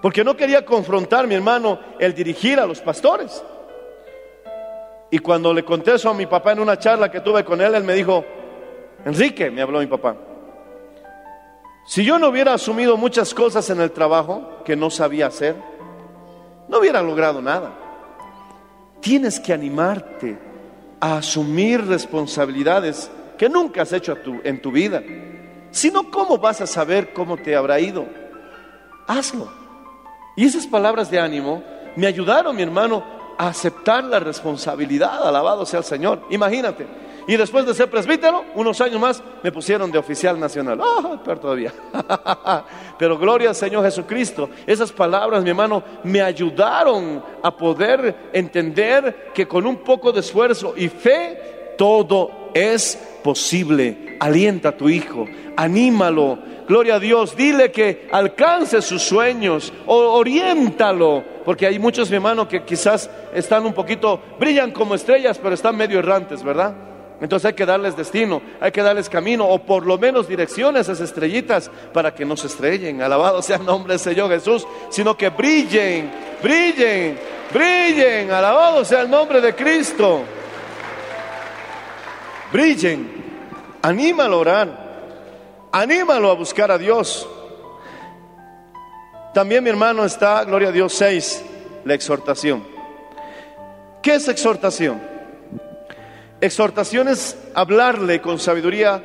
porque 0.00 0.24
no 0.24 0.36
quería 0.36 0.64
confrontar, 0.64 1.26
mi 1.26 1.34
hermano, 1.34 1.78
el 1.98 2.14
dirigir 2.14 2.60
a 2.60 2.66
los 2.66 2.80
pastores. 2.80 3.44
Y 5.10 5.18
cuando 5.18 5.52
le 5.52 5.64
conté 5.64 5.94
eso 5.94 6.08
a 6.08 6.14
mi 6.14 6.26
papá 6.26 6.52
en 6.52 6.60
una 6.60 6.78
charla 6.78 7.10
que 7.10 7.20
tuve 7.20 7.44
con 7.44 7.60
él, 7.60 7.74
él 7.74 7.84
me 7.84 7.92
dijo, 7.92 8.24
Enrique, 9.04 9.50
me 9.50 9.62
habló 9.62 9.80
mi 9.80 9.86
papá, 9.86 10.16
si 11.84 12.04
yo 12.04 12.18
no 12.18 12.28
hubiera 12.28 12.54
asumido 12.54 12.96
muchas 12.96 13.34
cosas 13.34 13.68
en 13.70 13.80
el 13.80 13.90
trabajo 13.90 14.62
que 14.64 14.76
no 14.76 14.88
sabía 14.88 15.26
hacer, 15.26 15.56
no 16.68 16.78
hubiera 16.78 17.02
logrado 17.02 17.42
nada. 17.42 17.72
Tienes 19.00 19.40
que 19.40 19.52
animarte 19.52 20.38
a 21.00 21.18
asumir 21.18 21.84
responsabilidades 21.84 23.10
que 23.36 23.48
nunca 23.48 23.82
has 23.82 23.92
hecho 23.92 24.16
en 24.44 24.62
tu 24.62 24.70
vida. 24.70 25.02
Si 25.72 25.90
no, 25.90 26.10
¿cómo 26.10 26.38
vas 26.38 26.60
a 26.60 26.66
saber 26.66 27.12
cómo 27.12 27.36
te 27.36 27.56
habrá 27.56 27.80
ido? 27.80 28.06
Hazlo. 29.08 29.50
Y 30.36 30.46
esas 30.46 30.66
palabras 30.66 31.10
de 31.10 31.18
ánimo 31.18 31.64
me 31.96 32.06
ayudaron, 32.06 32.54
mi 32.54 32.62
hermano, 32.62 33.02
a 33.36 33.48
aceptar 33.48 34.04
la 34.04 34.20
responsabilidad. 34.20 35.26
Alabado 35.26 35.66
sea 35.66 35.80
el 35.80 35.84
Señor. 35.84 36.22
Imagínate. 36.30 36.86
Y 37.26 37.36
después 37.36 37.66
de 37.66 37.74
ser 37.74 37.88
presbítero, 37.88 38.44
unos 38.54 38.80
años 38.80 39.00
más, 39.00 39.22
me 39.42 39.52
pusieron 39.52 39.90
de 39.90 39.98
oficial 39.98 40.38
nacional. 40.38 40.80
¡Oh, 40.80 41.18
peor 41.22 41.38
todavía! 41.38 41.72
Pero 42.98 43.18
gloria 43.18 43.50
al 43.50 43.54
Señor 43.54 43.84
Jesucristo. 43.84 44.50
Esas 44.66 44.92
palabras, 44.92 45.42
mi 45.42 45.50
hermano, 45.50 45.82
me 46.02 46.20
ayudaron 46.20 47.22
a 47.42 47.56
poder 47.56 48.30
entender 48.32 49.30
que 49.34 49.46
con 49.46 49.66
un 49.66 49.76
poco 49.78 50.12
de 50.12 50.20
esfuerzo 50.20 50.74
y 50.76 50.88
fe, 50.88 51.74
todo 51.78 52.50
es 52.54 52.98
posible. 53.22 54.16
Alienta 54.20 54.70
a 54.70 54.76
tu 54.76 54.88
hijo, 54.88 55.26
anímalo. 55.56 56.38
Gloria 56.68 56.94
a 56.94 57.00
Dios, 57.00 57.36
dile 57.36 57.72
que 57.72 58.08
alcance 58.12 58.80
sus 58.82 59.02
sueños, 59.02 59.72
oriéntalo, 59.86 61.22
porque 61.44 61.66
hay 61.66 61.78
muchos, 61.78 62.08
mi 62.08 62.16
hermano, 62.16 62.48
que 62.48 62.62
quizás 62.62 63.10
están 63.34 63.66
un 63.66 63.74
poquito, 63.74 64.20
brillan 64.38 64.70
como 64.70 64.94
estrellas, 64.94 65.38
pero 65.42 65.54
están 65.54 65.76
medio 65.76 65.98
errantes, 65.98 66.42
¿verdad? 66.42 66.91
Entonces 67.22 67.46
hay 67.46 67.52
que 67.52 67.64
darles 67.64 67.96
destino, 67.96 68.42
hay 68.60 68.72
que 68.72 68.82
darles 68.82 69.08
camino 69.08 69.46
o 69.46 69.60
por 69.60 69.86
lo 69.86 69.96
menos 69.96 70.26
direcciones 70.26 70.88
a 70.88 70.92
esas 70.92 71.08
estrellitas 71.08 71.70
para 71.92 72.12
que 72.12 72.24
no 72.24 72.36
se 72.36 72.48
estrellen. 72.48 73.00
Alabado 73.00 73.40
sea 73.40 73.58
el 73.58 73.64
nombre 73.64 73.92
del 73.92 74.00
Señor 74.00 74.28
Jesús, 74.28 74.66
sino 74.90 75.16
que 75.16 75.28
brillen, 75.28 76.10
brillen, 76.42 77.16
brillen. 77.54 78.28
Alabado 78.28 78.84
sea 78.84 79.02
el 79.02 79.08
nombre 79.10 79.40
de 79.40 79.54
Cristo. 79.54 80.22
Brillen. 82.52 83.22
Anímalo 83.82 84.34
a 84.34 84.40
orar. 84.40 84.82
Anímalo 85.70 86.28
a 86.28 86.34
buscar 86.34 86.72
a 86.72 86.76
Dios. 86.76 87.28
También 89.32 89.62
mi 89.62 89.70
hermano 89.70 90.04
está, 90.04 90.42
gloria 90.42 90.70
a 90.70 90.72
Dios, 90.72 90.92
6, 90.94 91.44
la 91.84 91.94
exhortación. 91.94 92.66
¿Qué 94.02 94.16
es 94.16 94.26
exhortación? 94.26 95.11
Exhortación 96.42 97.06
es 97.06 97.38
hablarle 97.54 98.20
con 98.20 98.40
sabiduría 98.40 99.00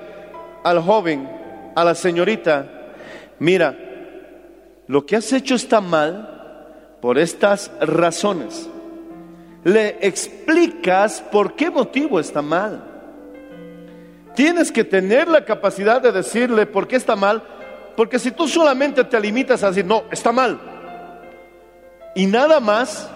al 0.64 0.82
joven, 0.82 1.30
a 1.76 1.84
la 1.84 1.94
señorita, 1.94 2.66
mira, 3.38 3.78
lo 4.88 5.06
que 5.06 5.18
has 5.18 5.32
hecho 5.32 5.54
está 5.54 5.80
mal 5.80 6.98
por 7.00 7.20
estas 7.20 7.70
razones. 7.80 8.68
Le 9.64 10.00
explicas 10.02 11.22
por 11.32 11.56
qué 11.56 11.70
motivo 11.70 12.20
está 12.20 12.42
mal. 12.42 12.84
Tienes 14.34 14.72
que 14.72 14.84
tener 14.84 15.28
la 15.28 15.46
capacidad 15.46 16.02
de 16.02 16.12
decirle 16.12 16.66
por 16.66 16.88
qué 16.88 16.96
está 16.96 17.16
mal, 17.16 17.44
porque 17.96 18.18
si 18.18 18.32
tú 18.32 18.48
solamente 18.48 19.04
te 19.04 19.20
limitas 19.20 19.62
a 19.62 19.68
decir, 19.68 19.86
no, 19.86 20.06
está 20.10 20.32
mal, 20.32 20.60
y 22.16 22.26
nada 22.26 22.60
más, 22.60 23.08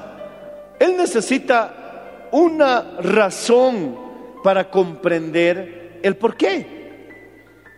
él 0.80 0.96
necesita 0.96 2.28
una 2.32 2.84
razón 3.00 4.01
para 4.44 4.70
comprender 4.70 6.00
el 6.04 6.16
por 6.18 6.36
qué. 6.36 6.82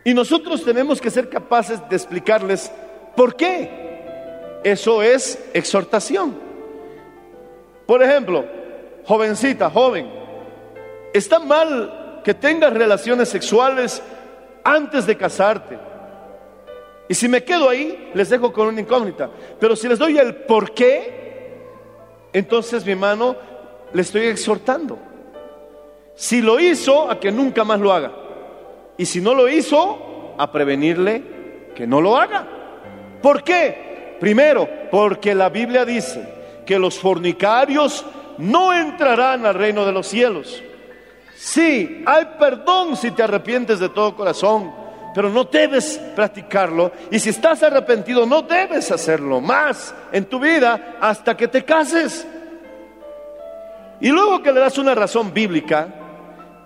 Y 0.04 0.12
nosotros 0.12 0.64
tenemos 0.64 1.00
que 1.00 1.10
ser 1.10 1.28
capaces 1.28 1.80
de 1.88 1.96
explicarles 1.96 2.70
por 3.16 3.36
qué. 3.36 4.60
Eso 4.62 5.02
es 5.02 5.42
exhortación. 5.52 6.34
Por 7.86 8.02
ejemplo, 8.02 8.44
jovencita, 9.04 9.70
joven, 9.70 10.10
está 11.12 11.38
mal 11.38 12.20
que 12.24 12.34
tengas 12.34 12.72
relaciones 12.72 13.28
sexuales 13.28 14.02
antes 14.62 15.06
de 15.06 15.16
casarte. 15.16 15.78
Y 17.08 17.14
si 17.14 17.28
me 17.28 17.44
quedo 17.44 17.68
ahí, 17.68 18.10
les 18.14 18.30
dejo 18.30 18.52
con 18.52 18.68
una 18.68 18.80
incógnita. 18.80 19.30
Pero 19.60 19.76
si 19.76 19.88
les 19.88 19.98
doy 19.98 20.18
el 20.18 20.34
por 20.34 20.72
qué, 20.72 21.60
entonces 22.32 22.84
mi 22.84 22.92
hermano, 22.92 23.36
le 23.92 24.02
estoy 24.02 24.26
exhortando. 24.26 24.98
Si 26.14 26.40
lo 26.40 26.60
hizo, 26.60 27.10
a 27.10 27.18
que 27.18 27.32
nunca 27.32 27.64
más 27.64 27.80
lo 27.80 27.92
haga. 27.92 28.12
Y 28.96 29.06
si 29.06 29.20
no 29.20 29.34
lo 29.34 29.48
hizo, 29.48 30.34
a 30.38 30.50
prevenirle 30.50 31.22
que 31.74 31.86
no 31.86 32.00
lo 32.00 32.16
haga. 32.16 32.46
¿Por 33.20 33.42
qué? 33.42 34.16
Primero, 34.20 34.68
porque 34.90 35.34
la 35.34 35.48
Biblia 35.48 35.84
dice 35.84 36.26
que 36.64 36.78
los 36.78 36.98
fornicarios 36.98 38.04
no 38.38 38.72
entrarán 38.72 39.44
al 39.46 39.54
reino 39.54 39.84
de 39.84 39.92
los 39.92 40.06
cielos. 40.06 40.62
Sí, 41.36 42.02
hay 42.06 42.26
perdón 42.38 42.96
si 42.96 43.10
te 43.10 43.22
arrepientes 43.22 43.80
de 43.80 43.88
todo 43.88 44.16
corazón, 44.16 44.72
pero 45.14 45.28
no 45.28 45.44
debes 45.44 46.00
practicarlo. 46.14 46.92
Y 47.10 47.18
si 47.18 47.30
estás 47.30 47.62
arrepentido, 47.62 48.24
no 48.24 48.42
debes 48.42 48.90
hacerlo 48.90 49.40
más 49.40 49.94
en 50.12 50.24
tu 50.26 50.38
vida 50.38 50.96
hasta 51.00 51.36
que 51.36 51.48
te 51.48 51.64
cases. 51.64 52.26
Y 54.00 54.08
luego 54.08 54.42
que 54.42 54.52
le 54.52 54.60
das 54.60 54.78
una 54.78 54.94
razón 54.94 55.32
bíblica, 55.32 55.88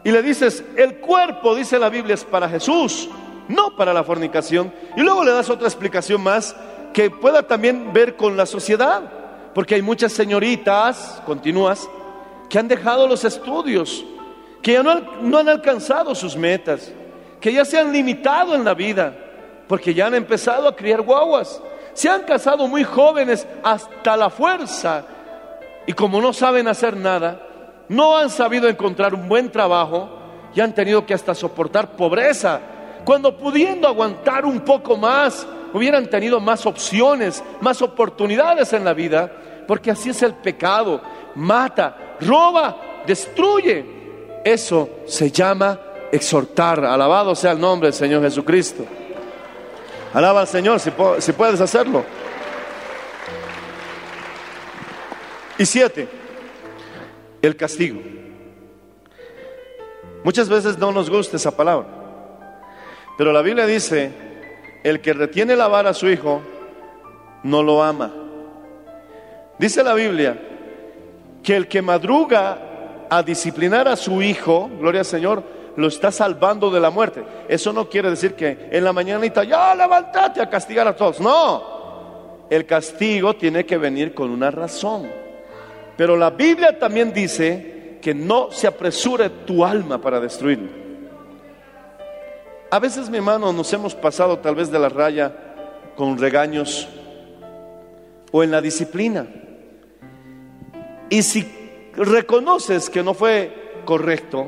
y 0.09 0.11
le 0.11 0.23
dices, 0.23 0.65
el 0.75 0.97
cuerpo, 1.01 1.55
dice 1.55 1.79
la 1.79 1.91
Biblia, 1.91 2.15
es 2.15 2.25
para 2.25 2.49
Jesús, 2.49 3.11
no 3.49 3.77
para 3.77 3.93
la 3.93 4.03
fornicación. 4.03 4.73
Y 4.97 5.03
luego 5.03 5.23
le 5.23 5.33
das 5.33 5.51
otra 5.51 5.69
explicación 5.69 6.23
más, 6.23 6.57
que 6.95 7.11
pueda 7.11 7.43
también 7.43 7.93
ver 7.93 8.17
con 8.17 8.35
la 8.35 8.47
sociedad, 8.47 9.03
porque 9.55 9.75
hay 9.75 9.83
muchas 9.83 10.13
señoritas, 10.13 11.23
continúas, 11.27 11.87
que 12.49 12.59
han 12.59 12.69
dejado 12.69 13.07
los 13.07 13.23
estudios, 13.23 14.03
que 14.63 14.73
ya 14.73 14.83
no, 14.83 14.93
han- 15.39 15.49
alcanzado 15.51 16.15
sus 16.15 16.35
metas, 16.39 16.91
que 17.39 17.53
ya 17.53 17.67
se 17.67 17.79
han 17.79 17.93
limitado 17.93 18.55
en 18.55 18.65
la 18.65 18.73
vida, 18.73 19.15
porque 19.69 19.93
ya 19.93 20.07
han 20.07 20.15
empezado 20.15 20.69
a 20.69 20.75
criar 20.75 21.03
guaguas, 21.03 21.61
se 21.93 22.09
han 22.09 22.23
casado 22.23 22.67
muy 22.67 22.83
jóvenes 22.83 23.47
hasta 23.63 24.17
la 24.17 24.31
fuerza, 24.31 25.05
y 25.87 25.93
como 25.93 26.23
no 26.23 26.33
saben 26.33 26.67
hacer 26.67 26.97
nada, 26.97 27.43
no 27.89 28.17
han 28.17 28.31
sabido 28.31 28.69
encontrar 28.69 29.15
un 29.15 29.29
buen 29.29 29.51
trabajo 29.51 30.09
y 30.55 30.61
han 30.61 30.75
tenido 30.75 31.05
que 31.07 31.15
hasta 31.15 31.35
soportar 31.35 31.97
pobreza, 31.97 32.61
cuando 33.05 33.37
pudiendo 33.37 33.89
aguantar 33.89 34.45
un 34.45 34.61
poco 34.61 34.97
más, 34.97 35.47
hubieran 35.73 36.09
tenido 36.09 36.41
más 36.41 36.67
opciones, 36.67 37.43
más 37.61 37.81
oportunidades 37.83 38.73
en 38.73 38.85
la 38.85 38.93
vida, 38.93 39.31
porque 39.67 39.91
así 39.91 40.11
es 40.11 40.23
el 40.23 40.35
pecado, 40.35 41.01
mata, 41.35 42.17
roba, 42.21 42.77
destruye. 43.07 43.99
Eso 44.45 44.89
se 45.07 45.31
llama 45.31 45.79
exhortar. 46.11 46.85
Alabado 46.85 47.35
sea 47.35 47.53
el 47.53 47.61
nombre 47.61 47.89
del 47.89 47.95
Señor 47.95 48.23
Jesucristo. 48.23 48.85
Alaba 50.15 50.41
al 50.41 50.49
Señor 50.49 50.81
si, 50.81 50.91
si 51.19 51.33
puedes 51.33 51.61
hacerlo. 51.61 52.05
Y 55.59 55.67
siete, 55.67 56.09
el 57.43 57.57
castigo. 57.57 58.01
Muchas 60.25 60.49
veces 60.49 60.79
no 60.79 60.93
nos 60.93 61.09
gusta 61.09 61.37
esa 61.37 61.57
palabra, 61.57 61.87
pero 63.17 63.33
la 63.33 63.43
Biblia 63.43 63.67
dice, 63.67 64.11
el 64.83 65.01
que 65.01 65.13
retiene 65.13 65.57
la 65.57 65.69
vara 65.69 65.91
a 65.91 65.95
su 65.95 66.09
hijo, 66.09 66.41
no 67.43 67.63
lo 67.63 67.83
ama. 67.83 68.13
Dice 69.59 69.83
la 69.83 69.95
Biblia 69.95 70.39
que 71.43 71.57
el 71.57 71.69
que 71.69 71.83
madruga 71.83 73.07
a 73.11 73.23
disciplinar 73.23 73.89
a 73.89 73.97
su 73.97 74.23
hijo, 74.23 74.71
gloria 74.79 75.01
al 75.01 75.07
Señor, 75.07 75.43
lo 75.77 75.87
está 75.87 76.11
salvando 76.11 76.71
de 76.71 76.81
la 76.81 76.91
muerte. 76.91 77.25
Eso 77.49 77.73
no 77.73 77.89
quiere 77.89 78.11
decir 78.11 78.35
que 78.35 78.69
en 78.71 78.85
la 78.85 78.93
mañanita, 78.93 79.45
ya 79.45 79.75
levántate 79.75 80.43
a 80.43 80.51
castigar 80.51 80.89
a 80.89 80.97
todos. 80.97 81.21
No, 81.21 82.47
el 82.51 82.67
castigo 82.67 83.35
tiene 83.37 83.65
que 83.65 83.79
venir 83.79 84.13
con 84.13 84.31
una 84.31 84.51
razón. 84.51 85.09
Pero 85.99 86.17
la 86.17 86.31
Biblia 86.31 86.79
también 86.79 87.13
dice 87.13 87.99
que 88.01 88.15
no 88.15 88.53
se 88.53 88.69
apresure 88.69 89.29
tu 89.45 89.65
alma 89.65 90.01
para 90.01 90.21
destruirlo. 90.21 90.71
A 92.71 92.79
veces, 92.79 93.11
mi 93.11 93.17
hermano, 93.17 93.53
nos 93.53 93.73
hemos 93.73 93.97
pasado 93.97 94.39
tal 94.39 94.55
vez 94.55 94.71
de 94.71 94.79
la 94.79 94.89
raya 94.89 95.35
con 95.97 96.17
regaños 96.17 96.89
o 98.31 98.45
en 98.45 98.53
la 98.53 98.61
disciplina. 98.61 99.27
Y 101.11 101.21
si 101.23 101.45
reconoces 101.97 102.89
que 102.89 103.03
no 103.03 103.13
fue 103.13 103.81
correcto, 103.85 104.47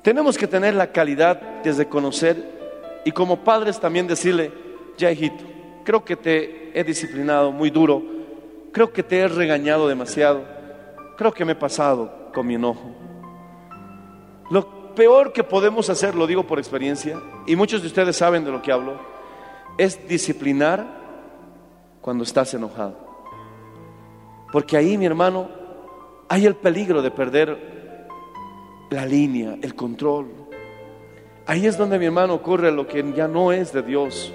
tenemos 0.00 0.38
que 0.38 0.46
tener 0.46 0.72
la 0.76 0.92
calidad 0.92 1.62
de 1.62 1.88
conocer 1.88 2.42
y 3.04 3.12
como 3.12 3.44
padres 3.44 3.78
también 3.78 4.06
decirle, 4.06 4.50
ya 4.96 5.12
hijito, 5.12 5.44
creo 5.84 6.06
que 6.06 6.16
te 6.16 6.70
he 6.72 6.84
disciplinado 6.84 7.52
muy 7.52 7.68
duro, 7.68 8.15
creo 8.76 8.92
que 8.92 9.02
te 9.02 9.20
he 9.20 9.26
regañado 9.26 9.88
demasiado, 9.88 10.44
creo 11.16 11.32
que 11.32 11.46
me 11.46 11.52
he 11.52 11.56
pasado 11.56 12.30
con 12.34 12.46
mi 12.46 12.56
enojo. 12.56 12.90
Lo 14.50 14.94
peor 14.94 15.32
que 15.32 15.42
podemos 15.42 15.88
hacer, 15.88 16.14
lo 16.14 16.26
digo 16.26 16.46
por 16.46 16.58
experiencia, 16.58 17.18
y 17.46 17.56
muchos 17.56 17.80
de 17.80 17.86
ustedes 17.86 18.18
saben 18.18 18.44
de 18.44 18.50
lo 18.50 18.60
que 18.60 18.72
hablo, 18.72 19.00
es 19.78 20.06
disciplinar 20.06 20.86
cuando 22.02 22.22
estás 22.22 22.52
enojado. 22.52 22.98
Porque 24.52 24.76
ahí, 24.76 24.98
mi 24.98 25.06
hermano, 25.06 25.48
hay 26.28 26.44
el 26.44 26.56
peligro 26.56 27.00
de 27.00 27.10
perder 27.10 28.08
la 28.90 29.06
línea, 29.06 29.56
el 29.62 29.74
control. 29.74 30.26
Ahí 31.46 31.64
es 31.64 31.78
donde, 31.78 31.98
mi 31.98 32.04
hermano, 32.04 32.34
ocurre 32.34 32.70
lo 32.70 32.86
que 32.86 33.10
ya 33.16 33.26
no 33.26 33.52
es 33.52 33.72
de 33.72 33.80
Dios. 33.80 34.34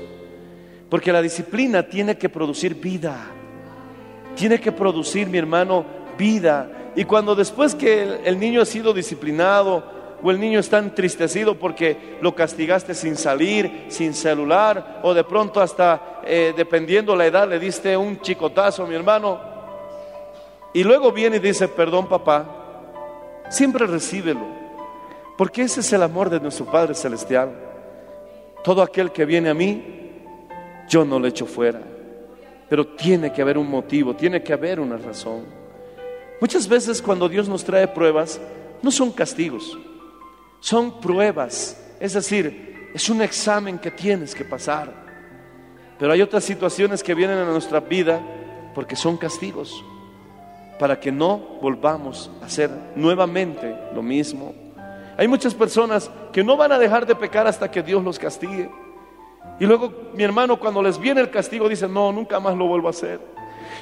Porque 0.89 1.11
la 1.11 1.21
disciplina 1.21 1.87
tiene 1.87 2.17
que 2.17 2.27
producir 2.27 2.73
vida. 2.73 3.35
Tiene 4.35 4.59
que 4.59 4.71
producir, 4.71 5.27
mi 5.27 5.37
hermano, 5.37 5.85
vida. 6.17 6.91
Y 6.95 7.05
cuando 7.05 7.35
después 7.35 7.75
que 7.75 8.19
el, 8.23 8.39
niño 8.39 8.61
ha 8.61 8.65
sido 8.65 8.93
disciplinado 8.93 9.83
o 10.21 10.29
el 10.29 10.39
niño 10.39 10.59
está 10.59 10.77
entristecido 10.77 11.55
porque 11.55 12.17
lo 12.21 12.35
castigaste 12.35 12.93
sin 12.93 13.15
salir, 13.15 13.85
sin 13.87 14.13
celular, 14.13 14.99
o 15.03 15.13
de 15.13 15.23
pronto 15.23 15.61
hasta, 15.61 16.21
eh, 16.23 16.53
dependiendo 16.55 17.15
la 17.15 17.25
edad, 17.25 17.49
le 17.49 17.59
diste 17.59 17.97
un 17.97 18.19
chicotazo, 18.21 18.85
mi 18.85 18.93
hermano, 18.93 19.39
y 20.73 20.83
luego 20.83 21.11
viene 21.11 21.37
y 21.37 21.39
dice, 21.39 21.67
perdón 21.67 22.07
papá, 22.07 22.45
siempre 23.49 23.87
recíbelo, 23.87 24.45
porque 25.37 25.63
ese 25.63 25.79
es 25.79 25.91
el 25.91 26.03
amor 26.03 26.29
de 26.29 26.39
nuestro 26.39 26.65
Padre 26.65 26.93
Celestial. 26.93 27.51
Todo 28.63 28.83
aquel 28.83 29.11
que 29.11 29.25
viene 29.25 29.49
a 29.49 29.53
mí, 29.55 29.83
yo 30.87 31.03
no 31.03 31.19
le 31.19 31.29
echo 31.29 31.45
fuera, 31.45 31.81
pero 32.71 32.87
tiene 32.87 33.33
que 33.33 33.41
haber 33.41 33.57
un 33.57 33.69
motivo, 33.69 34.15
tiene 34.15 34.41
que 34.41 34.53
haber 34.53 34.79
una 34.79 34.95
razón. 34.95 35.43
Muchas 36.39 36.69
veces 36.69 37.01
cuando 37.01 37.27
Dios 37.27 37.49
nos 37.49 37.65
trae 37.65 37.85
pruebas, 37.85 38.39
no 38.81 38.89
son 38.91 39.11
castigos, 39.11 39.77
son 40.61 41.01
pruebas, 41.01 41.77
es 41.99 42.13
decir, 42.13 42.89
es 42.93 43.09
un 43.09 43.21
examen 43.21 43.77
que 43.77 43.91
tienes 43.91 44.33
que 44.33 44.45
pasar. 44.45 44.89
Pero 45.99 46.13
hay 46.13 46.21
otras 46.21 46.45
situaciones 46.45 47.03
que 47.03 47.13
vienen 47.13 47.39
a 47.39 47.43
nuestra 47.43 47.81
vida 47.81 48.21
porque 48.73 48.95
son 48.95 49.17
castigos, 49.17 49.83
para 50.79 50.97
que 50.97 51.11
no 51.11 51.39
volvamos 51.61 52.31
a 52.41 52.45
hacer 52.45 52.71
nuevamente 52.95 53.75
lo 53.93 54.01
mismo. 54.01 54.55
Hay 55.17 55.27
muchas 55.27 55.53
personas 55.53 56.09
que 56.31 56.41
no 56.41 56.55
van 56.55 56.71
a 56.71 56.79
dejar 56.79 57.05
de 57.05 57.15
pecar 57.15 57.47
hasta 57.47 57.69
que 57.69 57.83
Dios 57.83 58.01
los 58.01 58.17
castigue. 58.17 58.69
Y 59.61 59.67
luego, 59.67 59.93
mi 60.15 60.23
hermano, 60.23 60.59
cuando 60.59 60.81
les 60.81 60.97
viene 60.97 61.21
el 61.21 61.29
castigo, 61.29 61.69
dicen, 61.69 61.93
no, 61.93 62.11
nunca 62.11 62.39
más 62.39 62.57
lo 62.57 62.65
vuelvo 62.65 62.87
a 62.87 62.89
hacer. 62.89 63.19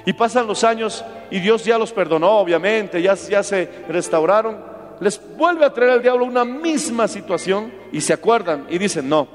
Y 0.06 0.12
pasan 0.12 0.46
los 0.46 0.66
años 0.66 1.06
y 1.32 1.40
Dios 1.40 1.64
ya 1.64 1.78
los 1.78 1.94
perdonó, 1.94 2.32
obviamente, 2.32 3.02
ya, 3.02 3.14
ya 3.14 3.42
se 3.44 3.86
restauraron. 3.88 4.58
Les 5.00 5.22
vuelve 5.38 5.64
a 5.64 5.72
traer 5.72 5.92
al 5.92 6.02
diablo 6.02 6.26
una 6.26 6.44
misma 6.44 7.08
situación 7.08 7.72
y 7.94 8.02
se 8.02 8.12
acuerdan 8.12 8.68
y 8.70 8.78
dicen, 8.78 9.08
no, 9.08 9.30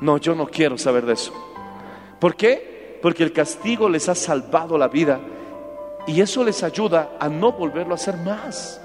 no, 0.00 0.18
yo 0.18 0.34
no 0.34 0.48
quiero 0.48 0.76
saber 0.76 1.06
de 1.06 1.12
eso. 1.12 1.32
¿Por 2.18 2.34
qué? 2.34 2.98
Porque 3.00 3.22
el 3.22 3.32
castigo 3.32 3.88
les 3.88 4.08
ha 4.08 4.16
salvado 4.16 4.76
la 4.76 4.88
vida 4.88 5.20
y 6.08 6.20
eso 6.20 6.42
les 6.42 6.64
ayuda 6.64 7.10
a 7.20 7.28
no 7.28 7.52
volverlo 7.52 7.92
a 7.92 7.94
hacer 7.94 8.16
más. 8.16 8.80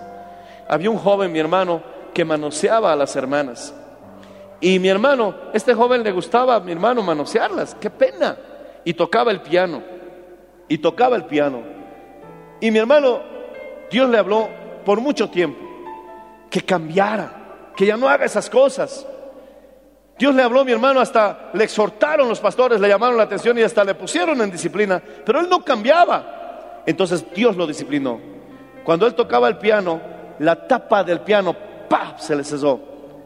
Había 0.69 0.91
un 0.91 0.99
joven, 0.99 1.31
mi 1.31 1.39
hermano, 1.39 1.81
que 2.13 2.23
manoseaba 2.23 2.93
a 2.93 2.95
las 2.95 3.15
hermanas. 3.15 3.73
Y 4.59 4.79
mi 4.79 4.89
hermano, 4.89 5.35
este 5.53 5.73
joven 5.73 6.03
le 6.03 6.11
gustaba 6.11 6.55
a 6.55 6.59
mi 6.59 6.71
hermano 6.71 7.03
manosearlas, 7.03 7.75
qué 7.75 7.89
pena. 7.89 8.37
Y 8.83 8.93
tocaba 8.93 9.31
el 9.31 9.41
piano, 9.41 9.83
y 10.67 10.77
tocaba 10.77 11.15
el 11.15 11.25
piano. 11.25 11.61
Y 12.59 12.71
mi 12.71 12.79
hermano, 12.79 13.21
Dios 13.91 14.09
le 14.09 14.17
habló 14.17 14.49
por 14.85 15.01
mucho 15.01 15.29
tiempo 15.29 15.59
que 16.49 16.61
cambiara, 16.61 17.71
que 17.75 17.85
ya 17.85 17.97
no 17.97 18.07
haga 18.07 18.25
esas 18.25 18.49
cosas. 18.49 19.05
Dios 20.17 20.33
le 20.33 20.41
habló, 20.41 20.65
mi 20.65 20.71
hermano, 20.71 20.99
hasta 20.99 21.51
le 21.53 21.63
exhortaron 21.63 22.27
los 22.27 22.39
pastores, 22.39 22.79
le 22.79 22.87
llamaron 22.87 23.17
la 23.17 23.23
atención 23.23 23.57
y 23.57 23.61
hasta 23.61 23.83
le 23.83 23.93
pusieron 23.93 24.41
en 24.41 24.49
disciplina, 24.49 25.01
pero 25.25 25.39
él 25.39 25.47
no 25.49 25.63
cambiaba. 25.63 26.81
Entonces 26.85 27.25
Dios 27.35 27.55
lo 27.55 27.67
disciplinó. 27.67 28.19
Cuando 28.83 29.05
él 29.05 29.13
tocaba 29.13 29.47
el 29.47 29.57
piano, 29.57 30.01
la 30.39 30.67
tapa 30.67 31.03
del 31.03 31.19
piano, 31.19 31.55
¡pap! 31.87 32.17
se 32.17 32.35
le 32.35 32.43
cesó, 32.43 32.79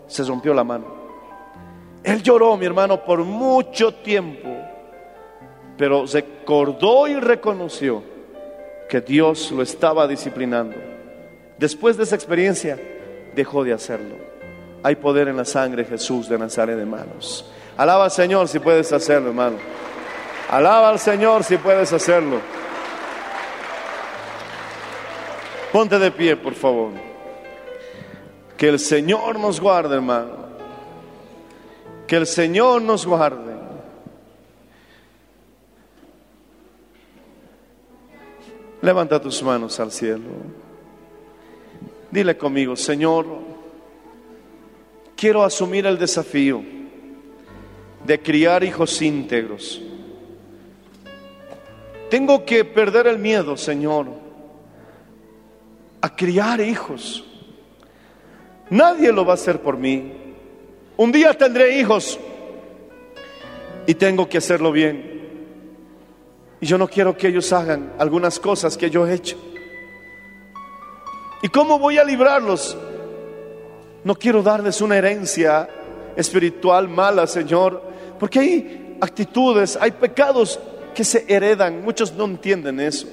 se 0.08 0.24
rompió 0.24 0.54
la 0.54 0.64
mano. 0.64 1.01
Él 2.04 2.24
lloró, 2.24 2.58
mi 2.58 2.66
hermano, 2.66 3.04
por 3.04 3.20
mucho 3.24 3.94
tiempo, 3.94 4.50
pero 5.78 6.06
recordó 6.06 7.08
y 7.08 7.16
reconoció 7.16 8.04
que 8.90 9.02
Dios 9.02 9.52
lo 9.52 9.62
estaba 9.62 10.08
disciplinando. 10.08 10.76
Después 11.58 11.98
de 11.98 12.04
esa 12.04 12.16
experiencia, 12.16 12.80
dejó 13.36 13.64
de 13.64 13.74
hacerlo. 13.74 14.16
Hay 14.84 14.96
poder 14.96 15.28
en 15.28 15.38
la 15.38 15.46
sangre 15.46 15.86
Jesús 15.86 16.28
de 16.28 16.38
Nazaret, 16.38 16.78
hermanos. 16.78 17.50
Alaba 17.78 18.06
al 18.06 18.12
Señor 18.12 18.48
si 18.48 18.60
puedes 18.60 18.92
hacerlo, 18.92 19.30
hermano. 19.30 19.58
Alaba 20.50 20.90
al 20.90 21.00
Señor 21.00 21.44
si 21.44 21.58
puedes 21.58 21.94
hacerlo. 21.94 22.40
Ponte 25.72 25.98
de 25.98 26.12
pie, 26.12 26.36
por 26.36 26.54
favor. 26.54 26.92
Que 28.58 28.68
el 28.68 28.80
Señor 28.80 29.40
nos 29.40 29.62
guarde, 29.62 29.96
hermano. 29.96 30.51
Que 32.12 32.18
el 32.18 32.28
Señor 32.28 32.82
nos 32.82 33.06
guarde. 33.06 33.54
Levanta 38.82 39.22
tus 39.22 39.42
manos 39.42 39.80
al 39.80 39.94
cielo. 39.94 40.28
Dile 42.12 42.36
conmigo, 42.36 42.76
Señor, 42.76 43.28
quiero 45.16 45.42
asumir 45.42 45.86
el 45.86 45.98
desafío 45.98 46.62
de 48.04 48.22
criar 48.22 48.62
hijos 48.66 49.02
íntegros 49.02 49.82
tengo 52.10 52.44
que 52.44 52.66
perder 52.66 53.08
el 53.08 53.20
miedo, 53.20 53.56
Señor, 53.56 54.08
a 56.02 56.14
criar 56.14 56.60
hijos. 56.60 57.24
Nadie 58.70 59.14
lo 59.14 59.24
va 59.24 59.32
a 59.32 59.36
hacer 59.36 59.62
por 59.62 59.78
mí. 59.78 60.21
Un 61.02 61.12
día 61.12 61.34
tendré 61.34 61.80
hijos 61.80 62.20
y 63.88 63.96
tengo 63.96 64.30
que 64.30 64.38
hacerlo 64.38 64.72
bien. 64.72 65.20
Y 66.60 66.68
yo 66.68 66.78
no 66.78 66.88
quiero 66.88 67.18
que 67.18 67.28
ellos 67.28 67.52
hagan 67.54 67.94
algunas 67.98 68.40
cosas 68.40 68.78
que 68.78 68.88
yo 68.92 69.08
he 69.08 69.16
hecho. 69.16 69.36
¿Y 71.42 71.48
cómo 71.48 71.80
voy 71.80 71.98
a 71.98 72.04
librarlos? 72.04 72.78
No 74.04 74.14
quiero 74.14 74.44
darles 74.44 74.80
una 74.80 74.96
herencia 74.96 75.68
espiritual 76.16 76.88
mala, 76.88 77.26
Señor, 77.26 77.82
porque 78.20 78.38
hay 78.38 78.98
actitudes, 79.02 79.80
hay 79.82 79.90
pecados 79.90 80.60
que 80.94 81.04
se 81.04 81.26
heredan. 81.28 81.82
Muchos 81.84 82.14
no 82.14 82.26
entienden 82.26 82.80
eso. 82.80 83.08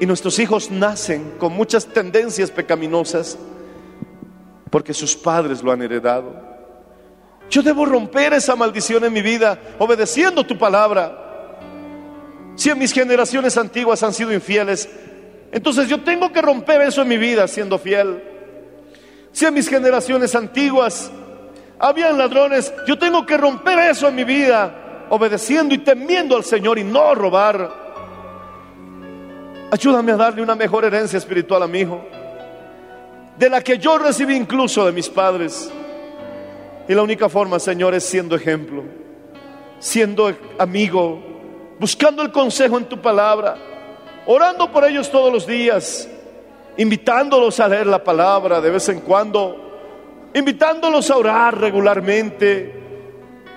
Y 0.00 0.06
nuestros 0.06 0.38
hijos 0.38 0.70
nacen 0.70 1.32
con 1.40 1.54
muchas 1.54 1.86
tendencias 1.86 2.52
pecaminosas 2.52 3.36
porque 4.68 4.94
sus 4.94 5.16
padres 5.16 5.62
lo 5.62 5.72
han 5.72 5.82
heredado. 5.82 6.34
Yo 7.50 7.62
debo 7.62 7.86
romper 7.86 8.34
esa 8.34 8.54
maldición 8.56 9.04
en 9.04 9.12
mi 9.12 9.22
vida 9.22 9.58
obedeciendo 9.78 10.44
tu 10.44 10.58
palabra. 10.58 11.24
Si 12.56 12.70
en 12.70 12.78
mis 12.78 12.92
generaciones 12.92 13.56
antiguas 13.56 14.02
han 14.02 14.12
sido 14.12 14.32
infieles, 14.32 14.88
entonces 15.52 15.88
yo 15.88 16.02
tengo 16.02 16.32
que 16.32 16.42
romper 16.42 16.82
eso 16.82 17.02
en 17.02 17.08
mi 17.08 17.16
vida 17.16 17.48
siendo 17.48 17.78
fiel. 17.78 18.22
Si 19.32 19.46
en 19.46 19.54
mis 19.54 19.68
generaciones 19.68 20.34
antiguas 20.34 21.10
habían 21.78 22.18
ladrones, 22.18 22.72
yo 22.86 22.98
tengo 22.98 23.24
que 23.24 23.36
romper 23.36 23.78
eso 23.78 24.08
en 24.08 24.14
mi 24.14 24.24
vida 24.24 25.06
obedeciendo 25.10 25.74
y 25.74 25.78
temiendo 25.78 26.36
al 26.36 26.44
Señor 26.44 26.78
y 26.78 26.84
no 26.84 27.14
robar. 27.14 27.88
Ayúdame 29.70 30.12
a 30.12 30.16
darle 30.16 30.42
una 30.42 30.54
mejor 30.54 30.84
herencia 30.84 31.16
espiritual 31.16 31.62
a 31.62 31.66
mi 31.66 31.80
hijo 31.80 32.04
de 33.38 33.48
la 33.48 33.62
que 33.62 33.78
yo 33.78 33.98
recibí 33.98 34.34
incluso 34.34 34.84
de 34.84 34.92
mis 34.92 35.08
padres. 35.08 35.70
Y 36.88 36.94
la 36.94 37.02
única 37.02 37.28
forma, 37.28 37.58
Señor, 37.58 37.94
es 37.94 38.04
siendo 38.04 38.34
ejemplo, 38.34 38.82
siendo 39.78 40.34
amigo, 40.58 41.22
buscando 41.78 42.22
el 42.22 42.32
consejo 42.32 42.78
en 42.78 42.86
tu 42.86 43.00
palabra, 43.00 43.56
orando 44.26 44.70
por 44.72 44.84
ellos 44.84 45.10
todos 45.10 45.32
los 45.32 45.46
días, 45.46 46.08
invitándolos 46.76 47.60
a 47.60 47.68
leer 47.68 47.86
la 47.86 48.02
palabra 48.02 48.60
de 48.60 48.70
vez 48.70 48.88
en 48.88 49.00
cuando, 49.00 50.30
invitándolos 50.34 51.10
a 51.10 51.16
orar 51.16 51.60
regularmente, 51.60 52.74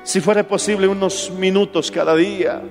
si 0.04 0.20
fuera 0.20 0.44
posible 0.44 0.88
unos 0.88 1.32
minutos 1.32 1.90
cada 1.90 2.16
día. 2.16 2.62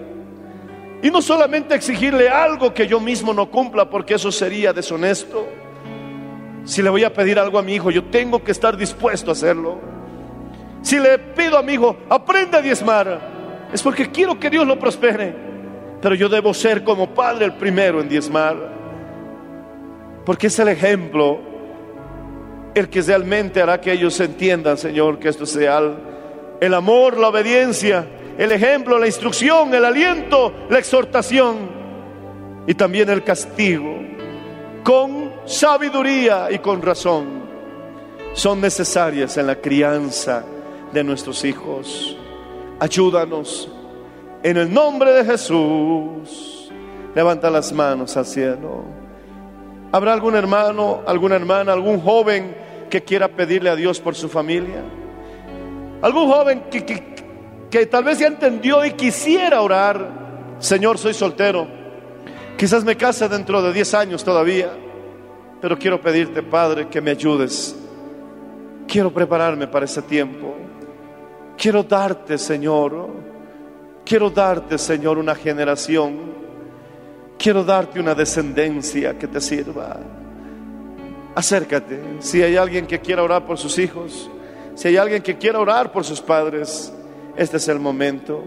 Y 1.02 1.10
no 1.10 1.22
solamente 1.22 1.74
exigirle 1.74 2.28
algo 2.28 2.72
que 2.74 2.86
yo 2.86 3.00
mismo 3.00 3.32
no 3.32 3.50
cumpla, 3.50 3.88
porque 3.88 4.14
eso 4.14 4.30
sería 4.30 4.72
deshonesto 4.72 5.59
si 6.64 6.82
le 6.82 6.90
voy 6.90 7.04
a 7.04 7.12
pedir 7.12 7.38
algo 7.38 7.58
a 7.58 7.62
mi 7.62 7.74
hijo, 7.74 7.90
yo 7.90 8.04
tengo 8.04 8.42
que 8.42 8.52
estar 8.52 8.76
dispuesto 8.76 9.30
a 9.30 9.32
hacerlo. 9.32 9.78
Si 10.82 10.98
le 10.98 11.18
pido 11.18 11.58
a 11.58 11.62
mi 11.62 11.74
hijo, 11.74 11.96
aprende 12.08 12.56
a 12.56 12.62
diezmar, 12.62 13.20
es 13.72 13.82
porque 13.82 14.10
quiero 14.10 14.38
que 14.38 14.50
Dios 14.50 14.66
lo 14.66 14.78
prospere. 14.78 15.34
Pero 16.00 16.14
yo 16.14 16.28
debo 16.28 16.54
ser 16.54 16.82
como 16.82 17.10
padre 17.10 17.44
el 17.44 17.52
primero 17.54 18.00
en 18.00 18.08
diezmar. 18.08 18.56
Porque 20.24 20.46
es 20.46 20.58
el 20.58 20.68
ejemplo 20.68 21.38
el 22.74 22.88
que 22.88 23.02
realmente 23.02 23.60
hará 23.60 23.80
que 23.80 23.92
ellos 23.92 24.18
entiendan, 24.20 24.78
Señor, 24.78 25.18
que 25.18 25.28
esto 25.28 25.44
sea 25.44 25.80
el 26.60 26.74
amor, 26.74 27.18
la 27.18 27.28
obediencia, 27.28 28.06
el 28.38 28.52
ejemplo, 28.52 28.98
la 28.98 29.06
instrucción, 29.06 29.74
el 29.74 29.84
aliento, 29.84 30.52
la 30.70 30.78
exhortación 30.78 31.56
y 32.66 32.74
también 32.74 33.10
el 33.10 33.24
castigo. 33.24 33.98
Con 34.84 35.29
sabiduría 35.50 36.46
y 36.52 36.60
con 36.60 36.80
razón 36.80 37.42
son 38.34 38.60
necesarias 38.60 39.36
en 39.36 39.48
la 39.48 39.56
crianza 39.56 40.44
de 40.92 41.02
nuestros 41.02 41.44
hijos. 41.44 42.16
Ayúdanos 42.78 43.68
en 44.44 44.56
el 44.56 44.72
nombre 44.72 45.12
de 45.12 45.24
Jesús. 45.24 46.70
Levanta 47.16 47.50
las 47.50 47.72
manos 47.72 48.16
al 48.16 48.26
cielo. 48.26 48.84
¿Habrá 49.90 50.12
algún 50.12 50.36
hermano, 50.36 51.00
alguna 51.04 51.34
hermana, 51.34 51.72
algún 51.72 52.00
joven 52.00 52.56
que 52.88 53.02
quiera 53.02 53.26
pedirle 53.26 53.70
a 53.70 53.76
Dios 53.76 53.98
por 53.98 54.14
su 54.14 54.28
familia? 54.28 54.84
¿Algún 56.00 56.30
joven 56.30 56.62
que, 56.70 56.84
que, 56.86 57.16
que 57.68 57.86
tal 57.86 58.04
vez 58.04 58.20
ya 58.20 58.28
entendió 58.28 58.84
y 58.84 58.92
quisiera 58.92 59.60
orar? 59.60 60.56
Señor, 60.60 60.96
soy 60.96 61.12
soltero. 61.12 61.66
Quizás 62.56 62.84
me 62.84 62.96
case 62.96 63.28
dentro 63.28 63.60
de 63.60 63.72
10 63.72 63.94
años 63.94 64.22
todavía. 64.22 64.70
Pero 65.60 65.78
quiero 65.78 66.00
pedirte, 66.00 66.42
Padre, 66.42 66.88
que 66.88 67.00
me 67.00 67.10
ayudes. 67.10 67.76
Quiero 68.86 69.12
prepararme 69.12 69.66
para 69.66 69.84
ese 69.84 70.02
tiempo. 70.02 70.54
Quiero 71.56 71.82
darte, 71.82 72.38
Señor. 72.38 73.08
Quiero 74.04 74.30
darte, 74.30 74.78
Señor, 74.78 75.18
una 75.18 75.34
generación. 75.34 76.18
Quiero 77.38 77.62
darte 77.62 78.00
una 78.00 78.14
descendencia 78.14 79.18
que 79.18 79.28
te 79.28 79.40
sirva. 79.40 80.00
Acércate. 81.34 82.00
Si 82.20 82.42
hay 82.42 82.56
alguien 82.56 82.86
que 82.86 83.00
quiera 83.00 83.22
orar 83.22 83.46
por 83.46 83.58
sus 83.58 83.78
hijos, 83.78 84.30
si 84.74 84.88
hay 84.88 84.96
alguien 84.96 85.22
que 85.22 85.36
quiera 85.36 85.58
orar 85.58 85.92
por 85.92 86.04
sus 86.04 86.20
padres, 86.20 86.92
este 87.36 87.58
es 87.58 87.68
el 87.68 87.78
momento 87.78 88.42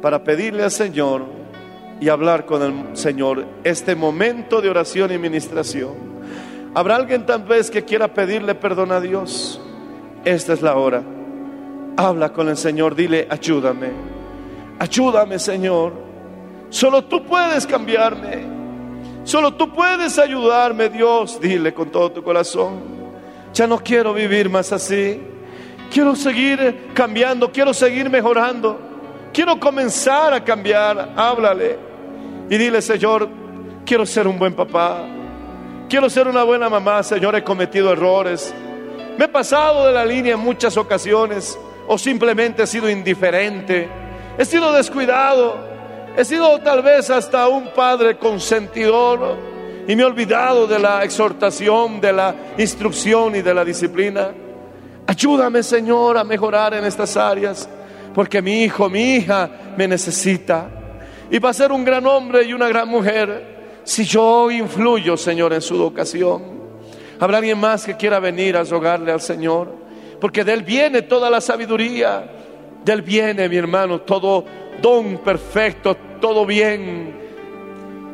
para 0.00 0.22
pedirle 0.24 0.62
al 0.62 0.70
Señor 0.70 1.24
y 2.00 2.08
hablar 2.08 2.44
con 2.46 2.62
el 2.62 2.96
Señor 2.96 3.44
este 3.64 3.94
momento 3.94 4.60
de 4.60 4.70
oración 4.70 5.12
y 5.12 5.18
ministración. 5.18 6.05
¿Habrá 6.76 6.96
alguien 6.96 7.24
tal 7.24 7.42
vez 7.42 7.70
que 7.70 7.86
quiera 7.86 8.12
pedirle 8.12 8.54
perdón 8.54 8.92
a 8.92 9.00
Dios? 9.00 9.58
Esta 10.26 10.52
es 10.52 10.60
la 10.60 10.76
hora. 10.76 11.02
Habla 11.96 12.34
con 12.34 12.50
el 12.50 12.58
Señor, 12.58 12.94
dile, 12.94 13.26
ayúdame. 13.30 13.92
Ayúdame, 14.78 15.38
Señor. 15.38 15.94
Solo 16.68 17.02
tú 17.02 17.24
puedes 17.24 17.66
cambiarme. 17.66 18.44
Solo 19.24 19.54
tú 19.54 19.72
puedes 19.72 20.18
ayudarme, 20.18 20.90
Dios. 20.90 21.40
Dile 21.40 21.72
con 21.72 21.88
todo 21.88 22.12
tu 22.12 22.22
corazón. 22.22 22.74
Ya 23.54 23.66
no 23.66 23.78
quiero 23.78 24.12
vivir 24.12 24.50
más 24.50 24.70
así. 24.70 25.18
Quiero 25.90 26.14
seguir 26.14 26.90
cambiando, 26.92 27.50
quiero 27.50 27.72
seguir 27.72 28.10
mejorando. 28.10 28.78
Quiero 29.32 29.58
comenzar 29.58 30.34
a 30.34 30.44
cambiar. 30.44 31.14
Háblale. 31.16 31.78
Y 32.50 32.58
dile, 32.58 32.82
Señor, 32.82 33.30
quiero 33.86 34.04
ser 34.04 34.28
un 34.28 34.38
buen 34.38 34.52
papá. 34.52 35.15
Quiero 35.88 36.10
ser 36.10 36.26
una 36.26 36.42
buena 36.42 36.68
mamá, 36.68 37.00
Señor, 37.04 37.36
he 37.36 37.44
cometido 37.44 37.92
errores. 37.92 38.52
Me 39.16 39.26
he 39.26 39.28
pasado 39.28 39.86
de 39.86 39.92
la 39.92 40.04
línea 40.04 40.34
en 40.34 40.40
muchas 40.40 40.76
ocasiones 40.76 41.56
o 41.86 41.96
simplemente 41.96 42.64
he 42.64 42.66
sido 42.66 42.90
indiferente. 42.90 43.88
He 44.36 44.44
sido 44.44 44.72
descuidado. 44.72 45.56
He 46.16 46.24
sido 46.24 46.58
tal 46.58 46.82
vez 46.82 47.08
hasta 47.08 47.46
un 47.46 47.72
padre 47.72 48.18
consentidor 48.18 49.36
y 49.86 49.94
me 49.94 50.02
he 50.02 50.04
olvidado 50.04 50.66
de 50.66 50.80
la 50.80 51.04
exhortación, 51.04 52.00
de 52.00 52.12
la 52.12 52.34
instrucción 52.58 53.36
y 53.36 53.42
de 53.42 53.54
la 53.54 53.64
disciplina. 53.64 54.32
Ayúdame, 55.06 55.62
Señor, 55.62 56.18
a 56.18 56.24
mejorar 56.24 56.74
en 56.74 56.84
estas 56.84 57.16
áreas, 57.16 57.68
porque 58.12 58.42
mi 58.42 58.64
hijo, 58.64 58.88
mi 58.88 59.14
hija 59.14 59.48
me 59.76 59.86
necesita. 59.86 60.68
Y 61.30 61.38
va 61.38 61.50
a 61.50 61.54
ser 61.54 61.70
un 61.70 61.84
gran 61.84 62.04
hombre 62.06 62.42
y 62.42 62.52
una 62.52 62.66
gran 62.66 62.88
mujer 62.88 63.55
si 63.86 64.04
yo 64.04 64.50
influyo, 64.50 65.16
Señor, 65.16 65.52
en 65.52 65.62
su 65.62 65.76
educación. 65.76 66.42
Habrá 67.20 67.38
alguien 67.38 67.56
más 67.56 67.86
que 67.86 67.96
quiera 67.96 68.18
venir 68.18 68.56
a 68.56 68.64
rogarle 68.64 69.12
al 69.12 69.20
Señor, 69.20 69.72
porque 70.20 70.42
de 70.42 70.54
Él 70.54 70.64
viene 70.64 71.02
toda 71.02 71.30
la 71.30 71.40
sabiduría, 71.40 72.28
de 72.84 72.92
Él 72.92 73.02
viene, 73.02 73.48
mi 73.48 73.56
hermano, 73.56 74.00
todo 74.00 74.44
don 74.82 75.18
perfecto, 75.18 75.96
todo 76.20 76.44
bien. 76.44 77.14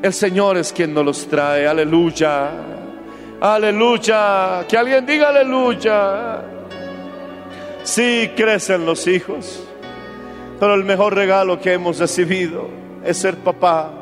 El 0.03 0.13
Señor 0.13 0.59
es 0.59 0.75
quien 0.75 0.93
nos 0.93 1.07
los 1.07 1.27
trae, 1.27 1.67
aleluya, 1.67 2.51
aleluya, 3.41 4.67
que 4.69 4.77
alguien 4.77 5.07
diga 5.07 5.31
aleluya. 5.31 6.43
Sí, 7.83 8.31
crecen 8.37 8.85
los 8.85 9.07
hijos, 9.07 9.65
pero 10.61 10.75
el 10.75 10.85
mejor 10.85 11.15
regalo 11.15 11.59
que 11.59 11.73
hemos 11.73 11.99
recibido 11.99 12.69
es 13.03 13.17
ser 13.17 13.39
papá 13.39 14.02